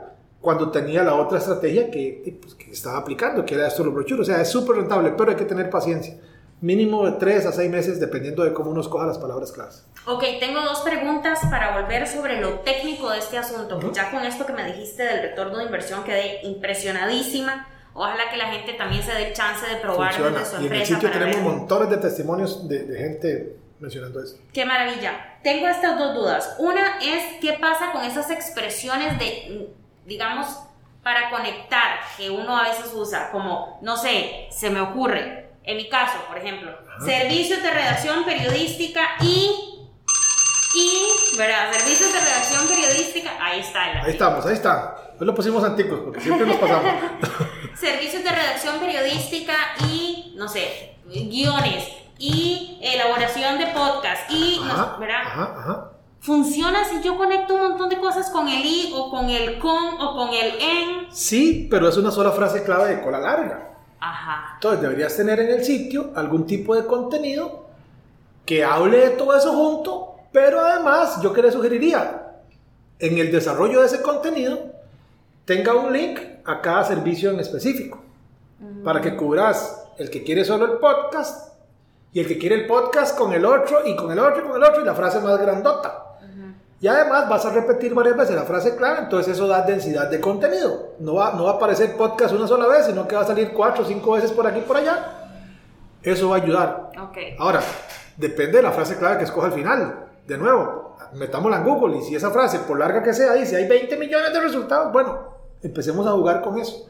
cuando 0.47 0.71
tenía 0.71 1.03
la 1.03 1.15
otra 1.15 1.39
estrategia 1.39 1.91
que, 1.91 2.39
pues, 2.41 2.55
que 2.55 2.71
estaba 2.71 2.99
aplicando, 2.99 3.43
que 3.43 3.53
era 3.53 3.67
esto 3.67 3.83
los 3.83 3.93
brochures. 3.93 4.21
O 4.21 4.31
sea, 4.31 4.41
es 4.41 4.47
súper 4.49 4.77
rentable, 4.77 5.11
pero 5.17 5.31
hay 5.31 5.35
que 5.35 5.43
tener 5.43 5.69
paciencia. 5.69 6.15
Mínimo 6.61 7.05
de 7.05 7.17
3 7.19 7.47
a 7.47 7.51
6 7.51 7.69
meses 7.69 7.99
dependiendo 7.99 8.45
de 8.45 8.53
cómo 8.53 8.71
uno 8.71 8.79
escoja 8.79 9.05
las 9.05 9.17
palabras 9.17 9.51
claves. 9.51 9.85
Ok, 10.05 10.23
tengo 10.39 10.61
dos 10.61 10.79
preguntas 10.79 11.41
para 11.51 11.81
volver 11.81 12.07
sobre 12.07 12.39
lo 12.39 12.61
técnico 12.61 13.09
de 13.09 13.17
este 13.17 13.37
asunto. 13.37 13.91
Ya 13.91 14.09
con 14.09 14.23
esto 14.23 14.45
que 14.45 14.53
me 14.53 14.63
dijiste 14.63 15.03
del 15.03 15.21
retorno 15.21 15.57
de 15.57 15.65
inversión 15.65 16.05
quedé 16.05 16.39
impresionadísima 16.43 17.67
Ojalá 17.93 18.29
que 18.31 18.37
la 18.37 18.45
gente 18.45 18.71
también 18.75 19.03
se 19.03 19.11
dé 19.11 19.33
chance 19.33 19.67
de 19.67 19.81
probar 19.81 20.13
su 20.13 20.23
empresa. 20.23 20.61
Y 20.61 20.67
en 20.67 20.73
el 20.75 20.85
sitio 20.85 21.11
tenemos 21.11 21.41
montones 21.41 21.89
de 21.89 21.97
testimonios 21.97 22.69
de, 22.69 22.95
gente 22.97 23.57
mencionando 23.81 24.23
eso. 24.23 24.37
Qué 24.53 24.63
maravilla. 24.63 25.39
Tengo 25.43 25.67
estas 25.67 25.99
dos 25.99 26.15
dudas. 26.15 26.55
Una 26.57 26.99
es 27.01 27.41
qué 27.41 27.57
pasa 27.59 27.91
con 27.91 28.05
esas 28.05 28.31
expresiones 28.31 29.19
de, 29.19 29.73
digamos, 30.07 30.47
para 31.03 31.29
conectar 31.29 31.99
que 32.17 32.29
uno 32.29 32.57
a 32.57 32.63
veces 32.63 32.91
usa, 32.93 33.29
como, 33.31 33.77
no 33.81 33.95
sé, 33.97 34.47
se 34.49 34.69
me 34.69 34.81
ocurre. 34.81 35.51
En 35.63 35.77
mi 35.77 35.89
caso, 35.89 36.17
por 36.27 36.37
ejemplo, 36.37 36.71
servicios 37.03 37.61
de 37.61 37.69
redacción 37.69 38.23
periodística 38.23 39.01
y 39.21 39.73
y, 40.75 41.37
¿verdad? 41.37 41.71
Servicios 41.73 42.13
de 42.13 42.19
redacción 42.19 42.67
periodística, 42.67 43.31
ahí 43.41 43.61
está. 43.61 43.83
Ahí 43.83 44.11
estamos, 44.11 44.45
ahí 44.45 44.53
está. 44.53 44.95
Hoy 45.19 45.25
lo 45.25 45.33
pusimos 45.33 45.63
antiguos 45.63 46.01
porque 46.01 46.21
siempre 46.21 46.45
nos 46.45 46.57
pasamos. 46.57 46.91
Servicios 47.75 48.23
de 48.23 48.29
redacción 48.29 48.79
periodística 48.79 49.55
y, 49.89 50.33
no 50.37 50.47
sé, 50.47 50.97
guiones 51.05 51.87
y 52.19 52.79
elaboración 52.81 53.57
de 53.57 53.67
podcast 53.67 54.29
y, 54.29 54.59
¿verdad? 54.99 55.21
Ajá, 55.25 55.55
ajá. 55.57 55.91
Funciona 56.19 56.83
si 56.85 57.01
yo 57.01 57.17
conecto 57.17 57.55
un 57.55 57.61
montón 57.61 57.89
de 57.89 57.99
cosas 57.99 58.29
con 58.29 58.47
el 58.47 58.65
i 58.65 58.91
o 58.93 59.09
con 59.09 59.29
el 59.29 59.59
con 59.59 60.01
o 60.01 60.15
con 60.15 60.29
el 60.29 60.53
en. 60.59 61.11
Sí, 61.11 61.67
pero 61.69 61.87
es 61.87 61.97
una 61.97 62.11
sola 62.11 62.31
frase 62.31 62.63
clave 62.63 62.95
de 62.95 63.01
cola 63.01 63.19
larga. 63.19 63.75
Ajá. 63.99 64.53
Entonces 64.55 64.81
deberías 64.81 65.15
tener 65.15 65.39
en 65.39 65.51
el 65.51 65.63
sitio 65.63 66.11
algún 66.15 66.45
tipo 66.45 66.75
de 66.75 66.85
contenido 66.85 67.65
que 68.45 68.63
hable 68.63 68.97
de 68.97 69.09
todo 69.11 69.37
eso 69.37 69.53
junto, 69.53 70.15
pero 70.31 70.59
además 70.59 71.21
yo 71.21 71.33
que 71.33 71.41
le 71.41 71.51
sugeriría 71.51 72.27
en 72.99 73.17
el 73.17 73.31
desarrollo 73.31 73.81
de 73.81 73.87
ese 73.87 74.01
contenido 74.01 74.71
tenga 75.45 75.73
un 75.75 75.93
link 75.93 76.19
a 76.45 76.61
cada 76.61 76.83
servicio 76.83 77.31
en 77.31 77.39
específico, 77.39 77.99
para 78.83 79.01
que 79.01 79.15
cubras 79.15 79.85
el 79.97 80.09
que 80.09 80.23
quiere 80.23 80.43
solo 80.45 80.65
el 80.65 80.79
podcast 80.79 81.53
y 82.13 82.19
el 82.19 82.27
que 82.27 82.37
quiere 82.37 82.55
el 82.55 82.67
podcast 82.67 83.17
con 83.17 83.33
el 83.33 83.45
otro 83.45 83.85
y 83.85 83.95
con 83.95 84.11
el 84.11 84.19
otro 84.19 84.39
y 84.39 84.47
con 84.47 84.55
el 84.55 84.63
otro 84.63 84.81
y 84.81 84.85
la 84.85 84.95
frase 84.95 85.19
más 85.19 85.39
grandota. 85.39 86.05
Y 86.79 86.87
además 86.87 87.27
vas 87.27 87.45
a 87.45 87.51
repetir 87.51 87.93
varias 87.93 88.15
veces 88.15 88.35
la 88.35 88.43
frase 88.43 88.75
clave, 88.75 88.99
entonces 88.99 89.33
eso 89.33 89.47
da 89.47 89.63
densidad 89.63 90.09
de 90.11 90.21
contenido. 90.21 90.93
No 90.99 91.15
va, 91.15 91.33
no 91.33 91.45
va 91.45 91.51
a 91.51 91.53
aparecer 91.55 91.97
podcast 91.97 92.35
una 92.35 92.47
sola 92.47 92.67
vez, 92.67 92.85
sino 92.85 93.07
que 93.07 93.15
va 93.15 93.21
a 93.21 93.25
salir 93.25 93.51
cuatro 93.51 93.83
o 93.83 93.87
cinco 93.87 94.11
veces 94.11 94.31
por 94.31 94.45
aquí 94.45 94.59
y 94.59 94.63
por 94.63 94.77
allá. 94.77 95.29
Eso 96.03 96.29
va 96.29 96.37
a 96.37 96.41
ayudar. 96.41 96.91
Ahora, 97.39 97.61
depende 98.15 98.57
de 98.57 98.63
la 98.63 98.71
frase 98.71 98.95
clave 98.97 99.17
que 99.17 99.23
escoja 99.23 99.47
al 99.47 99.53
final. 99.53 100.05
De 100.27 100.37
nuevo, 100.37 100.97
metámosla 101.13 101.57
en 101.57 101.63
Google 101.63 101.97
y 101.97 102.01
si 102.03 102.15
esa 102.15 102.29
frase, 102.29 102.59
por 102.59 102.77
larga 102.77 103.01
que 103.01 103.13
sea, 103.13 103.33
dice 103.33 103.55
hay 103.55 103.67
20 103.67 103.97
millones 103.97 104.31
de 104.31 104.39
resultados, 104.39 104.93
bueno, 104.93 105.37
Empecemos 105.61 106.05
a 106.05 106.11
jugar 106.11 106.41
con 106.41 106.57
eso. 106.59 106.87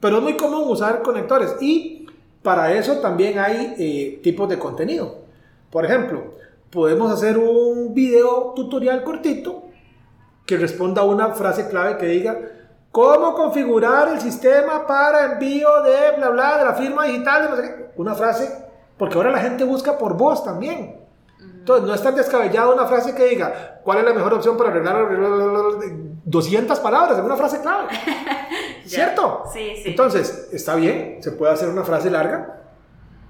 Pero 0.00 0.18
es 0.18 0.22
muy 0.22 0.36
común 0.36 0.64
usar 0.68 1.02
conectores 1.02 1.56
y 1.60 2.06
para 2.42 2.72
eso 2.72 2.98
también 2.98 3.38
hay 3.38 3.74
eh, 3.78 4.20
tipos 4.22 4.48
de 4.48 4.58
contenido. 4.58 5.18
Por 5.70 5.84
ejemplo, 5.84 6.34
podemos 6.70 7.12
hacer 7.12 7.38
un 7.38 7.94
video 7.94 8.52
tutorial 8.54 9.02
cortito 9.02 9.64
que 10.46 10.56
responda 10.56 11.02
a 11.02 11.04
una 11.04 11.30
frase 11.30 11.68
clave 11.68 11.98
que 11.98 12.06
diga 12.06 12.38
cómo 12.90 13.34
configurar 13.34 14.08
el 14.08 14.20
sistema 14.20 14.86
para 14.86 15.32
envío 15.32 15.82
de 15.82 16.16
bla 16.16 16.30
bla 16.30 16.58
de 16.58 16.64
la 16.64 16.74
firma 16.74 17.04
digital, 17.04 17.90
una 17.96 18.14
frase, 18.14 18.66
porque 18.96 19.14
ahora 19.14 19.30
la 19.30 19.40
gente 19.40 19.64
busca 19.64 19.98
por 19.98 20.16
voz 20.16 20.44
también. 20.44 20.98
Entonces, 21.40 21.86
no 21.86 21.94
es 21.94 22.02
tan 22.02 22.14
descabellada 22.14 22.72
una 22.72 22.86
frase 22.86 23.14
que 23.14 23.26
diga 23.26 23.80
cuál 23.84 23.98
es 23.98 24.04
la 24.04 24.14
mejor 24.14 24.32
opción 24.32 24.56
para 24.56 24.70
arreglar 24.70 25.06
200 26.24 26.80
palabras 26.80 27.18
en 27.18 27.24
una 27.26 27.36
frase 27.36 27.60
clave. 27.60 27.88
¿Cierto? 28.86 29.42
Sí, 29.52 29.74
sí. 29.76 29.90
Entonces, 29.90 30.48
está 30.50 30.76
bien, 30.76 31.18
se 31.22 31.32
puede 31.32 31.52
hacer 31.52 31.68
una 31.68 31.84
frase 31.84 32.10
larga, 32.10 32.62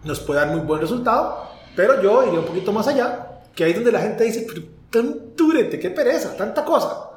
nos 0.04 0.20
puede 0.20 0.38
dar 0.38 0.50
muy 0.50 0.60
buen 0.60 0.80
resultado, 0.80 1.48
pero 1.78 2.02
yo 2.02 2.26
iría 2.26 2.40
un 2.40 2.44
poquito 2.44 2.72
más 2.72 2.88
allá, 2.88 3.40
que 3.54 3.62
ahí 3.62 3.72
donde 3.72 3.92
la 3.92 4.00
gente 4.00 4.24
dice, 4.24 4.44
pero 4.48 4.62
tan 4.90 5.36
durete, 5.36 5.78
qué 5.78 5.90
pereza, 5.90 6.36
tanta 6.36 6.64
cosa. 6.64 7.08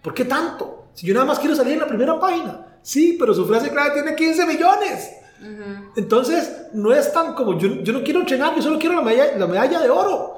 ¿Por 0.00 0.14
qué 0.14 0.24
tanto? 0.24 0.90
Si 0.94 1.08
yo 1.08 1.12
nada 1.12 1.26
más 1.26 1.40
quiero 1.40 1.56
salir 1.56 1.72
en 1.72 1.80
la 1.80 1.88
primera 1.88 2.20
página. 2.20 2.78
Sí, 2.82 3.16
pero 3.18 3.34
su 3.34 3.44
frase 3.46 3.68
clave 3.68 3.94
tiene 3.94 4.14
15 4.14 4.46
millones. 4.46 5.10
Entonces, 5.96 6.68
no 6.72 6.92
es 6.92 7.12
tan 7.12 7.34
como 7.34 7.58
yo, 7.58 7.82
yo 7.82 7.92
no 7.92 8.04
quiero 8.04 8.20
entrenar, 8.20 8.54
yo 8.54 8.62
solo 8.62 8.78
quiero 8.78 8.94
la 8.94 9.02
medalla, 9.02 9.36
la 9.38 9.46
medalla 9.48 9.80
de 9.80 9.90
oro. 9.90 10.36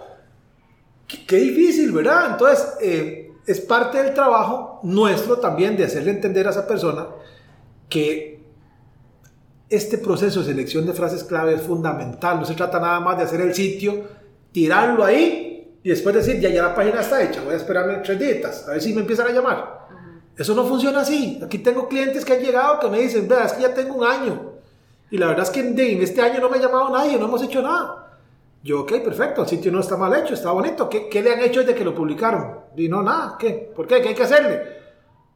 Qué, 1.07 1.37
difícil, 1.37 1.93
¿verdad? 1.93 2.31
Entonces, 2.31 2.67
eh, 2.81 3.33
es 3.47 3.61
parte 3.61 4.03
del 4.03 4.15
trabajo 4.15 4.81
nuestro 4.83 5.41
también 5.41 5.77
de 5.77 5.85
hacerle 5.85 6.13
entender 6.13 6.47
a 6.47 6.53
esa 6.53 6.67
persona 6.67 7.07
que 7.91 8.38
este 9.69 9.99
proceso 9.99 10.41
de 10.41 10.47
selección 10.47 10.87
de 10.87 10.93
frases 10.93 11.25
clave 11.25 11.55
es 11.55 11.63
fundamental. 11.63 12.39
No 12.39 12.47
se 12.47 12.55
trata 12.55 12.81
nada 12.81 13.01
más 13.01 13.19
de 13.19 13.25
hacer 13.25 13.41
el 13.41 13.55
sitio, 13.55 14.05
tirarlo 14.53 15.05
ahí 15.05 15.79
y 15.83 15.89
después 15.89 16.15
decir, 16.15 16.41
ya, 16.41 16.49
ya 16.49 16.63
la 16.63 16.75
página 16.75 17.01
está 17.01 17.23
hecha, 17.23 17.43
voy 17.43 17.55
a 17.55 17.57
esperarme 17.57 17.99
tres 17.99 18.19
días, 18.19 18.67
a 18.67 18.73
ver 18.73 18.83
si 18.83 18.93
me 18.93 19.01
empiezan 19.01 19.29
a 19.29 19.33
llamar. 19.33 19.79
Eso 20.37 20.55
no 20.55 20.65
funciona 20.65 21.01
así. 21.01 21.41
Aquí 21.43 21.59
tengo 21.59 21.89
clientes 21.89 22.25
que 22.25 22.35
han 22.35 22.41
llegado 22.41 22.79
que 22.79 22.89
me 22.89 23.01
dicen, 23.01 23.27
vea, 23.27 23.45
es 23.45 23.53
que 23.55 23.63
ya 23.63 23.75
tengo 23.75 23.97
un 23.97 24.05
año. 24.05 24.53
Y 25.11 25.19
la 25.19 25.27
verdad 25.27 25.45
es 25.45 25.51
que 25.51 25.61
en 25.61 26.03
este 26.03 26.21
año 26.21 26.41
no 26.41 26.49
me 26.49 26.59
ha 26.59 26.61
llamado 26.61 26.91
nadie, 26.91 27.19
no 27.19 27.27
hemos 27.27 27.43
hecho 27.43 27.61
nada. 27.61 28.21
Yo, 28.63 28.83
ok, 28.83 28.93
perfecto, 29.03 29.43
el 29.43 29.49
sitio 29.49 29.73
no 29.73 29.81
está 29.81 29.97
mal 29.97 30.15
hecho, 30.15 30.35
está 30.35 30.53
bonito. 30.53 30.89
¿Qué, 30.89 31.09
qué 31.09 31.23
le 31.23 31.33
han 31.33 31.41
hecho 31.41 31.61
desde 31.61 31.75
que 31.75 31.85
lo 31.85 31.95
publicaron? 31.95 32.61
Y 32.77 32.89
no, 32.89 33.03
nada, 33.03 33.37
¿qué? 33.39 33.73
¿Por 33.75 33.87
qué? 33.87 34.01
¿Qué 34.01 34.09
hay 34.09 34.15
que 34.15 34.23
hacerle? 34.23 34.63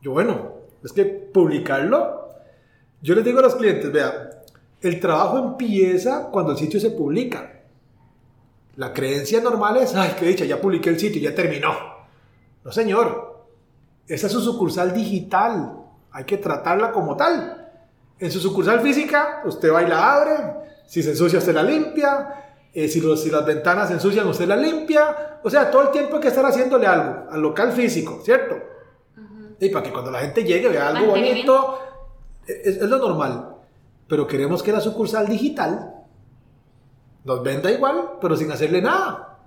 Yo, 0.01 0.13
bueno, 0.13 0.53
es 0.85 0.93
que 0.93 1.05
publicarlo. 1.05 2.22
Yo 3.03 3.15
les 3.15 3.25
digo 3.25 3.41
a 3.41 3.43
los 3.43 3.57
clientes, 3.57 3.93
vea, 3.93 4.45
el 4.81 5.01
trabajo 5.01 5.39
empieza 5.39 6.29
cuando 6.31 6.53
el 6.53 6.59
sitio 6.59 6.81
se 6.81 6.91
publica. 6.91 7.61
La 8.77 8.93
creencia 8.93 9.41
normal 9.41 9.77
es, 9.77 9.95
ay, 9.95 10.15
qué 10.19 10.25
dicha, 10.25 10.45
ya 10.45 10.61
publiqué 10.61 10.89
el 10.89 10.99
sitio, 10.99 11.21
ya 11.21 11.35
terminó. 11.35 11.73
No, 12.65 12.73
señor. 12.73 13.45
Esa 14.09 14.27
es 14.27 14.33
su 14.33 14.41
sucursal 14.41 14.95
digital. 14.95 15.77
Hay 16.13 16.25
que 16.25 16.39
tratarla 16.39 16.93
como 16.93 17.17
tal. 17.17 17.71
En 18.19 18.31
su 18.31 18.41
sucursal 18.41 18.81
física, 18.81 19.43
usted 19.45 19.73
va 19.73 19.83
y 19.83 19.89
la 19.89 20.15
abre. 20.15 20.33
Si 20.87 21.03
se 21.03 21.11
ensucia, 21.11 21.39
usted 21.39 21.55
la 21.55 21.63
limpia 21.63 22.43
eh, 22.75 22.89
si, 22.89 23.01
si, 23.17 23.31
las 23.31 23.45
ventanas 23.45 23.89
se 23.89 23.95
ensucian, 23.95 24.27
usted 24.27 24.47
las 24.47 24.59
limpia. 24.59 25.41
O 25.43 25.51
sea, 25.51 25.71
todo 25.71 25.83
el 25.83 25.91
tiempo 25.91 26.17
hay 26.17 26.23
que 26.23 26.29
estar 26.29 26.45
haciéndole 26.45 26.87
algo 26.87 27.31
al 27.31 27.41
local 27.41 27.73
físico, 27.73 28.21
¿cierto? 28.25 28.57
Y 29.61 29.69
para 29.69 29.85
que 29.85 29.93
cuando 29.93 30.11
la 30.11 30.21
gente 30.21 30.43
llegue 30.43 30.69
vea 30.69 30.89
algo 30.89 31.13
bonito, 31.13 31.79
es, 32.47 32.77
es, 32.77 32.89
lo 32.89 32.99
normal. 32.99 33.57
Pero 34.09 34.27
queremos 34.27 34.63
que 34.63 34.73
la 34.73 34.81
sucursal 34.81 35.27
digital 35.27 35.95
nos 37.25 37.43
venda 37.43 37.71
igual, 37.71 38.13
pero 38.21 38.37
sin 38.37 38.51
hacerle 38.51 38.83
nada. 38.83 39.39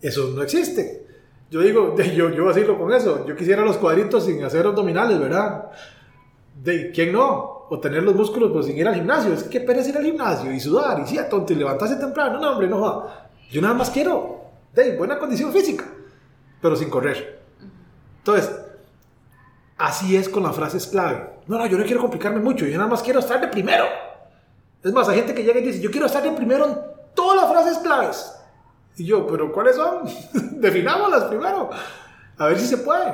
Eso 0.00 0.30
no 0.34 0.42
existe. 0.42 1.06
Yo 1.50 1.60
digo, 1.60 1.94
yo, 2.16 2.30
yo 2.30 2.44
vacilo 2.44 2.78
con 2.78 2.92
eso. 2.92 3.26
Yo 3.26 3.36
quisiera 3.36 3.62
los 3.62 3.76
cuadritos 3.76 4.24
sin 4.24 4.42
hacer 4.42 4.66
abdominales, 4.66 5.18
¿verdad? 5.18 5.70
¿De 6.62 6.90
quién 6.90 7.12
no? 7.12 7.66
O 7.68 7.78
tener 7.80 8.02
los 8.02 8.14
músculos 8.14 8.50
pues 8.52 8.66
sin 8.66 8.76
ir 8.76 8.86
al 8.86 8.94
gimnasio. 8.94 9.32
Es 9.32 9.44
que 9.44 9.60
pereza 9.60 9.90
ir 9.90 9.96
al 9.98 10.04
gimnasio 10.04 10.52
y 10.52 10.60
sudar 10.60 11.00
y 11.00 11.06
sí, 11.06 11.18
tonto 11.30 11.52
y 11.52 11.56
levantarse 11.56 11.96
temprano. 11.96 12.40
No, 12.40 12.52
hombre, 12.52 12.68
no 12.68 12.78
joda. 12.78 13.30
Yo 13.50 13.60
nada 13.60 13.74
más 13.74 13.90
quiero 13.90 14.40
de 14.74 14.96
buena 14.96 15.18
condición 15.18 15.52
física, 15.52 15.84
pero 16.60 16.74
sin 16.76 16.88
correr. 16.88 17.42
Entonces, 18.18 18.61
así 19.82 20.16
es 20.16 20.28
con 20.28 20.44
las 20.44 20.54
frases 20.54 20.86
clave. 20.86 21.28
No, 21.46 21.58
no, 21.58 21.66
yo 21.66 21.76
no 21.76 21.84
quiero 21.84 22.00
complicarme 22.00 22.40
mucho. 22.40 22.64
Yo 22.66 22.78
nada 22.78 22.88
más 22.88 23.02
quiero 23.02 23.18
estar 23.18 23.40
de 23.40 23.48
primero. 23.48 23.84
Es 24.82 24.92
más, 24.92 25.08
hay 25.08 25.16
gente 25.16 25.34
que 25.34 25.42
llega 25.42 25.58
y 25.58 25.64
dice, 25.64 25.80
yo 25.80 25.90
quiero 25.90 26.06
estar 26.06 26.22
de 26.22 26.30
primero 26.30 26.66
en 26.66 26.78
todas 27.14 27.42
las 27.42 27.50
frases 27.50 27.78
claves. 27.78 28.32
Y 28.96 29.04
yo, 29.04 29.26
pero 29.26 29.52
¿cuáles 29.52 29.76
son? 29.76 30.08
Definámoslas 30.60 31.24
primero. 31.24 31.70
A 32.38 32.46
ver 32.46 32.58
si 32.58 32.66
se 32.66 32.78
puede. 32.78 33.12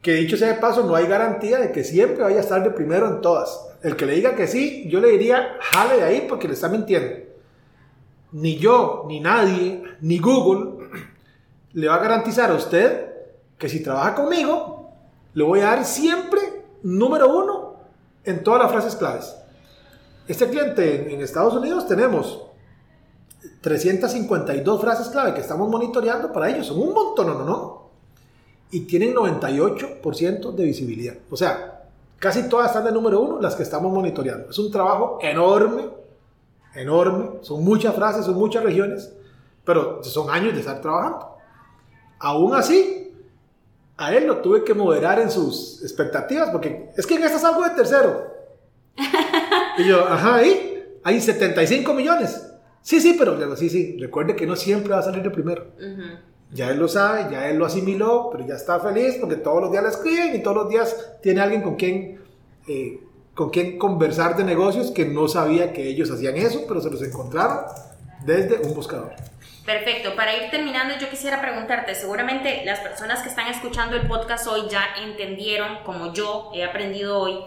Que 0.00 0.14
dicho 0.14 0.36
sea 0.36 0.48
de 0.48 0.54
paso, 0.54 0.84
no 0.84 0.94
hay 0.94 1.06
garantía 1.06 1.58
de 1.58 1.72
que 1.72 1.84
siempre 1.84 2.22
vaya 2.22 2.38
a 2.38 2.40
estar 2.40 2.62
de 2.62 2.70
primero 2.70 3.08
en 3.08 3.20
todas. 3.20 3.68
El 3.82 3.96
que 3.96 4.06
le 4.06 4.14
diga 4.14 4.36
que 4.36 4.46
sí, 4.46 4.88
yo 4.88 5.00
le 5.00 5.08
diría, 5.08 5.58
jale 5.60 5.96
de 5.96 6.04
ahí 6.04 6.26
porque 6.28 6.46
le 6.46 6.54
está 6.54 6.68
mintiendo. 6.68 7.28
Ni 8.32 8.56
yo, 8.56 9.04
ni 9.08 9.20
nadie, 9.20 9.82
ni 10.00 10.18
Google 10.18 10.88
le 11.72 11.88
va 11.88 11.96
a 11.96 12.02
garantizar 12.02 12.50
a 12.50 12.54
usted 12.54 13.10
que 13.58 13.68
si 13.68 13.82
trabaja 13.82 14.14
conmigo, 14.14 14.79
le 15.34 15.44
voy 15.44 15.60
a 15.60 15.66
dar 15.66 15.84
siempre 15.84 16.40
número 16.82 17.28
uno 17.36 17.74
en 18.24 18.42
todas 18.42 18.62
las 18.62 18.70
frases 18.70 18.96
claves. 18.96 19.36
Este 20.26 20.48
cliente 20.48 21.12
en 21.12 21.20
Estados 21.20 21.54
Unidos 21.54 21.86
tenemos 21.86 22.42
352 23.60 24.80
frases 24.80 25.08
clave 25.08 25.34
que 25.34 25.40
estamos 25.40 25.68
monitoreando 25.68 26.32
para 26.32 26.50
ellos. 26.50 26.66
Son 26.66 26.80
un 26.80 26.92
montón, 26.92 27.26
no, 27.26 27.44
no. 27.44 27.90
Y 28.70 28.80
tienen 28.80 29.14
98% 29.14 30.52
de 30.54 30.64
visibilidad. 30.64 31.14
O 31.30 31.36
sea, 31.36 31.84
casi 32.18 32.48
todas 32.48 32.68
están 32.68 32.84
de 32.84 32.92
número 32.92 33.20
uno 33.20 33.40
las 33.40 33.56
que 33.56 33.62
estamos 33.62 33.92
monitoreando. 33.92 34.50
Es 34.50 34.58
un 34.58 34.70
trabajo 34.70 35.18
enorme, 35.20 35.88
enorme. 36.74 37.40
Son 37.42 37.64
muchas 37.64 37.94
frases, 37.94 38.24
son 38.24 38.36
muchas 38.36 38.62
regiones, 38.62 39.12
pero 39.64 40.02
son 40.04 40.30
años 40.30 40.54
de 40.54 40.60
estar 40.60 40.80
trabajando. 40.80 41.36
Aún 42.20 42.54
así, 42.54 42.99
a 44.00 44.14
él 44.14 44.26
lo 44.26 44.38
tuve 44.38 44.64
que 44.64 44.72
moderar 44.72 45.20
en 45.20 45.30
sus 45.30 45.82
expectativas, 45.82 46.48
porque 46.48 46.88
es 46.96 47.06
que 47.06 47.16
en 47.16 47.22
esta 47.22 47.38
salgo 47.38 47.62
de 47.62 47.70
tercero. 47.70 48.34
Y 49.78 49.84
yo, 49.84 50.04
ajá, 50.06 50.36
ahí 50.36 50.98
hay 51.02 51.20
75 51.20 51.94
millones. 51.94 52.50
Sí, 52.82 53.00
sí, 53.00 53.16
pero 53.18 53.56
sí, 53.56 53.70
sí, 53.70 53.96
recuerde 53.98 54.36
que 54.36 54.46
no 54.46 54.56
siempre 54.56 54.92
va 54.92 54.98
a 54.98 55.02
salir 55.02 55.22
de 55.22 55.30
primero. 55.30 55.68
Ya 56.52 56.70
él 56.70 56.78
lo 56.78 56.88
sabe, 56.88 57.28
ya 57.30 57.48
él 57.48 57.56
lo 57.56 57.64
asimiló, 57.64 58.28
pero 58.30 58.46
ya 58.46 58.56
está 58.56 58.80
feliz 58.80 59.16
porque 59.20 59.36
todos 59.36 59.62
los 59.62 59.70
días 59.70 59.82
le 59.84 59.88
escriben 59.90 60.34
y 60.34 60.42
todos 60.42 60.56
los 60.56 60.68
días 60.68 61.12
tiene 61.22 61.40
alguien 61.40 61.62
con 61.62 61.76
quien, 61.76 62.20
eh, 62.68 63.00
con 63.34 63.48
quien 63.50 63.78
conversar 63.78 64.36
de 64.36 64.44
negocios 64.44 64.90
que 64.90 65.06
no 65.06 65.28
sabía 65.28 65.72
que 65.72 65.86
ellos 65.86 66.10
hacían 66.10 66.36
eso, 66.36 66.64
pero 66.66 66.80
se 66.80 66.90
los 66.90 67.02
encontraron 67.02 67.64
desde 68.26 68.58
un 68.66 68.74
buscador. 68.74 69.12
Perfecto, 69.70 70.16
para 70.16 70.34
ir 70.34 70.50
terminando 70.50 70.98
yo 70.98 71.08
quisiera 71.08 71.40
preguntarte, 71.40 71.94
seguramente 71.94 72.64
las 72.64 72.80
personas 72.80 73.22
que 73.22 73.28
están 73.28 73.46
escuchando 73.46 73.94
el 73.94 74.08
podcast 74.08 74.48
hoy 74.48 74.62
ya 74.68 74.84
entendieron, 75.00 75.84
como 75.84 76.12
yo 76.12 76.50
he 76.52 76.64
aprendido 76.64 77.20
hoy, 77.20 77.38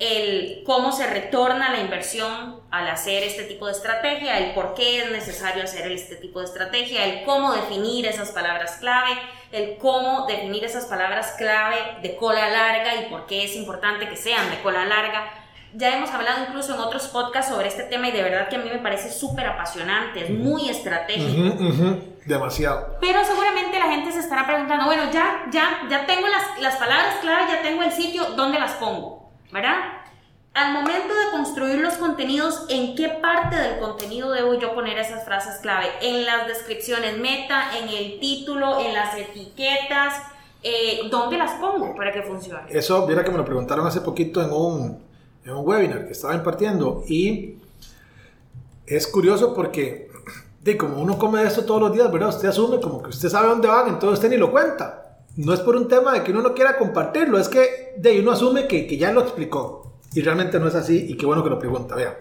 el 0.00 0.64
cómo 0.66 0.90
se 0.90 1.06
retorna 1.06 1.70
la 1.70 1.78
inversión 1.78 2.60
al 2.72 2.88
hacer 2.88 3.22
este 3.22 3.44
tipo 3.44 3.66
de 3.66 3.74
estrategia, 3.74 4.38
el 4.38 4.54
por 4.54 4.74
qué 4.74 5.04
es 5.04 5.12
necesario 5.12 5.62
hacer 5.62 5.92
este 5.92 6.16
tipo 6.16 6.40
de 6.40 6.46
estrategia, 6.46 7.04
el 7.04 7.24
cómo 7.24 7.52
definir 7.52 8.06
esas 8.06 8.32
palabras 8.32 8.78
clave, 8.80 9.12
el 9.52 9.76
cómo 9.76 10.26
definir 10.26 10.64
esas 10.64 10.86
palabras 10.86 11.36
clave 11.38 11.76
de 12.02 12.16
cola 12.16 12.48
larga 12.48 12.96
y 12.96 13.04
por 13.08 13.28
qué 13.28 13.44
es 13.44 13.54
importante 13.54 14.08
que 14.08 14.16
sean 14.16 14.50
de 14.50 14.60
cola 14.62 14.84
larga. 14.84 15.32
Ya 15.74 15.96
hemos 15.96 16.10
hablado 16.10 16.44
incluso 16.48 16.74
en 16.74 16.80
otros 16.80 17.08
podcasts 17.08 17.52
sobre 17.52 17.68
este 17.68 17.84
tema 17.84 18.08
y 18.08 18.12
de 18.12 18.22
verdad 18.22 18.48
que 18.48 18.56
a 18.56 18.58
mí 18.60 18.70
me 18.70 18.78
parece 18.78 19.10
súper 19.10 19.46
apasionante, 19.46 20.24
es 20.24 20.30
muy 20.30 20.68
estratégico. 20.68 21.56
Demasiado. 22.24 22.98
Pero 23.00 23.24
seguramente 23.24 23.78
la 23.78 23.86
gente 23.86 24.12
se 24.12 24.20
estará 24.20 24.46
preguntando, 24.46 24.84
bueno, 24.84 25.10
ya, 25.10 25.46
ya, 25.50 25.80
ya 25.88 26.04
tengo 26.06 26.26
las, 26.28 26.60
las 26.60 26.76
palabras 26.76 27.16
clave, 27.20 27.44
ya 27.50 27.62
tengo 27.62 27.82
el 27.82 27.92
sitio, 27.92 28.24
¿dónde 28.36 28.58
las 28.58 28.72
pongo? 28.72 29.18
¿verdad? 29.52 29.76
Al 30.54 30.72
momento 30.72 31.14
de 31.14 31.30
construir 31.30 31.78
los 31.80 31.94
contenidos, 31.94 32.66
¿en 32.68 32.96
qué 32.96 33.08
parte 33.08 33.56
del 33.56 33.78
contenido 33.78 34.32
debo 34.32 34.54
yo 34.54 34.74
poner 34.74 34.98
esas 34.98 35.24
frases 35.24 35.60
clave? 35.60 35.86
En 36.02 36.24
las 36.24 36.48
descripciones 36.48 37.16
meta, 37.18 37.76
en 37.78 37.88
el 37.88 38.18
título, 38.18 38.80
en 38.80 38.92
las 38.92 39.16
etiquetas, 39.16 40.14
eh, 40.62 41.02
¿dónde 41.10 41.38
las 41.38 41.52
pongo 41.52 41.94
para 41.94 42.12
que 42.12 42.22
funcione? 42.22 42.62
Eso, 42.70 43.06
mira 43.06 43.22
que 43.22 43.30
me 43.30 43.38
lo 43.38 43.44
preguntaron 43.44 43.86
hace 43.86 44.00
poquito 44.00 44.42
en 44.42 44.50
un, 44.50 45.07
en 45.48 45.56
un 45.56 45.66
webinar 45.66 46.06
que 46.06 46.12
estaba 46.12 46.34
impartiendo 46.34 47.04
y 47.08 47.56
es 48.86 49.06
curioso 49.06 49.54
porque, 49.54 50.10
de 50.62 50.76
como 50.76 51.00
uno 51.02 51.18
come 51.18 51.42
esto 51.42 51.64
todos 51.64 51.80
los 51.80 51.92
días, 51.92 52.10
¿verdad? 52.10 52.28
Usted 52.30 52.48
asume 52.48 52.80
como 52.80 53.02
que 53.02 53.10
usted 53.10 53.28
sabe 53.28 53.48
dónde 53.48 53.68
van, 53.68 53.88
entonces 53.88 54.18
usted 54.18 54.30
ni 54.30 54.36
lo 54.36 54.50
cuenta 54.50 55.08
no 55.38 55.54
es 55.54 55.60
por 55.60 55.76
un 55.76 55.86
tema 55.86 56.12
de 56.12 56.24
que 56.24 56.32
uno 56.32 56.42
no 56.42 56.52
quiera 56.52 56.76
compartirlo, 56.76 57.38
es 57.38 57.48
que 57.48 57.94
de 57.96 58.18
uno 58.20 58.32
asume 58.32 58.66
que, 58.66 58.88
que 58.88 58.96
ya 58.96 59.12
lo 59.12 59.20
explicó. 59.20 59.92
Y 60.12 60.20
realmente 60.20 60.58
no 60.58 60.66
es 60.66 60.74
así 60.74 61.06
y 61.08 61.16
qué 61.16 61.26
bueno 61.26 61.44
que 61.44 61.50
lo 61.50 61.60
pregunta. 61.60 61.94
Vea. 61.94 62.18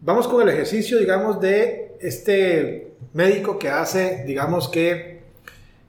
Vamos 0.00 0.26
con 0.26 0.42
el 0.42 0.48
ejercicio, 0.48 0.98
digamos, 0.98 1.40
de 1.40 1.96
este 2.00 2.94
médico 3.12 3.56
que 3.56 3.68
hace, 3.68 4.24
digamos 4.26 4.68
que 4.68 5.22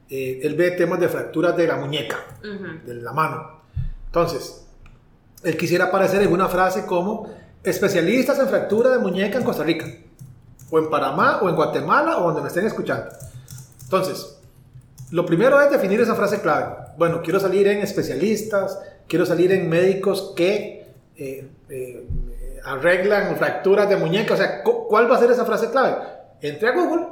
eh, 0.08 0.40
él 0.44 0.54
ve 0.56 0.72
temas 0.72 1.00
de 1.00 1.10
fracturas 1.10 1.58
de 1.58 1.66
la 1.66 1.78
muñeca, 1.78 2.20
de 2.86 2.94
la 2.94 3.14
mano. 3.14 3.62
Entonces, 4.06 4.61
él 5.44 5.58
quisiera 5.58 5.86
aparecer 5.86 6.22
en 6.22 6.32
una 6.32 6.48
frase 6.48 6.86
como 6.86 7.30
especialistas 7.64 8.40
en 8.40 8.48
fractura 8.48 8.90
de 8.90 9.00
muñeca 9.00 9.38
en 9.38 9.44
Costa 9.44 9.64
Rica, 9.64 9.86
o 10.70 10.80
en 10.80 10.90
Panamá, 10.90 11.40
o 11.42 11.50
en 11.50 11.56
Guatemala, 11.56 12.18
o 12.18 12.24
donde 12.28 12.42
me 12.42 12.48
estén 12.48 12.66
escuchando. 12.66 13.06
Entonces, 13.84 14.38
lo 15.12 15.26
primero 15.26 15.62
es 15.62 15.70
definir 15.70 16.00
esa 16.00 16.16
frase 16.16 16.42
clave. 16.42 16.74
Bueno, 16.98 17.22
quiero 17.22 17.40
salir 17.40 17.68
en 17.68 17.80
especialistas, 17.80 18.80
quiero 19.08 19.26
salir 19.26 19.52
en 19.52 19.68
médicos 19.68 20.34
que 20.36 20.88
eh, 21.18 21.50
eh, 21.70 22.08
arreglan 22.64 23.36
fracturas 23.36 23.90
de 23.90 23.98
muñeca. 23.98 24.34
O 24.34 24.38
sea, 24.38 24.64
¿cuál 24.64 25.12
va 25.12 25.18
a 25.18 25.20
ser 25.20 25.32
esa 25.32 25.46
frase 25.46 25.70
clave? 25.70 25.98
Entre 26.42 26.70
a 26.70 26.72
Google, 26.72 27.08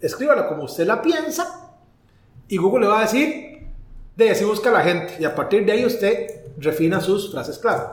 escríbala 0.00 0.46
como 0.46 0.64
usted 0.64 0.86
la 0.86 1.00
piensa 1.00 1.72
y 2.46 2.58
Google 2.58 2.82
le 2.82 2.88
va 2.88 2.98
a 2.98 3.02
decir, 3.02 3.66
de 4.16 4.30
así 4.30 4.44
busca 4.44 4.70
la 4.70 4.82
gente 4.82 5.16
y 5.18 5.24
a 5.24 5.34
partir 5.34 5.64
de 5.64 5.72
ahí 5.72 5.86
usted 5.86 6.43
refina 6.58 7.00
sus 7.00 7.30
frases 7.30 7.58
clave. 7.58 7.84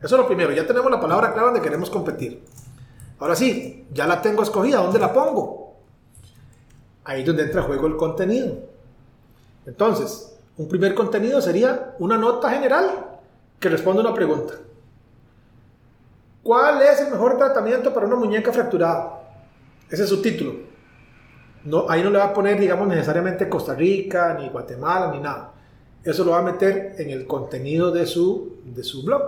Eso 0.00 0.14
es 0.14 0.20
lo 0.20 0.26
primero, 0.26 0.52
ya 0.52 0.66
tenemos 0.66 0.90
la 0.90 1.00
palabra 1.00 1.32
clave 1.32 1.48
donde 1.48 1.62
queremos 1.62 1.90
competir. 1.90 2.44
Ahora 3.18 3.34
sí, 3.34 3.86
ya 3.92 4.06
la 4.06 4.22
tengo 4.22 4.42
escogida, 4.42 4.78
¿dónde 4.78 4.98
la 4.98 5.12
pongo? 5.12 5.76
Ahí 7.04 7.20
es 7.20 7.26
donde 7.26 7.44
entra 7.44 7.62
a 7.62 7.64
juego 7.64 7.86
el 7.86 7.96
contenido. 7.96 8.54
Entonces, 9.66 10.36
un 10.56 10.68
primer 10.68 10.94
contenido 10.94 11.40
sería 11.40 11.94
una 11.98 12.16
nota 12.16 12.50
general 12.50 13.18
que 13.58 13.68
responde 13.68 14.02
a 14.02 14.06
una 14.06 14.14
pregunta. 14.14 14.54
¿Cuál 16.42 16.80
es 16.82 17.00
el 17.00 17.10
mejor 17.10 17.36
tratamiento 17.36 17.92
para 17.92 18.06
una 18.06 18.16
muñeca 18.16 18.52
fracturada? 18.52 19.20
Ese 19.90 20.04
es 20.04 20.08
su 20.08 20.22
título. 20.22 20.54
No, 21.64 21.86
ahí 21.88 22.02
no 22.02 22.10
le 22.10 22.18
va 22.18 22.26
a 22.26 22.34
poner, 22.34 22.58
digamos, 22.58 22.86
necesariamente 22.88 23.48
Costa 23.48 23.74
Rica, 23.74 24.36
ni 24.38 24.48
Guatemala, 24.48 25.10
ni 25.12 25.20
nada. 25.20 25.52
Eso 26.04 26.24
lo 26.24 26.32
va 26.32 26.38
a 26.38 26.42
meter 26.42 26.94
en 26.98 27.10
el 27.10 27.26
contenido 27.26 27.90
de 27.90 28.06
su, 28.06 28.56
de 28.64 28.82
su 28.82 29.02
blog. 29.02 29.22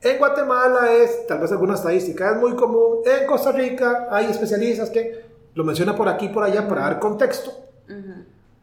En 0.00 0.18
Guatemala 0.18 0.92
es, 0.92 1.26
tal 1.26 1.38
vez 1.38 1.52
alguna 1.52 1.74
estadística, 1.74 2.32
es 2.32 2.36
muy 2.36 2.54
común. 2.54 2.98
En 3.04 3.26
Costa 3.26 3.52
Rica 3.52 4.08
hay 4.10 4.26
especialistas 4.26 4.90
que 4.90 5.24
lo 5.54 5.64
menciona 5.64 5.94
por 5.94 6.08
aquí 6.08 6.26
y 6.26 6.28
por 6.30 6.42
allá 6.42 6.66
para 6.66 6.82
dar 6.82 6.98
contexto. 6.98 7.52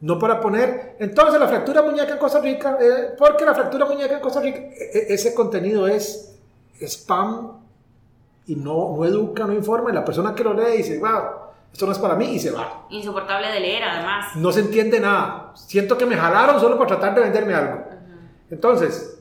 No 0.02 0.18
para 0.18 0.40
poner, 0.40 0.96
entonces 1.00 1.40
la 1.40 1.48
fractura 1.48 1.82
muñeca 1.82 2.14
en 2.14 2.20
Costa 2.20 2.40
Rica, 2.40 2.78
eh, 2.80 3.16
porque 3.18 3.44
la 3.44 3.54
fractura 3.54 3.86
muñeca 3.86 4.16
en 4.16 4.22
Costa 4.22 4.40
Rica, 4.40 4.60
e, 4.60 4.92
e, 4.94 5.14
ese 5.14 5.34
contenido 5.34 5.88
es 5.88 6.38
spam 6.82 7.60
y 8.48 8.56
no, 8.56 8.96
no 8.96 9.06
educa, 9.06 9.46
no 9.46 9.54
informa, 9.54 9.92
y 9.92 9.94
la 9.94 10.06
persona 10.06 10.34
que 10.34 10.44
lo 10.44 10.54
lee 10.54 10.78
dice, 10.78 11.00
wow, 11.00 11.49
esto 11.72 11.86
no 11.86 11.92
es 11.92 12.00
para 12.00 12.16
mí 12.16 12.26
y 12.26 12.40
se 12.40 12.52
va. 12.52 12.88
Insoportable 12.90 13.48
de 13.52 13.60
leer 13.60 13.84
además. 13.84 14.36
No 14.36 14.52
se 14.52 14.62
entiende 14.62 15.00
nada. 15.00 15.54
Siento 15.56 15.98
que 15.98 16.06
me 16.06 16.16
jalaron 16.16 16.60
solo 16.60 16.78
para 16.78 16.88
tratar 16.88 17.16
de 17.16 17.22
venderme 17.22 17.54
algo. 17.54 17.84
Entonces, 18.50 19.20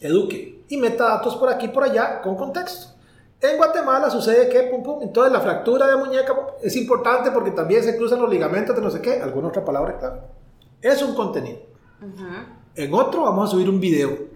eduque 0.00 0.64
y 0.68 0.76
meta 0.76 1.08
datos 1.08 1.36
por 1.36 1.48
aquí 1.48 1.66
y 1.66 1.68
por 1.68 1.84
allá 1.84 2.20
con 2.20 2.36
contexto. 2.36 2.94
En 3.40 3.56
Guatemala 3.56 4.10
sucede 4.10 4.48
que, 4.50 4.64
pum, 4.64 4.82
pum, 4.82 5.02
entonces 5.02 5.32
la 5.32 5.40
fractura 5.40 5.86
de 5.86 5.96
muñeca 5.96 6.34
es 6.62 6.76
importante 6.76 7.30
porque 7.30 7.52
también 7.52 7.82
se 7.82 7.96
cruzan 7.96 8.20
los 8.20 8.30
ligamentos 8.30 8.76
de 8.76 8.82
no 8.82 8.90
sé 8.90 9.00
qué, 9.00 9.20
alguna 9.20 9.48
otra 9.48 9.64
palabra 9.64 9.96
clave. 9.98 10.20
Es 10.82 11.00
un 11.02 11.14
contenido. 11.14 11.60
En 12.74 12.94
otro 12.94 13.22
vamos 13.22 13.48
a 13.48 13.52
subir 13.52 13.70
un 13.70 13.80
video 13.80 14.30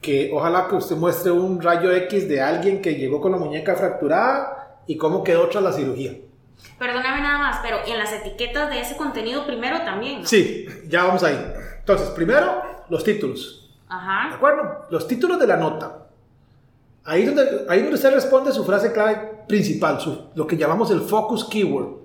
que 0.00 0.30
ojalá 0.32 0.66
que 0.68 0.76
usted 0.76 0.96
muestre 0.96 1.30
un 1.30 1.60
rayo 1.60 1.92
X 1.92 2.28
de 2.28 2.40
alguien 2.40 2.80
que 2.80 2.94
llegó 2.94 3.20
con 3.20 3.32
la 3.32 3.38
muñeca 3.38 3.76
fracturada 3.76 4.57
y 4.88 4.96
cómo 4.96 5.22
quedó 5.22 5.48
tras 5.48 5.62
la 5.62 5.72
cirugía. 5.72 6.16
Perdóname 6.78 7.20
nada 7.20 7.38
más, 7.38 7.60
pero 7.62 7.78
en 7.86 7.98
las 7.98 8.12
etiquetas 8.12 8.70
de 8.70 8.80
ese 8.80 8.96
contenido 8.96 9.46
primero 9.46 9.82
también. 9.82 10.26
Sí, 10.26 10.66
ya 10.88 11.04
vamos 11.04 11.22
ahí. 11.22 11.38
Entonces, 11.78 12.08
primero, 12.08 12.62
los 12.88 13.04
títulos. 13.04 13.70
Ajá. 13.88 14.30
¿De 14.30 14.34
acuerdo? 14.34 14.86
Los 14.90 15.06
títulos 15.06 15.38
de 15.38 15.46
la 15.46 15.56
nota. 15.56 16.06
Ahí 17.04 17.24
donde, 17.24 17.66
ahí 17.68 17.80
donde 17.80 17.94
usted 17.94 18.12
responde 18.12 18.50
su 18.50 18.64
frase 18.64 18.92
clave 18.92 19.44
principal, 19.46 20.00
su, 20.00 20.30
lo 20.34 20.46
que 20.46 20.56
llamamos 20.56 20.90
el 20.90 21.02
focus 21.02 21.44
keyword. 21.44 21.98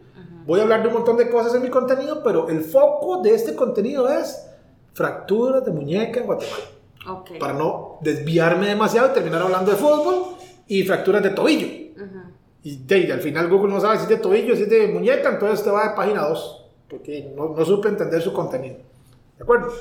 Voy 0.46 0.60
a 0.60 0.64
hablar 0.64 0.82
de 0.82 0.90
un 0.90 0.96
montón 0.96 1.16
de 1.16 1.30
cosas 1.30 1.56
en 1.56 1.62
mi 1.62 1.70
contenido, 1.70 2.22
pero 2.22 2.50
el 2.50 2.62
foco 2.64 3.22
de 3.22 3.34
este 3.34 3.56
contenido 3.56 4.10
es 4.10 4.46
fracturas 4.94 5.64
de 5.64 5.72
muñeca 5.72 6.20
en 6.20 6.26
Guatemala. 6.26 6.64
Ok. 7.10 7.32
Para 7.40 7.54
no 7.54 7.98
desviarme 8.02 8.68
demasiado 8.68 9.10
y 9.10 9.14
terminar 9.14 9.42
hablando 9.42 9.72
de 9.72 9.78
fútbol 9.78 10.36
y 10.68 10.84
fracturas 10.84 11.24
de 11.24 11.30
tobillo. 11.30 11.68
Ujú. 11.96 12.33
Y 12.64 12.78
de, 12.78 13.12
al 13.12 13.22
final 13.22 13.50
Google 13.50 13.74
no 13.74 13.82
sabe 13.82 13.98
si 13.98 14.04
es 14.04 14.10
de 14.10 14.18
tobillo, 14.18 14.56
si 14.56 14.64
es 14.64 14.70
de 14.70 14.88
muñeca, 14.88 15.30
entonces 15.30 15.64
te 15.64 15.70
va 15.70 15.90
de 15.90 15.96
página 15.96 16.26
2, 16.28 16.66
porque 16.90 17.34
no, 17.36 17.50
no 17.50 17.66
supe 17.66 17.90
entender 17.90 18.22
su 18.22 18.32
contenido. 18.32 18.78
¿De 19.38 19.44
acuerdo? 19.44 19.72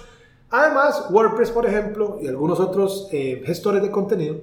Además, 0.51 1.07
WordPress, 1.11 1.51
por 1.51 1.65
ejemplo, 1.65 2.19
y 2.21 2.27
algunos 2.27 2.61
otros 2.61 3.09
eh, 3.13 3.43
gestores 3.47 3.83
de 3.83 3.91
contenido, 3.91 4.37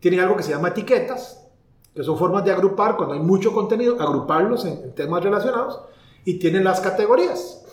tienen 0.00 0.20
algo 0.20 0.36
que 0.36 0.42
se 0.42 0.50
llama 0.50 0.68
etiquetas, 0.68 1.46
que 1.94 2.02
son 2.02 2.18
formas 2.18 2.44
de 2.44 2.52
agrupar, 2.52 2.96
cuando 2.96 3.14
hay 3.14 3.20
mucho 3.20 3.52
contenido, 3.52 4.00
agruparlos 4.00 4.64
en, 4.64 4.82
en 4.82 4.94
temas 4.94 5.22
relacionados, 5.22 5.80
y 6.24 6.38
tienen 6.38 6.64
las 6.64 6.80
categorías. 6.80 7.64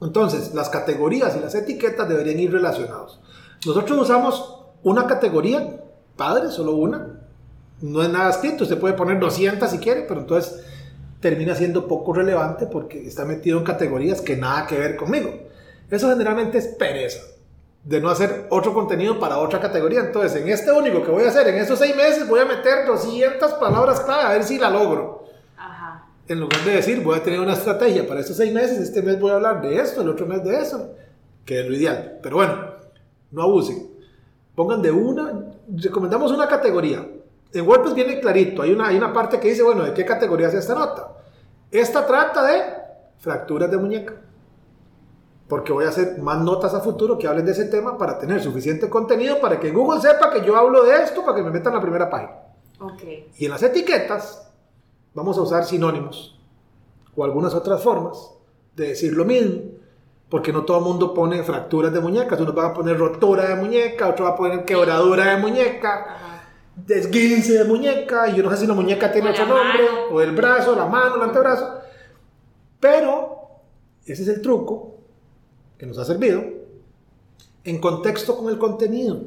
Entonces, 0.00 0.54
las 0.54 0.70
categorías 0.70 1.36
y 1.36 1.40
las 1.40 1.54
etiquetas 1.54 2.08
deberían 2.08 2.40
ir 2.40 2.52
relacionados. 2.52 3.20
Nosotros 3.66 3.98
usamos 3.98 4.60
una 4.82 5.06
categoría, 5.06 5.84
padre, 6.16 6.50
solo 6.50 6.72
una. 6.72 7.09
No 7.82 8.02
es 8.02 8.10
nada 8.10 8.30
escrito, 8.30 8.64
usted 8.64 8.78
puede 8.78 8.94
poner 8.94 9.18
200 9.18 9.70
si 9.70 9.78
quiere, 9.78 10.02
pero 10.02 10.20
entonces 10.20 10.62
termina 11.20 11.54
siendo 11.54 11.86
poco 11.86 12.12
relevante 12.12 12.66
porque 12.66 13.06
está 13.06 13.24
metido 13.24 13.58
en 13.58 13.64
categorías 13.64 14.20
que 14.20 14.36
nada 14.36 14.66
que 14.66 14.78
ver 14.78 14.96
conmigo. 14.96 15.30
Eso 15.90 16.08
generalmente 16.08 16.58
es 16.58 16.66
pereza 16.68 17.20
de 17.84 18.00
no 18.00 18.10
hacer 18.10 18.46
otro 18.50 18.74
contenido 18.74 19.18
para 19.18 19.38
otra 19.38 19.60
categoría. 19.60 20.00
Entonces, 20.00 20.40
en 20.40 20.48
este 20.48 20.70
único 20.70 21.02
que 21.02 21.10
voy 21.10 21.24
a 21.24 21.28
hacer, 21.28 21.48
en 21.48 21.56
estos 21.56 21.78
seis 21.78 21.96
meses, 21.96 22.28
voy 22.28 22.40
a 22.40 22.44
meter 22.44 22.86
200 22.86 23.52
palabras 23.54 24.00
clave 24.00 24.22
a 24.22 24.28
ver 24.30 24.44
si 24.44 24.58
la 24.58 24.70
logro 24.70 25.24
Ajá. 25.56 26.06
en 26.28 26.40
lugar 26.40 26.62
de 26.64 26.72
decir 26.72 27.02
voy 27.02 27.18
a 27.18 27.22
tener 27.22 27.40
una 27.40 27.54
estrategia 27.54 28.06
para 28.06 28.20
estos 28.20 28.36
seis 28.36 28.52
meses, 28.52 28.78
este 28.78 29.02
mes 29.02 29.18
voy 29.18 29.30
a 29.30 29.34
hablar 29.34 29.62
de 29.62 29.80
esto, 29.80 30.02
el 30.02 30.08
otro 30.08 30.26
mes 30.26 30.44
de 30.44 30.60
eso, 30.60 30.94
que 31.44 31.60
es 31.60 31.66
lo 31.66 31.74
ideal. 31.74 32.18
Pero 32.22 32.36
bueno, 32.36 32.54
no 33.30 33.42
abusen. 33.42 33.88
Pongan 34.54 34.82
de 34.82 34.90
una, 34.90 35.46
recomendamos 35.74 36.32
una 36.32 36.46
categoría. 36.46 37.06
En 37.52 37.66
WordPress 37.66 37.94
viene 37.94 38.20
clarito, 38.20 38.62
hay 38.62 38.72
una, 38.72 38.88
hay 38.88 38.96
una 38.96 39.12
parte 39.12 39.40
que 39.40 39.48
dice, 39.48 39.62
bueno, 39.62 39.82
¿de 39.82 39.92
qué 39.92 40.04
categoría 40.04 40.48
es 40.48 40.54
esta 40.54 40.74
nota? 40.74 41.16
Esta 41.70 42.06
trata 42.06 42.44
de 42.46 42.62
fracturas 43.18 43.70
de 43.70 43.76
muñeca. 43.76 44.14
Porque 45.48 45.72
voy 45.72 45.84
a 45.84 45.88
hacer 45.88 46.18
más 46.18 46.38
notas 46.38 46.74
a 46.74 46.80
futuro 46.80 47.18
que 47.18 47.26
hablen 47.26 47.44
de 47.44 47.52
ese 47.52 47.64
tema 47.64 47.98
para 47.98 48.18
tener 48.18 48.40
suficiente 48.40 48.88
contenido 48.88 49.40
para 49.40 49.58
que 49.58 49.70
Google 49.72 50.00
sepa 50.00 50.30
que 50.30 50.44
yo 50.44 50.56
hablo 50.56 50.84
de 50.84 51.02
esto 51.02 51.24
para 51.24 51.36
que 51.36 51.42
me 51.42 51.50
metan 51.50 51.72
en 51.72 51.76
la 51.76 51.82
primera 51.82 52.08
página. 52.08 52.32
Ok. 52.78 53.02
Y 53.36 53.46
en 53.46 53.50
las 53.50 53.62
etiquetas 53.64 54.48
vamos 55.12 55.36
a 55.38 55.42
usar 55.42 55.64
sinónimos 55.64 56.38
o 57.16 57.24
algunas 57.24 57.52
otras 57.54 57.82
formas 57.82 58.32
de 58.76 58.88
decir 58.88 59.12
lo 59.12 59.24
mismo, 59.24 59.62
porque 60.28 60.52
no 60.52 60.64
todo 60.64 60.78
el 60.78 60.84
mundo 60.84 61.12
pone 61.12 61.42
fracturas 61.42 61.92
de 61.92 62.00
muñecas, 62.00 62.40
uno 62.40 62.54
va 62.54 62.66
a 62.66 62.74
poner 62.74 62.96
rotura 62.96 63.46
de 63.46 63.56
muñeca, 63.56 64.08
otro 64.08 64.26
va 64.26 64.30
a 64.30 64.36
poner 64.36 64.64
quebradura 64.64 65.34
de 65.34 65.36
muñeca, 65.38 66.06
Ajá. 66.08 66.29
Desguince 66.76 67.54
de 67.54 67.64
muñeca, 67.64 68.28
y 68.28 68.36
yo 68.36 68.42
no 68.42 68.50
sé 68.50 68.58
si 68.58 68.66
la 68.66 68.74
muñeca 68.74 69.10
tiene 69.12 69.28
O 69.28 69.32
otro 69.32 69.46
nombre, 69.46 69.82
mano. 69.84 70.00
o 70.12 70.20
el 70.20 70.32
brazo, 70.32 70.74
la 70.74 70.86
mano, 70.86 71.16
el 71.16 71.22
antebrazo, 71.22 71.80
pero 72.78 73.38
ese 74.06 74.22
es 74.22 74.28
el 74.28 74.40
truco 74.40 74.96
que 75.78 75.86
nos 75.86 75.98
ha 75.98 76.04
servido 76.04 76.42
en 77.64 77.80
contexto 77.80 78.36
con 78.36 78.48
el 78.48 78.58
contenido, 78.58 79.20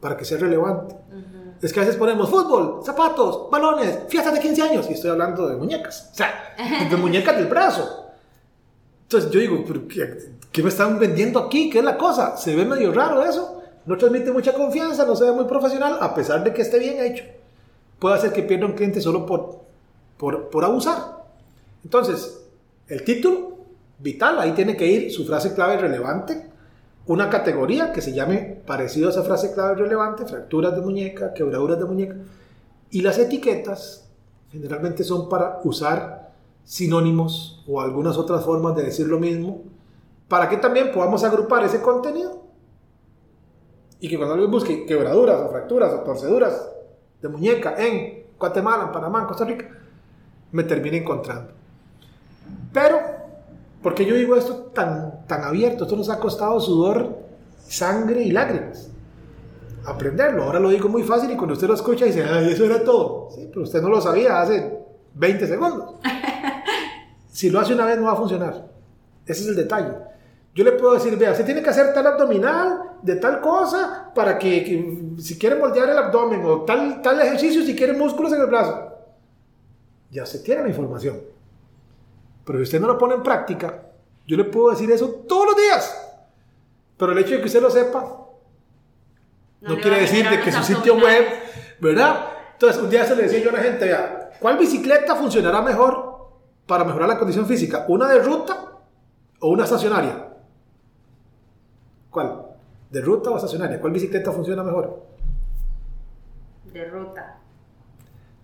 para 0.00 0.16
que 0.16 0.24
sea 0.24 0.38
relevante. 0.38 0.94
Ujú. 0.94 1.40
Es 1.60 1.72
que 1.74 1.80
a 1.80 1.82
veces 1.82 1.96
ponemos 1.98 2.30
fútbol, 2.30 2.80
zapatos, 2.82 3.50
balones, 3.50 3.98
fiestas 4.08 4.32
de 4.32 4.40
15 4.40 4.62
años 4.62 4.86
y 4.88 4.94
estoy 4.94 5.10
hablando 5.10 5.46
de 5.46 5.56
muñecas. 5.56 6.08
O 6.12 6.14
sea, 6.14 6.54
de 6.90 6.96
muñecas 6.96 7.36
del 7.36 7.46
brazo. 7.48 8.06
Entonces 9.02 9.30
yo 9.30 9.40
digo, 9.40 9.62
¿pero 9.66 9.86
qué, 9.86 10.32
qué 10.50 10.62
me 10.62 10.70
están 10.70 10.98
vendiendo 10.98 11.38
aquí? 11.38 11.68
¿Qué 11.68 11.80
es 11.80 11.84
la 11.84 11.98
cosa? 11.98 12.36
Se 12.38 12.56
ve 12.56 12.64
medio 12.64 12.92
raro 12.94 13.22
eso. 13.22 13.59
No 13.90 13.96
transmite 13.96 14.30
mucha 14.30 14.52
confianza, 14.52 15.04
no 15.04 15.16
se 15.16 15.24
ve 15.24 15.32
muy 15.32 15.46
profesional, 15.46 15.98
a 16.00 16.14
pesar 16.14 16.44
de 16.44 16.54
que 16.54 16.62
esté 16.62 16.78
bien 16.78 17.04
hecho. 17.04 17.24
Puede 17.98 18.14
hacer 18.14 18.32
que 18.32 18.44
pierda 18.44 18.66
un 18.66 18.74
cliente 18.74 19.00
solo 19.00 19.26
por, 19.26 19.62
por, 20.16 20.48
por 20.48 20.64
abusar. 20.64 21.24
Entonces, 21.82 22.40
el 22.86 23.02
título, 23.02 23.56
vital, 23.98 24.38
ahí 24.38 24.52
tiene 24.52 24.76
que 24.76 24.86
ir 24.86 25.12
su 25.12 25.26
frase 25.26 25.54
clave 25.54 25.76
relevante, 25.76 26.40
una 27.06 27.28
categoría 27.28 27.92
que 27.92 28.00
se 28.00 28.12
llame 28.12 28.60
parecido 28.64 29.08
a 29.08 29.10
esa 29.10 29.24
frase 29.24 29.52
clave 29.52 29.74
relevante, 29.74 30.24
fracturas 30.24 30.72
de 30.76 30.82
muñeca, 30.82 31.34
quebraduras 31.34 31.80
de 31.80 31.84
muñeca, 31.84 32.14
y 32.92 33.00
las 33.00 33.18
etiquetas 33.18 34.08
generalmente 34.52 35.02
son 35.02 35.28
para 35.28 35.58
usar 35.64 36.30
sinónimos 36.62 37.64
o 37.66 37.80
algunas 37.80 38.16
otras 38.18 38.44
formas 38.44 38.76
de 38.76 38.84
decir 38.84 39.08
lo 39.08 39.18
mismo, 39.18 39.64
para 40.28 40.48
que 40.48 40.58
también 40.58 40.92
podamos 40.92 41.24
agrupar 41.24 41.64
ese 41.64 41.82
contenido 41.82 42.49
y 44.00 44.08
que 44.08 44.16
cuando 44.16 44.34
alguien 44.34 44.50
busque 44.50 44.86
quebraduras 44.86 45.40
o 45.40 45.50
fracturas 45.50 45.92
o 45.92 46.00
torceduras 46.00 46.68
de 47.20 47.28
muñeca 47.28 47.74
en 47.78 48.24
Guatemala, 48.38 48.84
en 48.84 48.92
Panamá, 48.92 49.20
en 49.20 49.26
Costa 49.26 49.44
Rica, 49.44 49.68
me 50.52 50.64
termine 50.64 50.96
encontrando. 50.96 51.52
Pero, 52.72 52.98
¿por 53.82 53.94
qué 53.94 54.06
yo 54.06 54.14
digo 54.14 54.36
esto 54.36 54.70
tan, 54.74 55.26
tan 55.26 55.44
abierto? 55.44 55.84
Esto 55.84 55.96
nos 55.96 56.08
ha 56.08 56.18
costado 56.18 56.58
sudor, 56.60 57.18
sangre 57.68 58.22
y 58.22 58.32
lágrimas. 58.32 58.90
Aprenderlo. 59.84 60.44
Ahora 60.44 60.60
lo 60.60 60.70
digo 60.70 60.88
muy 60.88 61.02
fácil 61.02 61.30
y 61.30 61.36
cuando 61.36 61.54
usted 61.54 61.68
lo 61.68 61.74
escucha 61.74 62.06
dice, 62.06 62.24
ay, 62.24 62.52
eso 62.52 62.64
era 62.64 62.82
todo. 62.82 63.28
Sí, 63.34 63.48
pero 63.48 63.62
usted 63.62 63.82
no 63.82 63.90
lo 63.90 64.00
sabía 64.00 64.40
hace 64.40 64.78
20 65.14 65.46
segundos. 65.46 65.94
Si 67.32 67.48
lo 67.48 67.60
hace 67.60 67.72
una 67.72 67.86
vez 67.86 67.96
no 67.96 68.06
va 68.06 68.12
a 68.12 68.16
funcionar. 68.16 68.68
Ese 69.24 69.42
es 69.42 69.48
el 69.48 69.56
detalle. 69.56 69.94
Yo 70.54 70.62
le 70.62 70.72
puedo 70.72 70.94
decir, 70.94 71.16
vea, 71.16 71.30
usted 71.30 71.46
tiene 71.46 71.62
que 71.62 71.70
hacer 71.70 71.94
tal 71.94 72.06
abdominal 72.06 72.79
de 73.02 73.16
tal 73.16 73.40
cosa 73.40 74.10
para 74.14 74.38
que, 74.38 74.64
que 74.64 75.22
si 75.22 75.38
quiere 75.38 75.56
moldear 75.56 75.88
el 75.88 75.98
abdomen 75.98 76.44
o 76.44 76.62
tal, 76.62 77.00
tal 77.02 77.20
ejercicio 77.20 77.62
si 77.62 77.74
quiere 77.74 77.92
músculos 77.92 78.32
en 78.32 78.40
el 78.40 78.46
brazo. 78.46 78.92
Ya 80.10 80.26
se 80.26 80.40
tiene 80.40 80.62
la 80.62 80.68
información. 80.68 81.20
Pero 82.44 82.58
si 82.58 82.62
usted 82.64 82.80
no 82.80 82.88
lo 82.88 82.98
pone 82.98 83.14
en 83.14 83.22
práctica, 83.22 83.82
yo 84.26 84.36
le 84.36 84.44
puedo 84.44 84.70
decir 84.70 84.90
eso 84.90 85.08
todos 85.28 85.46
los 85.46 85.56
días. 85.56 86.12
Pero 86.96 87.12
el 87.12 87.18
hecho 87.18 87.34
de 87.34 87.40
que 87.40 87.46
usted 87.46 87.62
lo 87.62 87.70
sepa 87.70 88.00
no, 89.60 89.74
No 89.74 89.80
quiere 89.80 90.00
decir 90.00 90.28
de 90.28 90.40
que 90.40 90.50
su 90.50 90.62
sitio 90.62 90.96
web. 90.96 91.24
¿verdad? 91.80 92.26
Entonces, 92.52 92.82
un 92.82 92.90
día 92.90 93.04
se 93.04 93.16
le 93.16 93.22
decía 93.22 93.40
yo 93.40 93.50
a 93.50 93.54
la 93.54 93.60
gente, 93.60 93.86
vea, 93.86 94.30
¿cuál 94.38 94.58
bicicleta 94.58 95.16
funcionará 95.16 95.62
mejor 95.62 96.28
para 96.66 96.84
mejorar 96.84 97.08
la 97.08 97.18
condición 97.18 97.46
física? 97.46 97.86
¿Una 97.88 98.06
de 98.06 98.18
ruta 98.20 98.78
o 99.40 99.48
una 99.48 99.64
estacionaria? 99.64 100.28
¿Cuál? 102.10 102.49
¿De 102.90 103.00
ruta 103.00 103.30
o 103.30 103.36
estacionaria? 103.36 103.80
¿Cuál 103.80 103.92
bicicleta 103.92 104.32
funciona 104.32 104.62
mejor? 104.64 105.06
De 106.72 106.84
ruta. 106.86 107.38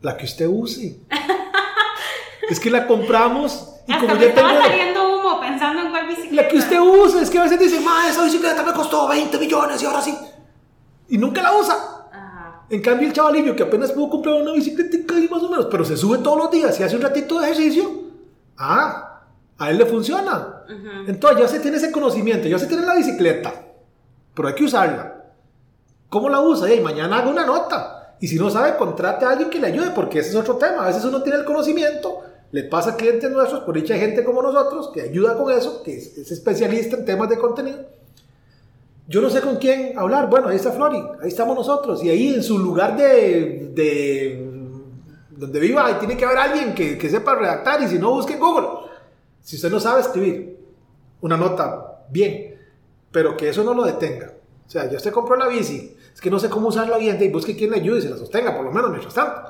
La 0.03 0.16
que 0.16 0.24
usted 0.24 0.47
use. 0.47 1.01
es 2.51 2.61
que 2.61 2.70
la 2.70 2.86
compramos 2.86 3.74
y 3.86 3.92
Hasta 3.92 4.05
como 4.07 4.14
me 4.14 4.20
ya 4.20 4.28
estaba 4.28 4.49
tengo... 4.51 4.62
saliendo 4.62 5.18
humo 5.18 5.40
pensando 5.40 5.82
en 5.82 5.90
cuál 5.90 6.07
bicicleta. 6.07 6.42
La 6.42 6.49
que 6.49 6.57
usted 6.59 6.80
usa, 6.80 7.22
es 7.22 7.30
que 7.30 7.38
a 7.38 7.42
veces 7.42 7.59
dice, 7.59 7.80
ma, 7.80 8.09
esa 8.09 8.24
bicicleta 8.24 8.62
me 8.62 8.72
costó 8.72 9.09
20 9.09 9.38
millones 9.38 9.82
y 9.82 9.86
ahora 9.86 10.01
sí. 10.01 10.16
Y 11.09 11.18
nunca 11.18 11.42
la 11.42 11.57
usa. 11.57 11.74
Ajá. 12.12 12.62
En 12.68 12.82
cambio, 12.82 13.09
el 13.09 13.14
chavalillo 13.14 13.55
que 13.57 13.62
apenas 13.62 13.92
pudo 13.92 14.11
comprar 14.11 14.34
una 14.42 14.53
bicicleta 14.53 14.97
y 15.18 15.28
más 15.28 15.42
o 15.42 15.49
menos, 15.49 15.66
pero 15.70 15.84
se 15.84 15.97
sube 15.97 16.18
todos 16.18 16.38
los 16.38 16.51
días 16.51 16.78
y 16.78 16.82
hace 16.82 16.97
un 16.97 17.03
ratito 17.03 17.38
de 17.40 17.47
ejercicio, 17.47 17.90
ah, 18.59 19.22
a 19.59 19.70
él 19.70 19.78
le 19.78 19.86
funciona. 19.86 20.62
Ujú. 20.66 21.09
Entonces 21.11 21.40
ya 21.40 21.49
se 21.49 21.61
tiene 21.61 21.76
ese 21.78 21.90
conocimiento, 21.92 22.49
ya 22.49 22.59
se 22.59 22.66
tiene 22.66 22.84
la 22.84 22.94
bicicleta, 22.94 23.53
pero 24.37 24.49
hay 24.49 24.55
que 24.55 24.64
usarla. 24.64 25.24
¿Cómo 26.11 26.28
la 26.28 26.41
usa? 26.41 26.72
Y 26.72 26.80
mañana 26.80 27.18
haga 27.18 27.30
una 27.30 27.47
nota. 27.47 28.16
Y 28.20 28.28
si 28.28 28.37
no 28.37 28.51
sabe, 28.51 28.76
contrate 28.76 29.24
a 29.24 29.30
alguien 29.30 29.51
que 29.51 29.59
le 29.59 29.68
ayude, 29.68 29.91
porque 29.91 30.20
ese 30.20 30.30
es 30.30 30.37
otro 30.37 30.57
tema. 30.57 30.84
A 30.84 30.89
veces 30.89 31.05
uno 31.05 31.22
tiene 31.22 31.39
el 31.39 31.45
conocimiento, 31.45 32.20
le 32.53 32.64
pasa 32.64 32.91
a 32.91 32.97
clientes 32.97 33.30
nuestros, 33.30 33.62
por 33.62 33.74
dicha 33.74 33.97
gente 33.97 34.22
como 34.22 34.43
nosotros, 34.43 34.91
que 34.93 35.01
ayuda 35.01 35.37
con 35.37 35.53
eso, 35.53 35.82
que 35.82 35.97
es, 35.97 36.18
es 36.18 36.30
especialista 36.30 36.97
en 36.97 37.05
temas 37.05 37.28
de 37.28 37.39
contenido. 37.39 37.78
Yo 39.09 39.20
no 39.20 39.30
sé 39.30 39.41
con 39.41 39.57
quién 39.57 39.99
hablar. 39.99 40.28
Bueno, 40.28 40.49
ahí 40.49 40.57
está 40.57 40.72
Flori, 40.72 41.03
ahí 41.22 41.28
estamos 41.28 41.57
nosotros. 41.57 42.05
Y 42.05 42.11
ahí 42.11 42.34
en 42.34 42.43
su 42.43 42.59
lugar 42.59 42.97
de, 42.97 43.70
de 43.72 44.51
donde 45.30 45.61
viva, 45.61 45.87
ahí 45.87 45.95
tiene 45.95 46.16
que 46.16 46.24
haber 46.24 46.39
alguien 46.39 46.74
que, 46.74 46.99
que 46.99 47.09
sepa 47.09 47.37
redactar. 47.37 47.82
Y 47.82 47.89
si 47.89 47.99
no, 47.99 48.12
busque 48.12 48.34
en 48.34 48.41
Google. 48.41 48.68
Si 49.43 49.57
usted 49.57 49.70
no 49.70 49.80
sabe 49.80 50.01
escribir 50.01 50.59
una 51.20 51.37
nota 51.37 52.03
bien, 52.11 52.55
pero 53.16 53.34
que 53.34 53.48
eso 53.48 53.64
no 53.64 53.72
lo 53.72 53.82
detenga. 53.84 54.30
O 54.66 54.70
sea, 54.70 54.90
ya 54.90 54.98
usted 54.98 55.10
compró 55.10 55.36
la 55.36 55.48
bici, 55.48 55.96
es 56.12 56.20
que 56.20 56.30
no 56.30 56.38
sé 56.38 56.50
cómo 56.50 56.68
usarla 56.68 56.98
bien, 56.98 57.16
y 57.18 57.30
busque 57.30 57.56
quien 57.56 57.70
le 57.70 57.78
ayude 57.78 58.00
y 58.00 58.02
se 58.02 58.10
la 58.10 58.18
sostenga, 58.18 58.54
por 58.54 58.62
lo 58.62 58.70
menos 58.70 58.90
mientras 58.90 59.14
tanto. 59.14 59.40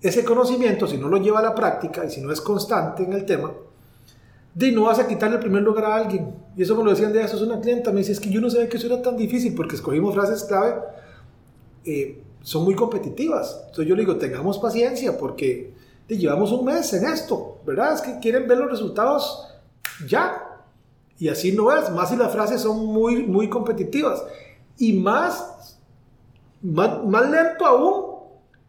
Ese 0.00 0.24
conocimiento, 0.24 0.84
si 0.88 0.98
no 0.98 1.08
lo 1.08 1.18
lleva 1.18 1.38
a 1.38 1.42
la 1.42 1.54
práctica 1.54 2.04
y 2.04 2.10
si 2.10 2.20
no 2.20 2.32
es 2.32 2.40
constante 2.40 3.04
en 3.04 3.12
el 3.12 3.24
tema, 3.24 3.52
de 4.52 4.72
no 4.72 4.86
vas 4.86 4.98
a 4.98 5.06
quitarle 5.06 5.36
el 5.36 5.40
primer 5.40 5.62
lugar 5.62 5.84
a 5.84 5.94
alguien. 5.94 6.34
Y 6.56 6.62
eso 6.64 6.74
me 6.74 6.82
lo 6.82 6.90
decían 6.90 7.12
de 7.12 7.22
eso, 7.22 7.36
es 7.36 7.42
una 7.42 7.60
clienta, 7.60 7.92
me 7.92 7.98
dice, 7.98 8.10
es 8.10 8.18
que 8.18 8.30
yo 8.30 8.40
no 8.40 8.50
sabía 8.50 8.68
que 8.68 8.78
eso 8.78 8.88
era 8.88 9.00
tan 9.00 9.16
difícil 9.16 9.54
porque 9.54 9.76
escogimos 9.76 10.12
frases 10.12 10.42
clave, 10.42 10.74
eh, 11.84 12.20
son 12.42 12.64
muy 12.64 12.74
competitivas. 12.74 13.60
Entonces 13.66 13.86
yo 13.86 13.94
le 13.94 14.02
digo, 14.02 14.16
tengamos 14.16 14.58
paciencia 14.58 15.16
porque 15.16 15.72
te 16.08 16.18
llevamos 16.18 16.50
un 16.50 16.64
mes 16.64 16.92
en 16.94 17.06
esto, 17.06 17.60
¿verdad? 17.64 17.94
Es 17.94 18.00
que 18.00 18.18
quieren 18.18 18.48
ver 18.48 18.58
los 18.58 18.68
resultados 18.68 19.54
ya. 20.04 20.46
Y 21.18 21.28
así 21.28 21.52
no 21.52 21.76
es, 21.76 21.90
más 21.90 22.10
si 22.10 22.16
las 22.16 22.32
frases 22.32 22.60
son 22.60 22.86
muy, 22.86 23.24
muy 23.24 23.48
competitivas. 23.48 24.22
Y 24.76 24.92
más, 24.92 25.78
más, 26.62 27.04
más 27.04 27.28
lento 27.30 27.66
aún 27.66 28.18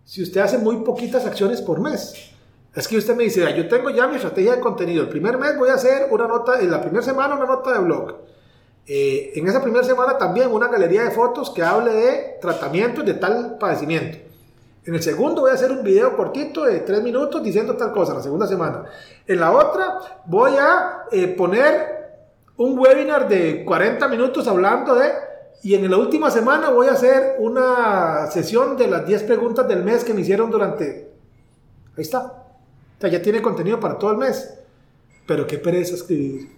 si 0.03 0.23
usted 0.23 0.41
hace 0.41 0.57
muy 0.57 0.77
poquitas 0.77 1.25
acciones 1.25 1.61
por 1.61 1.79
mes. 1.79 2.31
Es 2.73 2.87
que 2.87 2.97
usted 2.97 3.15
me 3.15 3.25
dice, 3.25 3.45
yo 3.55 3.67
tengo 3.67 3.89
ya 3.91 4.07
mi 4.07 4.15
estrategia 4.15 4.55
de 4.55 4.59
contenido. 4.59 5.03
El 5.03 5.09
primer 5.09 5.37
mes 5.37 5.57
voy 5.57 5.69
a 5.69 5.75
hacer 5.75 6.07
una 6.09 6.27
nota, 6.27 6.59
en 6.59 6.71
la 6.71 6.81
primera 6.81 7.03
semana 7.03 7.35
una 7.35 7.45
nota 7.45 7.73
de 7.73 7.79
blog. 7.79 8.15
Eh, 8.87 9.33
en 9.35 9.47
esa 9.47 9.61
primera 9.61 9.83
semana 9.83 10.17
también 10.17 10.51
una 10.51 10.67
galería 10.67 11.03
de 11.03 11.11
fotos 11.11 11.51
que 11.51 11.61
hable 11.61 11.93
de 11.93 12.37
tratamientos 12.41 13.05
de 13.05 13.13
tal 13.13 13.57
padecimiento. 13.59 14.17
En 14.85 14.95
el 14.95 15.03
segundo 15.03 15.41
voy 15.41 15.51
a 15.51 15.53
hacer 15.53 15.71
un 15.71 15.83
video 15.83 16.17
cortito 16.17 16.63
de 16.63 16.79
tres 16.79 17.03
minutos 17.03 17.43
diciendo 17.43 17.75
tal 17.75 17.91
cosa, 17.91 18.15
la 18.15 18.23
segunda 18.23 18.47
semana. 18.47 18.85
En 19.27 19.39
la 19.39 19.51
otra 19.51 20.23
voy 20.25 20.53
a 20.59 21.03
eh, 21.11 21.27
poner 21.27 21.98
un 22.59 22.77
webinar 22.77 23.29
de 23.29 23.63
40 23.63 24.07
minutos 24.09 24.47
hablando 24.47 24.93
de... 24.95 25.09
Y 25.63 25.75
en 25.75 25.89
la 25.89 25.97
última 25.97 26.29
semana 26.29 26.69
voy 26.69 26.87
a 26.87 26.91
hacer 26.91 27.37
una 27.39 28.27
sesión 28.31 28.75
de 28.77 28.87
las 28.87 29.05
10 29.05 29.23
preguntas 29.23 29.67
del 29.67 29.83
mes 29.83 30.03
que 30.03 30.13
me 30.13 30.21
hicieron 30.21 30.51
durante... 30.51 31.09
Ahí 31.97 32.03
está. 32.03 32.19
O 32.19 33.01
sea, 33.01 33.09
ya 33.09 33.21
tiene 33.21 33.41
contenido 33.41 33.79
para 33.79 33.97
todo 33.97 34.11
el 34.11 34.17
mes. 34.17 34.55
Pero 35.25 35.47
qué 35.47 35.57
pereza 35.57 35.95
escribir. 35.95 36.49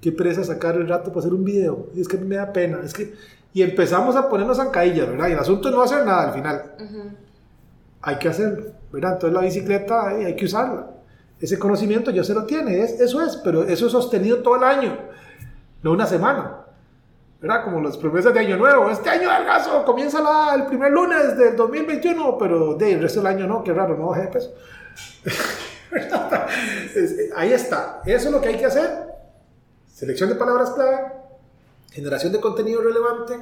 Qué 0.00 0.12
pereza 0.12 0.44
sacar 0.44 0.76
el 0.76 0.88
rato 0.88 1.10
para 1.10 1.20
hacer 1.20 1.34
un 1.34 1.44
video. 1.44 1.88
Es 1.94 2.08
que 2.08 2.16
me 2.16 2.36
da 2.36 2.50
pena. 2.50 2.80
Es 2.82 2.94
que... 2.94 3.14
Y 3.52 3.62
empezamos 3.62 4.16
a 4.16 4.30
ponernos 4.30 4.56
zancadillas, 4.56 5.08
¿verdad? 5.08 5.28
Y 5.28 5.32
el 5.32 5.38
asunto 5.38 5.70
no 5.70 5.76
va 5.76 5.82
a 5.82 5.86
hacer 5.86 6.06
nada 6.06 6.28
al 6.28 6.32
final. 6.32 6.72
Hay 8.00 8.16
que 8.16 8.28
hacerlo, 8.28 8.72
¿verdad? 8.90 9.12
Entonces 9.12 9.34
la 9.34 9.42
bicicleta 9.42 10.08
hay 10.08 10.34
que 10.36 10.46
usarla. 10.46 10.86
Ese 11.38 11.58
conocimiento 11.58 12.10
ya 12.10 12.24
se 12.24 12.32
lo 12.32 12.44
tiene, 12.46 12.80
es, 12.80 13.00
eso 13.00 13.22
es, 13.22 13.36
pero 13.36 13.64
eso 13.64 13.86
es 13.86 13.92
sostenido 13.92 14.38
todo 14.38 14.56
el 14.56 14.64
año, 14.64 14.96
no 15.84 15.92
una 15.92 16.06
semana. 16.06 16.60
¿verdad? 17.40 17.62
Como 17.62 17.80
las 17.82 17.98
promesas 17.98 18.32
de 18.32 18.40
Año 18.40 18.56
Nuevo. 18.56 18.90
Este 18.90 19.10
año 19.10 19.28
gaso 19.28 19.84
comienza 19.84 20.22
la, 20.22 20.54
el 20.54 20.64
primer 20.64 20.90
lunes 20.90 21.36
del 21.36 21.54
2021, 21.56 22.38
pero 22.38 22.74
de, 22.74 22.94
el 22.94 23.02
resto 23.02 23.20
del 23.20 23.26
año 23.26 23.46
no, 23.46 23.62
qué 23.62 23.74
raro, 23.74 23.94
no 23.98 24.14
jefes. 24.14 24.50
Ahí 27.36 27.52
está. 27.52 28.00
Eso 28.06 28.28
es 28.28 28.32
lo 28.32 28.40
que 28.40 28.48
hay 28.48 28.56
que 28.56 28.64
hacer. 28.64 29.12
Selección 29.92 30.30
de 30.30 30.36
palabras 30.36 30.70
clave, 30.70 31.12
generación 31.90 32.32
de 32.32 32.40
contenido 32.40 32.80
relevante, 32.80 33.34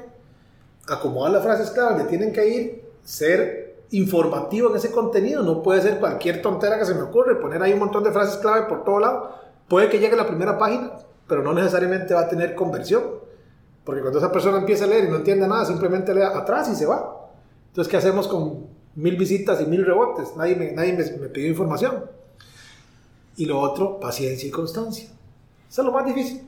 acomodar 0.88 1.30
las 1.30 1.44
frases 1.44 1.70
clave 1.70 1.90
donde 1.90 2.08
tienen 2.08 2.32
que 2.32 2.48
ir, 2.48 2.84
ser 3.04 3.84
informativo 3.90 4.68
en 4.70 4.76
ese 4.76 4.90
contenido. 4.90 5.44
No 5.44 5.62
puede 5.62 5.80
ser 5.80 6.00
cualquier 6.00 6.42
tontera 6.42 6.76
que 6.76 6.84
se 6.84 6.94
me 6.94 7.02
ocurre, 7.02 7.36
poner 7.36 7.62
ahí 7.62 7.72
un 7.72 7.78
montón 7.78 8.02
de 8.02 8.10
frases 8.10 8.38
clave 8.38 8.62
por 8.62 8.84
todo 8.84 8.98
lado. 8.98 9.36
Puede 9.68 9.88
que 9.88 10.00
llegue 10.00 10.14
a 10.14 10.18
la 10.18 10.26
primera 10.26 10.58
página, 10.58 10.90
pero 11.32 11.42
no 11.42 11.54
necesariamente 11.54 12.12
va 12.12 12.20
a 12.20 12.28
tener 12.28 12.54
conversión. 12.54 13.04
Porque 13.84 14.02
cuando 14.02 14.18
esa 14.18 14.30
persona 14.30 14.58
empieza 14.58 14.84
a 14.84 14.86
leer 14.86 15.04
y 15.04 15.08
no 15.08 15.16
entiende 15.16 15.48
nada, 15.48 15.64
simplemente 15.64 16.14
lee 16.14 16.20
atrás 16.20 16.68
y 16.68 16.74
se 16.74 16.84
va. 16.84 17.30
Entonces, 17.68 17.90
¿qué 17.90 17.96
hacemos 17.96 18.28
con 18.28 18.66
mil 18.96 19.16
visitas 19.16 19.58
y 19.62 19.64
mil 19.64 19.82
rebotes? 19.86 20.36
Nadie 20.36 20.56
me, 20.56 20.72
nadie 20.72 20.92
me, 20.92 21.02
me 21.04 21.28
pidió 21.30 21.48
información. 21.48 22.04
Y 23.38 23.46
lo 23.46 23.60
otro, 23.60 23.98
paciencia 23.98 24.46
y 24.46 24.50
constancia. 24.50 25.08
Eso 25.70 25.80
es 25.80 25.86
lo 25.86 25.90
más 25.90 26.04
difícil. 26.04 26.42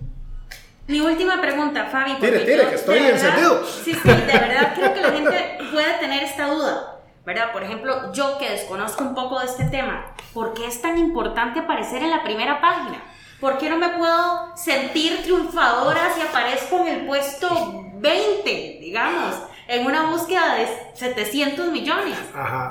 Mi 0.86 1.00
última 1.00 1.40
pregunta, 1.40 1.86
Fabi. 1.86 2.16
Tire, 2.16 2.40
tire, 2.40 2.68
que 2.68 2.74
estoy 2.74 2.98
encendido. 2.98 3.64
Sí, 3.64 3.94
sí, 3.94 4.06
de 4.06 4.14
verdad 4.14 4.74
creo 4.74 4.92
que 4.92 5.00
la 5.00 5.12
gente 5.12 5.58
puede 5.72 5.98
tener 5.98 6.24
esta 6.24 6.52
duda. 6.52 7.00
¿Verdad? 7.24 7.52
Por 7.54 7.62
ejemplo, 7.62 8.12
yo 8.12 8.36
que 8.36 8.50
desconozco 8.50 9.02
un 9.02 9.14
poco 9.14 9.40
de 9.40 9.46
este 9.46 9.64
tema, 9.64 10.14
¿por 10.34 10.52
qué 10.52 10.66
es 10.66 10.82
tan 10.82 10.98
importante 10.98 11.60
aparecer 11.60 12.02
en 12.02 12.10
la 12.10 12.22
primera 12.22 12.60
página? 12.60 13.02
¿Por 13.40 13.58
qué 13.58 13.68
no 13.68 13.76
me 13.76 13.90
puedo 13.90 14.56
sentir 14.56 15.22
triunfadora 15.22 16.14
si 16.14 16.20
aparezco 16.20 16.78
en 16.80 16.88
el 16.88 17.06
puesto 17.06 17.84
20, 17.96 18.78
digamos? 18.80 19.34
en 19.68 19.86
una 19.86 20.10
búsqueda 20.10 20.56
de 20.56 20.66
700 20.94 21.72
millones. 21.72 22.18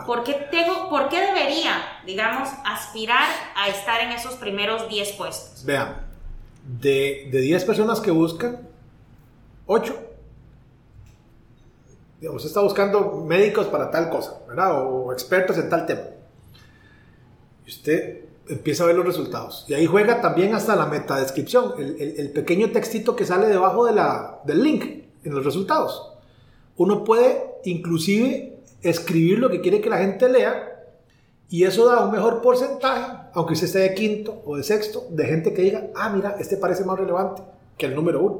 ¿Por, 0.06 0.24
qué 0.24 0.34
tengo, 0.52 0.90
¿Por 0.90 1.10
qué 1.10 1.22
debería, 1.22 1.82
digamos, 2.06 2.50
aspirar 2.66 3.28
a 3.56 3.68
estar 3.70 4.02
en 4.02 4.12
esos 4.12 4.36
primeros 4.36 4.88
10 4.90 5.12
puestos? 5.14 5.66
Vean, 5.66 5.96
de, 6.64 7.30
de 7.32 7.42
10 7.42 7.66
personas 7.66 8.00
que 8.00 8.12
buscan, 8.12 8.68
8, 9.66 10.00
digamos, 12.20 12.46
está 12.46 12.62
buscando 12.62 13.24
médicos 13.26 13.68
para 13.68 13.90
tal 13.90 14.10
cosa, 14.10 14.40
¿verdad? 14.48 14.86
O 14.86 15.12
expertos 15.12 15.58
en 15.58 15.70
tal 15.70 15.86
tema. 15.86 16.04
Y 17.66 17.70
usted 17.70 18.26
empieza 18.48 18.84
a 18.84 18.88
ver 18.88 18.96
los 18.96 19.06
resultados. 19.06 19.66
Y 19.68 19.74
ahí 19.74 19.86
juega 19.86 20.22
también 20.22 20.54
hasta 20.54 20.76
la 20.76 20.86
metadescripción, 20.86 21.74
el, 21.78 22.16
el, 22.18 22.32
pequeño 22.32 22.72
textito 22.72 23.16
que 23.16 23.26
sale 23.26 23.48
debajo 23.48 23.86
de 23.86 23.94
la, 23.94 24.42
del 24.46 24.64
link 24.64 24.84
en 25.24 25.34
los 25.34 25.46
resultados. 25.46 26.14
Uno 26.78 27.04
puede 27.04 27.56
inclusive 27.64 28.60
escribir 28.82 29.40
lo 29.40 29.50
que 29.50 29.62
quiere 29.62 29.82
que 29.82 29.90
la 29.90 30.00
gente 30.00 30.28
lea 30.30 30.74
y 31.50 31.66
eso 31.66 31.86
da 31.86 32.04
un 32.04 32.12
mejor 32.12 32.42
porcentaje, 32.42 33.30
aunque 33.34 33.54
usted 33.54 33.68
esté 33.68 33.80
de 33.80 33.94
quinto 33.94 34.42
o 34.46 34.58
de 34.58 34.64
sexto, 34.64 35.06
de 35.12 35.26
gente 35.26 35.54
que 35.54 35.62
diga, 35.62 35.88
ah, 35.96 36.10
mira, 36.10 36.36
este 36.40 36.58
parece 36.58 36.84
más 36.84 36.98
relevante 36.98 37.44
que 37.78 37.86
el 37.86 37.96
número 37.96 38.24
uno. 38.24 38.40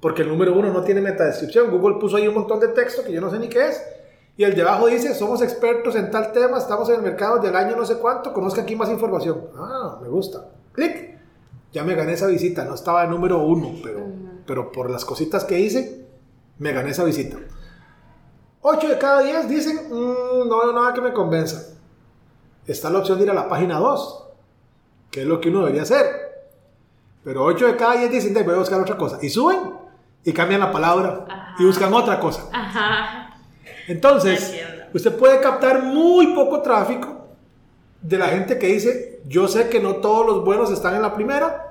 Porque 0.00 0.22
el 0.22 0.28
número 0.28 0.54
uno 0.54 0.72
no 0.72 0.82
tiene 0.82 1.00
metadescripción. 1.00 1.70
Google 1.70 1.98
puso 1.98 2.16
ahí 2.16 2.28
un 2.28 2.34
montón 2.34 2.60
de 2.60 2.68
texto 2.68 3.02
que 3.02 3.12
yo 3.12 3.20
no 3.20 3.30
sé 3.30 3.38
ni 3.38 3.48
qué 3.48 3.68
es. 3.68 3.82
Y 4.36 4.42
el 4.44 4.54
de 4.54 4.62
abajo 4.62 4.88
dice, 4.88 5.14
somos 5.14 5.42
expertos 5.42 5.94
en 5.94 6.10
tal 6.10 6.32
tema, 6.32 6.58
estamos 6.58 6.88
en 6.88 6.96
el 6.96 7.02
mercado 7.02 7.38
del 7.38 7.54
año 7.54 7.76
no 7.76 7.86
sé 7.86 7.98
cuánto, 7.98 8.32
conozca 8.32 8.62
aquí 8.62 8.74
más 8.74 8.90
información. 8.90 9.48
Ah, 9.56 9.98
me 10.02 10.08
gusta. 10.08 10.48
Clic. 10.72 11.14
Ya 11.72 11.84
me 11.84 11.94
gané 11.94 12.12
esa 12.12 12.26
visita. 12.26 12.64
No 12.64 12.74
estaba 12.74 13.04
en 13.04 13.10
número 13.10 13.38
uno, 13.38 13.72
pero, 13.82 14.06
pero 14.46 14.72
por 14.72 14.90
las 14.90 15.04
cositas 15.04 15.44
que 15.44 15.58
hice, 15.60 16.06
me 16.58 16.72
gané 16.72 16.90
esa 16.90 17.04
visita. 17.04 17.36
8 18.62 18.88
de 18.88 18.98
cada 18.98 19.22
10 19.22 19.48
dicen, 19.48 19.76
mm, 19.90 20.48
no 20.48 20.58
veo 20.60 20.72
nada 20.72 20.94
que 20.94 21.00
me 21.00 21.12
convenza. 21.12 21.74
Está 22.66 22.90
la 22.90 23.00
opción 23.00 23.18
de 23.18 23.24
ir 23.24 23.30
a 23.30 23.34
la 23.34 23.48
página 23.48 23.78
2, 23.78 24.24
que 25.10 25.22
es 25.22 25.26
lo 25.26 25.40
que 25.40 25.50
uno 25.50 25.60
debería 25.60 25.82
hacer. 25.82 26.06
Pero 27.22 27.44
8 27.44 27.66
de 27.66 27.76
cada 27.76 27.96
10 27.96 28.10
dicen, 28.10 28.34
voy 28.34 28.54
a 28.54 28.58
buscar 28.58 28.80
otra 28.80 28.96
cosa. 28.96 29.18
Y 29.20 29.28
suben 29.28 29.74
y 30.24 30.32
cambian 30.32 30.60
la 30.60 30.72
palabra 30.72 31.54
y 31.58 31.64
buscan 31.64 31.92
otra 31.92 32.18
cosa. 32.18 32.48
Entonces, 33.86 34.54
usted 34.92 35.16
puede 35.16 35.40
captar 35.40 35.82
muy 35.82 36.28
poco 36.28 36.62
tráfico 36.62 37.26
de 38.00 38.18
la 38.18 38.28
gente 38.28 38.58
que 38.58 38.66
dice, 38.66 39.20
yo 39.26 39.48
sé 39.48 39.68
que 39.68 39.80
no 39.80 39.96
todos 39.96 40.26
los 40.26 40.44
buenos 40.44 40.70
están 40.70 40.94
en 40.94 41.02
la 41.02 41.14
primera, 41.14 41.64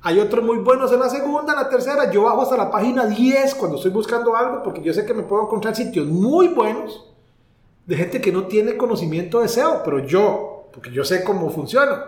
hay 0.00 0.20
otros 0.20 0.44
muy 0.44 0.58
buenos 0.58 0.92
en 0.92 1.00
la 1.00 1.10
segunda, 1.10 1.52
en 1.52 1.58
la 1.58 1.68
tercera. 1.68 2.10
Yo 2.10 2.22
bajo 2.22 2.42
hasta 2.42 2.56
la 2.56 2.70
página 2.70 3.06
10 3.06 3.54
cuando 3.56 3.76
estoy 3.76 3.90
buscando 3.90 4.36
algo, 4.36 4.62
porque 4.62 4.80
yo 4.80 4.94
sé 4.94 5.04
que 5.04 5.14
me 5.14 5.24
puedo 5.24 5.42
encontrar 5.42 5.74
sitios 5.74 6.06
muy 6.06 6.48
buenos 6.48 7.04
de 7.84 7.96
gente 7.96 8.20
que 8.20 8.30
no 8.30 8.46
tiene 8.46 8.76
conocimiento 8.76 9.40
de 9.40 9.48
SEO, 9.48 9.82
pero 9.84 9.98
yo, 10.00 10.68
porque 10.72 10.92
yo 10.92 11.04
sé 11.04 11.24
cómo 11.24 11.50
funciona. 11.50 12.04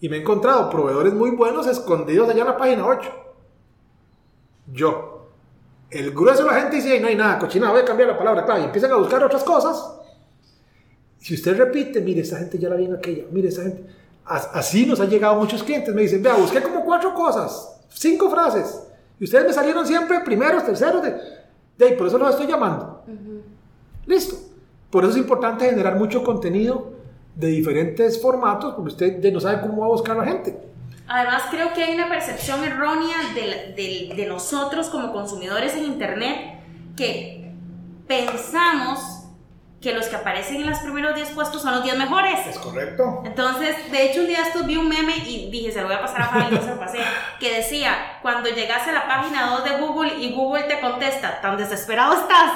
Y 0.00 0.08
me 0.08 0.16
he 0.16 0.20
encontrado 0.20 0.70
proveedores 0.70 1.12
muy 1.12 1.30
buenos 1.30 1.66
escondidos 1.66 2.28
allá 2.28 2.40
en 2.40 2.46
la 2.46 2.56
página 2.56 2.86
8. 2.86 3.10
Yo. 4.72 5.17
El 5.90 6.10
grueso 6.12 6.44
de 6.44 6.50
la 6.50 6.60
gente 6.60 6.76
dice, 6.76 7.00
no 7.00 7.08
hay 7.08 7.16
nada, 7.16 7.38
cochina, 7.38 7.70
voy 7.70 7.80
a 7.80 7.84
cambiar 7.84 8.08
la 8.08 8.18
palabra 8.18 8.44
clave. 8.44 8.62
Y 8.62 8.64
empiezan 8.64 8.92
a 8.92 8.96
buscar 8.96 9.22
otras 9.24 9.42
cosas. 9.42 9.94
Si 11.18 11.34
usted 11.34 11.56
repite, 11.56 12.00
mire, 12.00 12.20
esa 12.20 12.38
gente 12.38 12.58
ya 12.58 12.68
la 12.68 12.76
vi 12.76 12.84
en 12.84 12.94
aquella, 12.94 13.24
mire, 13.30 13.48
esa 13.48 13.62
gente 13.62 13.84
Así 14.28 14.84
nos 14.84 15.00
han 15.00 15.08
llegado 15.08 15.36
muchos 15.36 15.62
clientes. 15.62 15.94
Me 15.94 16.02
dicen, 16.02 16.22
vea, 16.22 16.34
busqué 16.34 16.62
como 16.62 16.84
cuatro 16.84 17.14
cosas, 17.14 17.80
cinco 17.88 18.30
frases. 18.30 18.82
Y 19.18 19.24
ustedes 19.24 19.46
me 19.46 19.52
salieron 19.54 19.86
siempre 19.86 20.20
primeros, 20.20 20.66
terceros. 20.66 21.02
De, 21.02 21.16
de 21.78 21.92
por 21.92 22.06
eso 22.06 22.18
los 22.18 22.30
estoy 22.30 22.46
llamando. 22.46 23.04
Listo. 24.06 24.36
Por 24.90 25.04
eso 25.04 25.12
es 25.12 25.18
importante 25.18 25.68
generar 25.68 25.96
mucho 25.96 26.22
contenido 26.22 26.92
de 27.34 27.48
diferentes 27.48 28.20
formatos, 28.20 28.74
porque 28.74 28.88
usted 28.88 29.32
no 29.32 29.40
sabe 29.40 29.62
cómo 29.62 29.80
va 29.80 29.86
a 29.86 29.90
buscar 29.90 30.16
a 30.16 30.20
la 30.20 30.26
gente. 30.26 30.58
Además, 31.08 31.44
creo 31.50 31.72
que 31.72 31.84
hay 31.84 31.94
una 31.94 32.08
percepción 32.08 32.62
errónea 32.64 33.16
de, 33.34 33.72
de, 33.74 34.12
de 34.14 34.26
nosotros 34.26 34.88
como 34.88 35.12
consumidores 35.12 35.74
en 35.74 35.84
Internet 35.84 36.60
que 36.96 37.52
pensamos 38.06 39.18
que 39.80 39.94
los 39.94 40.06
que 40.06 40.16
aparecen 40.16 40.56
en 40.56 40.68
los 40.68 40.78
primeros 40.80 41.14
10 41.14 41.30
puestos 41.30 41.62
son 41.62 41.72
los 41.72 41.84
10 41.84 41.98
mejores. 41.98 42.46
Es 42.48 42.58
correcto. 42.58 43.22
Entonces, 43.24 43.90
de 43.92 44.06
hecho, 44.06 44.20
un 44.22 44.26
día 44.26 44.42
esto 44.42 44.64
vi 44.64 44.76
un 44.76 44.88
meme 44.88 45.16
y 45.18 45.50
dije, 45.50 45.70
se 45.70 45.80
lo 45.80 45.86
voy 45.86 45.96
a 45.96 46.00
pasar 46.00 46.22
a 46.22 46.28
Fabi, 46.28 46.56
no 46.56 46.60
se 46.60 46.70
lo 46.70 46.78
pasé, 46.80 46.98
que 47.40 47.56
decía, 47.56 48.18
cuando 48.20 48.48
llegas 48.48 48.86
a 48.88 48.92
la 48.92 49.06
página 49.06 49.50
2 49.50 49.64
de 49.64 49.70
Google 49.78 50.14
y 50.18 50.34
Google 50.34 50.64
te 50.64 50.80
contesta, 50.80 51.40
tan 51.40 51.56
desesperado 51.56 52.14
estás. 52.14 52.52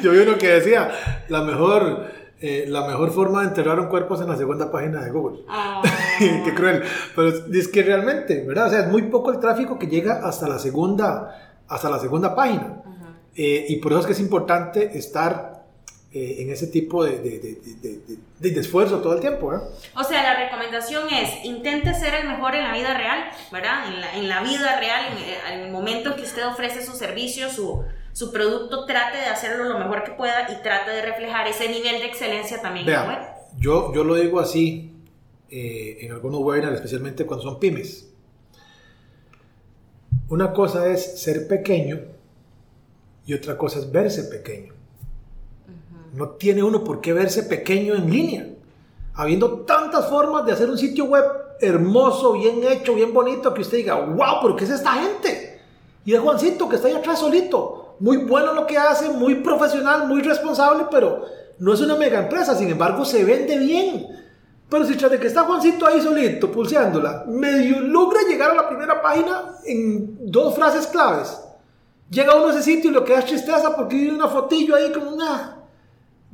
Yo 0.02 0.10
vi 0.10 0.18
uno 0.18 0.36
que 0.36 0.48
decía, 0.48 0.90
la 1.28 1.42
mejor 1.42 2.12
eh, 2.40 2.66
la 2.68 2.86
mejor 2.86 3.10
forma 3.10 3.42
de 3.42 3.48
enterrar 3.48 3.78
un 3.80 3.86
cuerpo 3.86 4.14
es 4.14 4.20
en 4.20 4.28
la 4.28 4.36
segunda 4.36 4.70
página 4.70 5.02
de 5.02 5.10
Google. 5.10 5.40
Oh. 5.48 5.82
Qué 6.18 6.54
cruel. 6.54 6.82
Pero 7.14 7.28
es 7.52 7.68
que 7.68 7.82
realmente, 7.82 8.44
¿verdad? 8.46 8.66
O 8.66 8.70
sea, 8.70 8.80
es 8.80 8.88
muy 8.88 9.02
poco 9.02 9.32
el 9.32 9.40
tráfico 9.40 9.78
que 9.78 9.86
llega 9.86 10.26
hasta 10.26 10.48
la 10.48 10.58
segunda, 10.58 11.62
hasta 11.68 11.88
la 11.90 11.98
segunda 11.98 12.34
página. 12.34 12.82
Eh, 13.36 13.66
y 13.68 13.76
por 13.76 13.92
eso 13.92 14.00
es 14.00 14.06
que 14.06 14.12
es 14.12 14.20
importante 14.20 14.96
estar 14.96 15.54
eh, 16.16 16.42
en 16.42 16.50
ese 16.50 16.68
tipo 16.68 17.04
de, 17.04 17.18
de, 17.18 18.50
de, 18.50 18.60
esfuerzo 18.60 19.00
todo 19.00 19.14
el 19.14 19.20
tiempo. 19.20 19.52
¿eh? 19.52 19.58
O 19.96 20.04
sea, 20.04 20.22
la 20.22 20.44
recomendación 20.44 21.12
es, 21.12 21.44
intente 21.44 21.92
ser 21.92 22.14
el 22.14 22.28
mejor 22.28 22.54
en 22.54 22.62
la 22.62 22.72
vida 22.72 22.96
real, 22.96 23.30
¿verdad? 23.50 23.88
En 23.88 24.00
la, 24.00 24.14
en 24.14 24.28
la 24.28 24.42
vida 24.44 24.78
real, 24.78 25.06
en, 25.50 25.60
el 25.60 25.72
momento 25.72 26.14
que 26.14 26.22
usted 26.22 26.46
ofrece 26.46 26.86
su 26.86 26.92
servicio, 26.92 27.50
su, 27.50 27.82
su 28.14 28.30
producto, 28.30 28.86
trate 28.86 29.18
de 29.18 29.26
hacerlo 29.26 29.64
lo 29.64 29.76
mejor 29.76 30.04
que 30.04 30.12
pueda 30.12 30.50
y 30.50 30.62
trate 30.62 30.92
de 30.92 31.02
reflejar 31.02 31.48
ese 31.48 31.68
nivel 31.68 32.00
de 32.00 32.06
excelencia 32.06 32.62
también 32.62 32.86
en 32.86 32.92
la 32.92 33.06
web. 33.08 33.18
Yo, 33.58 33.92
yo 33.92 34.04
lo 34.04 34.14
digo 34.14 34.38
así 34.38 34.92
eh, 35.50 35.98
en 36.00 36.12
algunos 36.12 36.40
webinars, 36.40 36.76
especialmente 36.76 37.26
cuando 37.26 37.42
son 37.42 37.58
pymes. 37.58 38.08
Una 40.28 40.52
cosa 40.52 40.86
es 40.86 41.20
ser 41.20 41.48
pequeño 41.48 42.02
y 43.26 43.34
otra 43.34 43.58
cosa 43.58 43.80
es 43.80 43.90
verse 43.90 44.22
pequeño. 44.24 44.72
No 46.12 46.30
tiene 46.30 46.62
uno 46.62 46.84
por 46.84 47.00
qué 47.00 47.12
verse 47.12 47.42
pequeño 47.42 47.96
en 47.96 48.08
línea. 48.08 48.48
Habiendo 49.14 49.62
tantas 49.62 50.08
formas 50.08 50.46
de 50.46 50.52
hacer 50.52 50.70
un 50.70 50.78
sitio 50.78 51.06
web 51.06 51.24
hermoso, 51.60 52.34
bien 52.34 52.60
hecho, 52.62 52.94
bien 52.94 53.12
bonito, 53.12 53.52
que 53.52 53.62
usted 53.62 53.78
diga, 53.78 53.96
wow, 53.96 54.38
pero 54.40 54.54
¿qué 54.54 54.64
es 54.64 54.70
esta 54.70 54.92
gente? 54.92 55.60
Y 56.04 56.14
es 56.14 56.20
Juancito 56.20 56.68
que 56.68 56.76
está 56.76 56.86
ahí 56.86 56.94
atrás 56.94 57.18
solito. 57.18 57.83
Muy 58.00 58.18
bueno 58.18 58.52
lo 58.52 58.66
que 58.66 58.76
hace, 58.76 59.08
muy 59.10 59.36
profesional, 59.36 60.08
muy 60.08 60.22
responsable, 60.22 60.86
pero 60.90 61.24
no 61.58 61.72
es 61.72 61.80
una 61.80 61.96
mega 61.96 62.18
empresa, 62.18 62.54
sin 62.54 62.70
embargo 62.70 63.04
se 63.04 63.24
vende 63.24 63.58
bien. 63.58 64.06
Pero 64.68 64.84
si 64.84 64.96
tras 64.96 65.12
de 65.12 65.20
que 65.20 65.28
está 65.28 65.42
Juancito 65.42 65.86
ahí 65.86 66.00
solito, 66.00 66.50
pulseándola, 66.50 67.24
medio 67.28 67.80
logra 67.80 68.22
llegar 68.28 68.50
a 68.50 68.54
la 68.54 68.68
primera 68.68 69.00
página 69.00 69.56
en 69.64 70.30
dos 70.30 70.54
frases 70.54 70.86
claves. 70.86 71.40
Llega 72.10 72.34
uno 72.34 72.48
a 72.48 72.50
ese 72.50 72.62
sitio 72.62 72.90
y 72.90 72.94
lo 72.94 73.04
que 73.04 73.12
da 73.12 73.22
tristeza 73.22 73.74
porque 73.76 73.96
hay 73.96 74.08
una 74.08 74.28
fotillo 74.28 74.74
ahí 74.74 74.92
como 74.92 75.10
una 75.10 75.63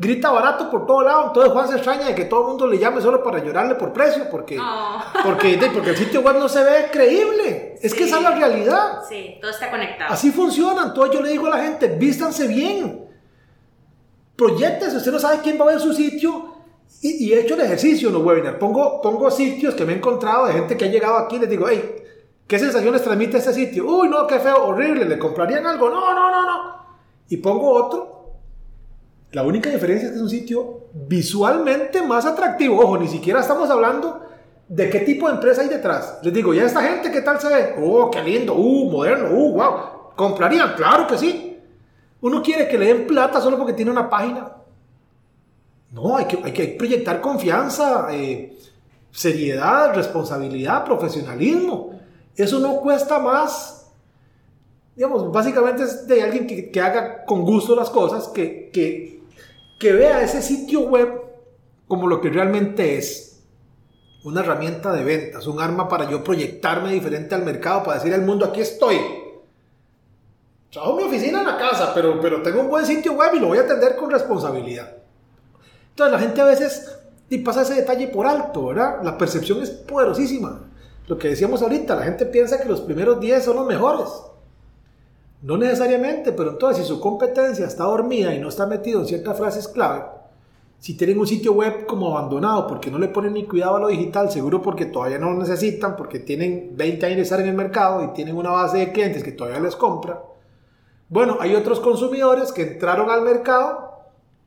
grita 0.00 0.30
barato 0.30 0.70
por 0.70 0.86
todo 0.86 1.02
lado. 1.02 1.26
Entonces 1.26 1.52
Juan 1.52 1.68
se 1.68 1.74
extraña 1.74 2.06
de 2.06 2.14
que 2.14 2.24
todo 2.24 2.40
el 2.40 2.46
mundo 2.48 2.66
le 2.66 2.78
llame 2.78 3.02
solo 3.02 3.22
para 3.22 3.44
llorarle 3.44 3.74
por 3.74 3.92
precio, 3.92 4.28
porque, 4.30 4.58
porque, 5.24 5.60
porque 5.74 5.90
el 5.90 5.96
sitio 5.96 6.22
web 6.22 6.38
no 6.38 6.48
se 6.48 6.64
ve 6.64 6.88
creíble. 6.90 7.78
Es 7.82 7.92
que 7.92 8.04
esa 8.04 8.16
es 8.16 8.22
la 8.22 8.30
realidad. 8.30 9.02
Sí, 9.06 9.36
todo 9.40 9.50
está 9.50 9.70
conectado. 9.70 10.12
Así 10.12 10.32
funciona. 10.32 10.84
Entonces 10.84 11.14
yo 11.14 11.22
le 11.22 11.28
digo 11.28 11.46
a 11.48 11.50
la 11.50 11.62
gente, 11.62 11.86
vístanse 11.88 12.48
bien. 12.48 13.08
Proyectes, 14.36 14.94
usted 14.94 15.12
no 15.12 15.18
sabe 15.18 15.40
quién 15.42 15.60
va 15.60 15.64
a 15.64 15.68
ver 15.68 15.80
su 15.80 15.92
sitio. 15.92 16.54
Y, 17.02 17.32
he 17.32 17.40
hecho 17.40 17.54
el 17.54 17.60
ejercicio 17.60 18.08
en 18.08 18.14
los 18.14 18.24
webinars. 18.24 18.56
Pongo, 18.56 19.02
pongo 19.02 19.30
sitios 19.30 19.74
que 19.74 19.84
me 19.84 19.92
he 19.92 19.96
encontrado 19.96 20.46
de 20.46 20.54
gente 20.54 20.78
que 20.78 20.86
ha 20.86 20.88
llegado 20.88 21.18
aquí 21.18 21.36
y 21.36 21.40
les 21.40 21.50
digo, 21.50 21.66
hey, 21.68 21.96
¿qué 22.46 22.58
sensaciones 22.58 23.02
transmite 23.02 23.36
este 23.36 23.52
sitio? 23.52 23.86
Uy, 23.86 24.08
no, 24.08 24.26
qué 24.26 24.38
feo, 24.38 24.64
horrible, 24.64 25.04
¿le 25.04 25.18
comprarían 25.18 25.66
algo? 25.66 25.90
No, 25.90 26.14
no, 26.14 26.30
no, 26.30 26.46
no. 26.46 26.80
Y 27.28 27.36
pongo 27.36 27.70
otro 27.70 28.19
la 29.32 29.42
única 29.44 29.70
diferencia 29.70 30.06
es 30.06 30.12
que 30.12 30.16
es 30.16 30.22
un 30.22 30.30
sitio 30.30 30.80
visualmente 30.92 32.02
más 32.02 32.26
atractivo. 32.26 32.80
Ojo, 32.80 32.98
ni 32.98 33.08
siquiera 33.08 33.40
estamos 33.40 33.70
hablando 33.70 34.26
de 34.68 34.90
qué 34.90 35.00
tipo 35.00 35.28
de 35.28 35.34
empresa 35.34 35.62
hay 35.62 35.68
detrás. 35.68 36.18
Les 36.22 36.32
digo, 36.32 36.52
¿ya 36.52 36.64
esta 36.64 36.82
gente 36.82 37.10
qué 37.12 37.20
tal 37.20 37.40
se 37.40 37.48
ve? 37.48 37.74
Oh, 37.80 38.10
qué 38.10 38.22
lindo, 38.22 38.54
uh, 38.54 38.90
moderno, 38.90 39.30
uh, 39.30 39.52
wow. 39.54 39.74
¿Comprarían? 40.16 40.74
Claro 40.74 41.06
que 41.06 41.16
sí. 41.16 41.58
Uno 42.20 42.42
quiere 42.42 42.68
que 42.68 42.78
le 42.78 42.86
den 42.86 43.06
plata 43.06 43.40
solo 43.40 43.56
porque 43.56 43.72
tiene 43.72 43.90
una 43.90 44.10
página. 44.10 44.52
No, 45.92 46.16
hay 46.16 46.26
que, 46.26 46.38
hay 46.42 46.52
que 46.52 46.66
proyectar 46.68 47.20
confianza, 47.20 48.08
eh, 48.12 48.58
seriedad, 49.10 49.94
responsabilidad, 49.94 50.84
profesionalismo. 50.84 51.98
Eso 52.36 52.58
no 52.58 52.76
cuesta 52.80 53.18
más. 53.18 53.90
Digamos, 54.94 55.32
básicamente 55.32 55.84
es 55.84 56.06
de 56.06 56.22
alguien 56.22 56.46
que, 56.46 56.70
que 56.70 56.80
haga 56.80 57.24
con 57.24 57.42
gusto 57.42 57.74
las 57.74 57.90
cosas, 57.90 58.28
que, 58.28 58.70
que 58.72 59.19
que 59.80 59.92
vea 59.92 60.22
ese 60.22 60.42
sitio 60.42 60.82
web 60.82 61.10
como 61.88 62.06
lo 62.06 62.20
que 62.20 62.28
realmente 62.28 62.98
es. 62.98 63.42
Una 64.22 64.42
herramienta 64.42 64.92
de 64.92 65.02
ventas, 65.02 65.46
un 65.46 65.60
arma 65.60 65.88
para 65.88 66.08
yo 66.08 66.22
proyectarme 66.22 66.92
diferente 66.92 67.34
al 67.34 67.42
mercado, 67.42 67.82
para 67.82 67.96
decir 67.96 68.12
al 68.12 68.20
mundo, 68.20 68.44
aquí 68.44 68.60
estoy. 68.60 69.00
Trabajo 70.70 70.96
mi 70.96 71.04
oficina 71.04 71.40
en 71.40 71.46
la 71.46 71.56
casa, 71.56 71.92
pero, 71.94 72.20
pero 72.20 72.42
tengo 72.42 72.60
un 72.60 72.68
buen 72.68 72.84
sitio 72.84 73.14
web 73.14 73.30
y 73.34 73.40
lo 73.40 73.48
voy 73.48 73.58
a 73.58 73.62
atender 73.62 73.96
con 73.96 74.10
responsabilidad. 74.10 74.98
Entonces 75.88 76.12
la 76.12 76.20
gente 76.20 76.40
a 76.42 76.44
veces 76.44 76.98
y 77.30 77.38
pasa 77.38 77.62
ese 77.62 77.74
detalle 77.74 78.08
por 78.08 78.26
alto, 78.26 78.66
¿verdad? 78.66 78.98
La 79.02 79.16
percepción 79.16 79.62
es 79.62 79.70
poderosísima. 79.70 80.60
Lo 81.06 81.16
que 81.16 81.28
decíamos 81.28 81.62
ahorita, 81.62 81.96
la 81.96 82.02
gente 82.02 82.26
piensa 82.26 82.60
que 82.60 82.68
los 82.68 82.82
primeros 82.82 83.18
10 83.18 83.44
son 83.44 83.56
los 83.56 83.66
mejores. 83.66 84.08
No 85.42 85.56
necesariamente, 85.56 86.32
pero 86.32 86.50
entonces 86.50 86.84
si 86.84 86.88
su 86.88 87.00
competencia 87.00 87.66
está 87.66 87.84
dormida 87.84 88.34
y 88.34 88.40
no 88.40 88.48
está 88.48 88.66
metido 88.66 89.00
en 89.00 89.06
ciertas 89.06 89.38
frases 89.38 89.68
clave, 89.68 90.04
si 90.78 90.96
tienen 90.96 91.18
un 91.18 91.26
sitio 91.26 91.52
web 91.52 91.86
como 91.86 92.16
abandonado 92.16 92.66
porque 92.66 92.90
no 92.90 92.98
le 92.98 93.08
ponen 93.08 93.34
ni 93.34 93.46
cuidado 93.46 93.76
a 93.76 93.80
lo 93.80 93.88
digital, 93.88 94.30
seguro 94.30 94.60
porque 94.60 94.86
todavía 94.86 95.18
no 95.18 95.30
lo 95.30 95.38
necesitan, 95.38 95.96
porque 95.96 96.18
tienen 96.18 96.72
20 96.74 97.06
años 97.06 97.16
de 97.16 97.22
estar 97.22 97.40
en 97.40 97.48
el 97.48 97.54
mercado 97.54 98.04
y 98.04 98.08
tienen 98.08 98.36
una 98.36 98.50
base 98.50 98.78
de 98.78 98.92
clientes 98.92 99.22
que 99.22 99.32
todavía 99.32 99.60
les 99.60 99.76
compra. 99.76 100.22
Bueno, 101.08 101.38
hay 101.40 101.54
otros 101.54 101.80
consumidores 101.80 102.52
que 102.52 102.62
entraron 102.62 103.10
al 103.10 103.22
mercado, 103.22 103.90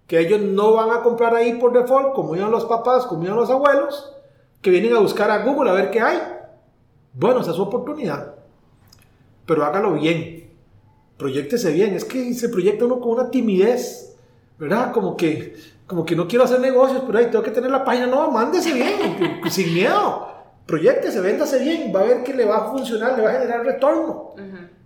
que 0.07 0.19
ellos 0.19 0.41
no 0.41 0.73
van 0.73 0.91
a 0.91 1.01
comprar 1.01 1.35
ahí 1.35 1.53
por 1.55 1.73
default, 1.73 2.13
como 2.13 2.35
iban 2.35 2.51
los 2.51 2.65
papás, 2.65 3.05
como 3.05 3.23
iban 3.23 3.35
los 3.35 3.49
abuelos, 3.49 4.13
que 4.61 4.69
vienen 4.69 4.95
a 4.95 4.99
buscar 4.99 5.29
a 5.29 5.43
Google 5.43 5.69
a 5.69 5.73
ver 5.73 5.91
qué 5.91 6.01
hay. 6.01 6.19
Bueno, 7.13 7.41
esa 7.41 7.51
es 7.51 7.57
su 7.57 7.63
oportunidad. 7.63 8.35
Pero 9.45 9.65
hágalo 9.65 9.93
bien 9.93 10.32
proyectese 11.17 11.71
bien. 11.71 11.93
Es 11.95 12.05
que 12.05 12.33
se 12.33 12.49
proyecta 12.49 12.85
uno 12.85 12.99
con 12.99 13.13
una 13.13 13.29
timidez, 13.29 14.15
¿verdad? 14.57 14.91
Como 14.91 15.15
que, 15.15 15.55
como 15.87 16.05
que 16.05 16.15
no 16.15 16.27
quiero 16.27 16.45
hacer 16.45 16.59
negocios, 16.59 17.03
pero 17.05 17.19
ahí 17.19 17.27
tengo 17.29 17.43
que 17.43 17.51
tener 17.51 17.71
la 17.71 17.83
página. 17.83 18.07
No, 18.07 18.31
mándese 18.31 18.73
bien, 18.73 19.41
sin 19.49 19.73
miedo. 19.73 20.27
Proyectese, 20.65 21.19
véndase 21.19 21.59
bien, 21.59 21.91
va 21.93 22.01
a 22.01 22.03
ver 22.03 22.23
que 22.23 22.33
le 22.33 22.45
va 22.45 22.57
a 22.57 22.71
funcionar, 22.71 23.17
le 23.17 23.23
va 23.23 23.31
a 23.31 23.33
generar 23.33 23.65
retorno, 23.65 24.33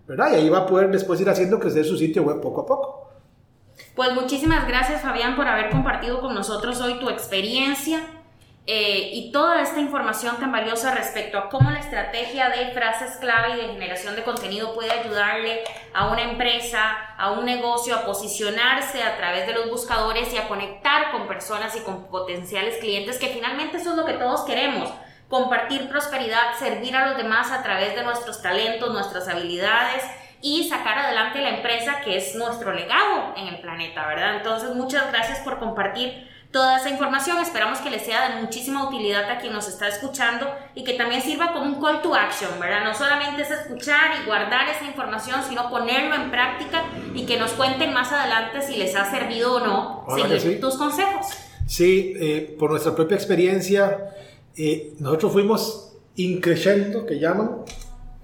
¿verdad? 0.07 0.31
Y 0.31 0.35
ahí 0.35 0.49
va 0.49 0.59
a 0.59 0.65
poder 0.65 0.89
después 0.89 1.21
ir 1.21 1.29
haciendo 1.29 1.59
crecer 1.59 1.85
su 1.85 1.95
sitio 1.95 2.23
web 2.23 2.41
poco 2.41 2.61
a 2.61 2.65
poco. 2.65 3.09
Pues 3.95 4.11
muchísimas 4.13 4.67
gracias 4.67 5.03
Fabián 5.03 5.35
por 5.35 5.47
haber 5.47 5.69
compartido 5.69 6.19
con 6.19 6.33
nosotros 6.33 6.81
hoy 6.81 6.99
tu 6.99 7.09
experiencia 7.09 7.99
eh, 8.69 9.11
y 9.13 9.31
toda 9.31 9.61
esta 9.61 9.79
información 9.79 10.35
tan 10.41 10.51
valiosa 10.51 10.93
respecto 10.93 11.37
a 11.37 11.47
cómo 11.47 11.71
la 11.71 11.79
estrategia 11.79 12.49
de 12.49 12.71
frases 12.71 13.15
clave 13.15 13.53
y 13.53 13.55
de 13.55 13.67
generación 13.69 14.13
de 14.17 14.23
contenido 14.23 14.75
puede 14.75 14.91
ayudarle 14.91 15.63
a 15.93 16.09
una 16.09 16.23
empresa, 16.23 16.97
a 17.17 17.31
un 17.31 17.45
negocio 17.45 17.95
a 17.95 18.03
posicionarse 18.03 19.03
a 19.03 19.15
través 19.15 19.47
de 19.47 19.53
los 19.53 19.69
buscadores 19.69 20.33
y 20.33 20.37
a 20.37 20.49
conectar 20.49 21.11
con 21.13 21.29
personas 21.29 21.77
y 21.77 21.79
con 21.79 22.07
potenciales 22.07 22.75
clientes, 22.79 23.17
que 23.17 23.29
finalmente 23.29 23.77
eso 23.77 23.91
es 23.91 23.95
lo 23.95 24.03
que 24.03 24.15
todos 24.15 24.41
queremos. 24.41 24.91
Compartir 25.29 25.87
prosperidad, 25.87 26.57
servir 26.59 26.93
a 26.93 27.07
los 27.07 27.17
demás 27.17 27.53
a 27.53 27.63
través 27.63 27.95
de 27.95 28.03
nuestros 28.03 28.41
talentos, 28.41 28.91
nuestras 28.91 29.29
habilidades 29.29 30.03
y 30.41 30.67
sacar 30.67 30.99
adelante 30.99 31.39
la 31.39 31.55
empresa 31.55 32.01
que 32.01 32.17
es 32.17 32.35
nuestro 32.35 32.73
legado 32.73 33.33
en 33.37 33.47
el 33.47 33.61
planeta, 33.61 34.05
¿verdad? 34.07 34.35
Entonces, 34.35 34.71
muchas 34.75 35.09
gracias 35.09 35.39
por 35.39 35.57
compartir 35.57 36.27
toda 36.57 36.77
esa 36.77 36.89
información. 36.89 37.37
Esperamos 37.37 37.77
que 37.81 37.91
les 37.91 38.01
sea 38.01 38.29
de 38.29 38.41
muchísima 38.41 38.87
utilidad 38.87 39.29
a 39.29 39.37
quien 39.37 39.53
nos 39.53 39.67
está 39.67 39.87
escuchando 39.87 40.47
y 40.73 40.83
que 40.83 40.93
también 40.93 41.21
sirva 41.21 41.53
como 41.53 41.65
un 41.65 41.79
call 41.79 42.01
to 42.01 42.15
action, 42.15 42.49
¿verdad? 42.59 42.83
No 42.83 42.95
solamente 42.95 43.43
es 43.43 43.51
escuchar 43.51 44.19
y 44.19 44.25
guardar 44.25 44.67
esa 44.67 44.83
información, 44.85 45.41
sino 45.47 45.69
ponerlo 45.69 46.15
en 46.15 46.31
práctica 46.31 46.83
y 47.13 47.27
que 47.27 47.37
nos 47.37 47.51
cuenten 47.51 47.93
más 47.93 48.11
adelante 48.11 48.63
si 48.63 48.75
les 48.75 48.95
ha 48.95 49.07
servido 49.11 49.57
o 49.57 49.59
no 49.59 50.05
seguir 50.15 50.59
tus 50.59 50.77
consejos. 50.77 51.27
Sí, 51.67 52.15
eh, 52.19 52.55
por 52.57 52.71
nuestra 52.71 52.95
propia 52.95 53.17
experiencia, 53.17 54.15
eh, 54.55 54.95
nosotros 54.97 55.33
fuimos 55.33 55.93
increciendo, 56.15 57.05
que 57.05 57.19
llaman, 57.19 57.57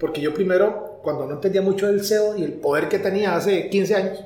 porque 0.00 0.20
yo 0.20 0.34
primero, 0.34 0.98
cuando 1.04 1.24
no 1.26 1.34
entendía 1.34 1.62
mucho 1.62 1.86
del 1.86 2.04
SEO 2.04 2.36
y 2.36 2.42
el 2.42 2.54
poder 2.54 2.88
que 2.88 2.98
tenía 2.98 3.36
hace 3.36 3.70
15 3.70 3.94
años, 3.94 4.24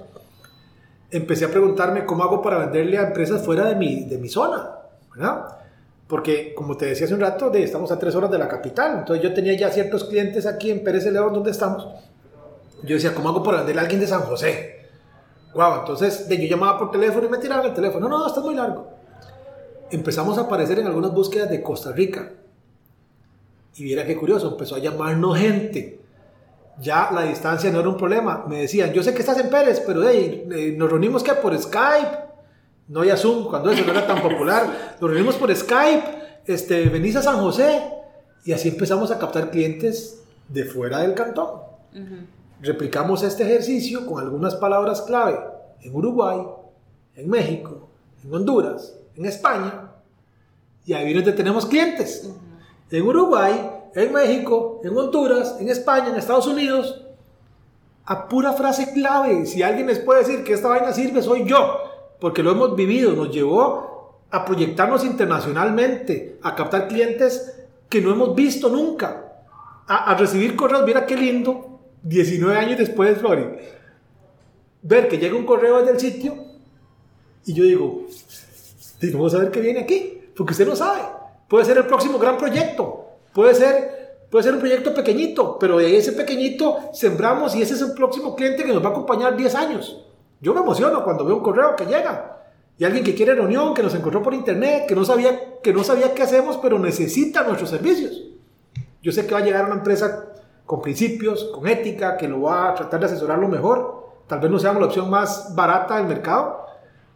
empecé 1.11 1.47
a 1.47 1.51
preguntarme 1.51 2.05
cómo 2.05 2.23
hago 2.25 2.43
para 2.43 2.59
venderle 2.59 2.99
a 2.99 3.09
empresas 3.09 3.45
fuera 3.45 3.67
de 3.67 3.77
mi, 3.77 4.05
de 4.05 4.19
mi 4.19 4.29
zona, 4.29 4.71
¿verdad? 5.15 5.59
Porque, 6.07 6.55
como 6.55 6.77
te 6.77 6.87
decía 6.87 7.07
hace 7.07 7.15
un 7.15 7.21
rato, 7.21 7.51
de, 7.51 7.63
estamos 7.63 7.91
a 7.93 7.99
tres 7.99 8.15
horas 8.15 8.31
de 8.31 8.39
la 8.39 8.49
capital. 8.49 9.01
Entonces, 9.01 9.23
yo 9.23 9.35
tenía 9.35 9.55
ya 9.55 9.71
ciertos 9.71 10.05
clientes 10.05 10.47
aquí 10.47 10.71
en 10.71 10.83
Pérez 10.83 11.05
León, 11.07 11.35
donde 11.35 11.51
estamos. 11.51 11.87
Yo 12.83 12.95
decía, 12.95 13.15
¿cómo 13.15 13.29
hago 13.29 13.43
para 13.43 13.59
venderle 13.59 13.81
a 13.81 13.83
alguien 13.83 14.01
de 14.01 14.07
San 14.07 14.23
José? 14.23 14.87
Wow, 15.55 15.81
entonces 15.81 16.29
de, 16.29 16.39
yo 16.39 16.57
llamaba 16.57 16.79
por 16.79 16.91
teléfono 16.91 17.27
y 17.27 17.31
me 17.31 17.39
tiraban 17.39 17.67
el 17.67 17.75
teléfono. 17.75 18.09
No, 18.09 18.19
no, 18.19 18.27
está 18.27 18.41
muy 18.41 18.55
largo. 18.55 18.89
Empezamos 19.91 20.39
a 20.39 20.43
aparecer 20.43 20.79
en 20.79 20.87
algunas 20.87 21.13
búsquedas 21.13 21.51
de 21.51 21.63
Costa 21.63 21.93
Rica. 21.93 22.31
Y 23.77 23.85
viera 23.85 24.05
qué 24.05 24.17
curioso, 24.17 24.51
empezó 24.51 24.77
a 24.77 24.79
llamarnos 24.79 25.39
gente 25.39 25.98
ya 26.81 27.11
la 27.13 27.23
distancia 27.23 27.71
no 27.71 27.81
era 27.81 27.89
un 27.89 27.97
problema. 27.97 28.45
Me 28.49 28.61
decían, 28.63 28.93
yo 28.93 29.03
sé 29.03 29.13
que 29.13 29.21
estás 29.21 29.39
en 29.39 29.51
Pérez, 29.51 29.83
pero 29.87 30.09
hey, 30.09 30.47
eh, 30.51 30.75
nos 30.77 30.91
reunimos 30.91 31.23
que 31.23 31.33
por 31.35 31.57
Skype. 31.59 32.29
no 32.89 33.01
había 33.01 33.17
Zoom, 33.17 33.49
cuando 33.49 33.71
eso 33.71 33.85
no 33.85 33.93
era 33.93 34.07
tan 34.07 34.23
popular. 34.23 34.97
Nos 35.01 35.11
reunimos 35.11 35.37
por 35.37 35.55
Skype, 35.55 36.05
este, 36.47 36.89
venís 36.89 37.17
a 37.17 37.23
San 37.23 37.39
José 37.39 37.83
y 38.45 38.53
así 38.53 38.69
empezamos 38.69 39.11
a 39.11 39.19
captar 39.19 39.51
clientes 39.51 40.23
de 40.49 40.65
fuera 40.65 41.01
del 41.01 41.15
cantón. 41.15 41.61
Replicamos 42.63 43.23
este 43.23 43.45
ejercicio 43.45 44.07
con 44.07 44.23
algunas 44.23 44.55
palabras 44.55 45.03
clave 45.03 45.39
en 45.83 45.95
Uruguay, 45.95 46.41
en 47.15 47.29
México, 47.29 47.89
en 48.25 48.35
Honduras, 48.35 48.95
en 49.17 49.27
España 49.27 49.91
y 50.87 50.95
ahí 50.95 51.13
donde 51.13 51.33
tenemos 51.33 51.67
clientes. 51.67 52.31
En 52.91 53.03
Uruguay, 53.03 53.71
en 54.05 54.13
México, 54.13 54.81
en 54.85 54.97
Honduras, 54.97 55.57
en 55.61 55.69
España, 55.69 56.09
en 56.09 56.17
Estados 56.17 56.47
Unidos, 56.47 57.05
a 58.05 58.29
pura 58.29 58.53
frase 58.53 58.93
clave. 58.93 59.47
Si 59.47 59.63
alguien 59.63 59.87
les 59.87 59.99
puede 59.99 60.21
decir 60.21 60.45
que 60.45 60.53
esta 60.53 60.69
vaina 60.69 60.93
sirve, 60.93 61.23
soy 61.23 61.45
yo 61.45 61.89
porque 62.21 62.43
lo 62.43 62.53
hemos 62.53 62.75
vivido, 62.75 63.13
nos 63.13 63.31
llevó 63.31 64.21
a 64.31 64.45
proyectarnos 64.45 65.05
internacionalmente, 65.05 66.39
a 66.43 66.55
captar 66.55 66.89
clientes 66.89 67.55
que 67.89 68.01
no 68.01 68.11
hemos 68.11 68.35
visto 68.35 68.69
nunca, 68.69 69.25
a, 69.87 70.15
recibir 70.15 70.55
correos, 70.55 70.85
mira 70.85 71.07
qué 71.07 71.17
lindo, 71.17 71.81
19 72.03 72.59
años 72.59 72.79
después, 72.79 73.19
Flori, 73.19 73.47
ver 74.83 75.09
que 75.09 75.17
llega 75.17 75.37
un 75.37 75.47
correo 75.47 75.79
desde 75.79 75.93
el 75.93 76.01
sitio 76.01 76.37
y 77.47 77.55
yo 77.55 77.65
digo, 77.65 78.07
vamos 79.15 79.35
a 79.35 79.39
ver 79.39 79.51
qué 79.51 79.61
viene 79.61 79.81
aquí, 79.81 80.21
porque 80.37 80.53
usted 80.53 80.67
no 80.67 80.77
sabe, 80.77 81.01
puede 81.49 81.65
ser 81.65 81.79
el 81.79 81.87
próximo 81.87 82.19
gran 82.19 82.37
proyecto, 82.37 83.08
puede 83.39 83.55
ser, 83.55 84.25
puede 84.33 84.43
ser 84.43 84.55
un 84.55 84.59
proyecto 84.59 84.93
pequeñito, 84.93 85.61
pero 85.61 85.79
de 85.79 85.97
ese 85.97 86.11
pequeñito 86.11 86.91
sembramos 86.93 87.55
y 87.55 87.63
ese 87.63 87.75
es 87.75 87.83
el 87.83 87.93
próximo 87.93 88.35
cliente 88.35 88.65
que 88.65 88.73
nos 88.73 88.83
va 88.83 88.89
a 88.89 88.91
acompañar 88.91 89.37
10 89.37 89.55
años. 89.55 90.05
Yo 90.41 90.53
me 90.55 90.59
emociono 90.59 91.05
cuando 91.05 91.25
veo 91.25 91.37
un 91.37 91.43
correo 91.45 91.77
que 91.77 91.85
llega 91.87 92.43
y 92.77 92.85
alguien 92.85 93.05
que 93.05 93.15
quiere 93.15 93.37
reunión, 93.37 93.75
que 93.75 93.83
nos 93.85 93.95
encontró 93.95 94.25
por 94.25 94.35
internet, 94.35 94.87
que 94.89 94.97
no 94.97 95.05
sabía, 95.05 95.61
que 95.63 95.73
no 95.73 95.85
sabía 95.85 96.15
qué 96.15 96.25
hacemos, 96.25 96.57
pero 96.57 96.81
necesita 96.81 97.45
nuestros 97.45 97.71
servicios. 97.71 98.25
Yo 99.05 99.13
sé 99.13 99.25
que 99.25 99.35
va 99.35 99.39
a 99.39 99.45
llegar 99.45 99.67
una 99.67 99.77
empresa 99.77 100.33
con 100.67 100.83
principios, 100.83 101.45
con 101.55 101.69
ética, 101.69 102.17
que 102.17 102.27
lo 102.27 102.43
va 102.43 102.71
a 102.71 102.75
tratar 102.75 102.99
de 102.99 103.07
asesorar 103.07 103.39
lo 103.39 103.47
mejor. 103.47 104.15
Tal 104.27 104.41
vez 104.41 104.51
no 104.51 104.59
seamos 104.59 104.81
la 104.81 104.89
opción 104.89 105.09
más 105.09 105.55
barata 105.55 105.99
del 105.99 106.09
mercado, 106.09 106.67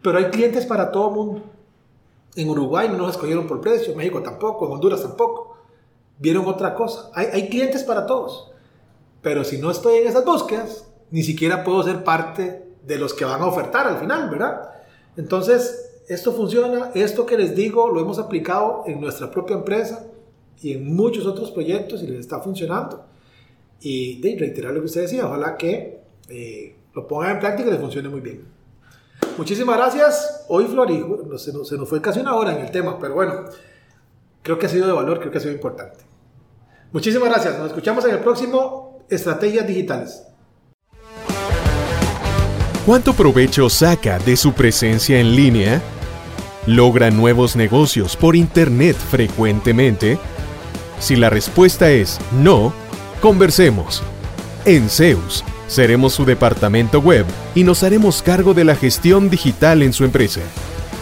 pero 0.01 0.19
hay 0.19 0.29
clientes 0.29 0.65
para 0.65 0.89
todo 0.89 1.09
el 1.09 1.15
mundo. 1.15 1.41
En 2.37 2.49
Uruguay 2.49 2.87
no 2.87 2.95
nos 2.95 3.11
escogieron 3.11 3.45
por 3.45 3.59
precio, 3.59 3.91
en 3.91 3.97
México 3.97 4.21
tampoco, 4.21 4.67
en 4.67 4.71
Honduras 4.71 5.01
tampoco. 5.01 5.52
Vieron 6.19 6.45
otra 6.47 6.75
cosa. 6.75 7.09
Hay, 7.13 7.27
hay 7.33 7.49
clientes 7.49 7.83
para 7.83 8.05
todos. 8.05 8.51
Pero 9.21 9.43
si 9.43 9.57
no 9.57 9.71
estoy 9.71 9.99
en 9.99 10.07
esas 10.07 10.25
búsquedas, 10.25 10.87
ni 11.11 11.23
siquiera 11.23 11.63
puedo 11.63 11.83
ser 11.83 12.03
parte 12.03 12.63
de 12.85 12.97
los 12.97 13.13
que 13.13 13.25
van 13.25 13.41
a 13.41 13.45
ofertar 13.45 13.87
al 13.87 13.99
final, 13.99 14.29
¿verdad? 14.29 14.69
Entonces, 15.15 16.01
esto 16.07 16.33
funciona, 16.33 16.91
esto 16.95 17.25
que 17.25 17.37
les 17.37 17.55
digo 17.55 17.89
lo 17.89 18.01
hemos 18.01 18.19
aplicado 18.19 18.83
en 18.87 18.99
nuestra 18.99 19.31
propia 19.31 19.55
empresa 19.55 20.05
y 20.61 20.73
en 20.73 20.93
muchos 20.95 21.25
otros 21.25 21.51
proyectos 21.51 22.03
y 22.03 22.07
les 22.07 22.19
está 22.19 22.39
funcionando. 22.39 23.05
Y 23.79 24.21
de 24.21 24.37
reiterar 24.37 24.73
lo 24.73 24.79
que 24.81 24.85
usted 24.85 25.01
decía, 25.01 25.25
ojalá 25.25 25.57
que 25.57 26.01
eh, 26.29 26.75
lo 26.93 27.07
pongan 27.07 27.31
en 27.31 27.39
práctica 27.39 27.69
y 27.69 27.71
les 27.71 27.81
funcione 27.81 28.09
muy 28.09 28.21
bien. 28.21 28.45
Muchísimas 29.37 29.77
gracias. 29.77 30.45
Hoy, 30.47 30.65
Flori, 30.65 31.03
se 31.37 31.53
nos, 31.53 31.67
se 31.67 31.77
nos 31.77 31.89
fue 31.89 32.01
casi 32.01 32.19
una 32.19 32.35
hora 32.35 32.55
en 32.55 32.65
el 32.65 32.71
tema, 32.71 32.99
pero 32.99 33.15
bueno, 33.15 33.45
creo 34.43 34.59
que 34.59 34.67
ha 34.67 34.69
sido 34.69 34.85
de 34.85 34.93
valor, 34.93 35.19
creo 35.19 35.31
que 35.31 35.39
ha 35.39 35.41
sido 35.41 35.53
importante. 35.53 36.03
Muchísimas 36.91 37.29
gracias. 37.29 37.57
Nos 37.57 37.67
escuchamos 37.67 38.05
en 38.05 38.11
el 38.11 38.19
próximo 38.19 38.99
Estrategias 39.09 39.65
Digitales. 39.65 40.23
¿Cuánto 42.85 43.13
provecho 43.13 43.69
saca 43.69 44.19
de 44.19 44.35
su 44.35 44.53
presencia 44.53 45.19
en 45.19 45.35
línea? 45.35 45.81
¿Logra 46.67 47.09
nuevos 47.09 47.55
negocios 47.55 48.15
por 48.17 48.35
Internet 48.35 48.97
frecuentemente? 48.97 50.19
Si 50.99 51.15
la 51.15 51.29
respuesta 51.29 51.89
es 51.89 52.19
no, 52.33 52.73
conversemos. 53.21 54.03
En 54.65 54.89
Zeus, 54.89 55.43
seremos 55.67 56.13
su 56.13 56.25
departamento 56.25 56.99
web 56.99 57.25
y 57.55 57.63
nos 57.63 57.83
haremos 57.83 58.21
cargo 58.21 58.53
de 58.53 58.65
la 58.65 58.75
gestión 58.75 59.29
digital 59.29 59.81
en 59.81 59.93
su 59.93 60.03
empresa, 60.03 60.41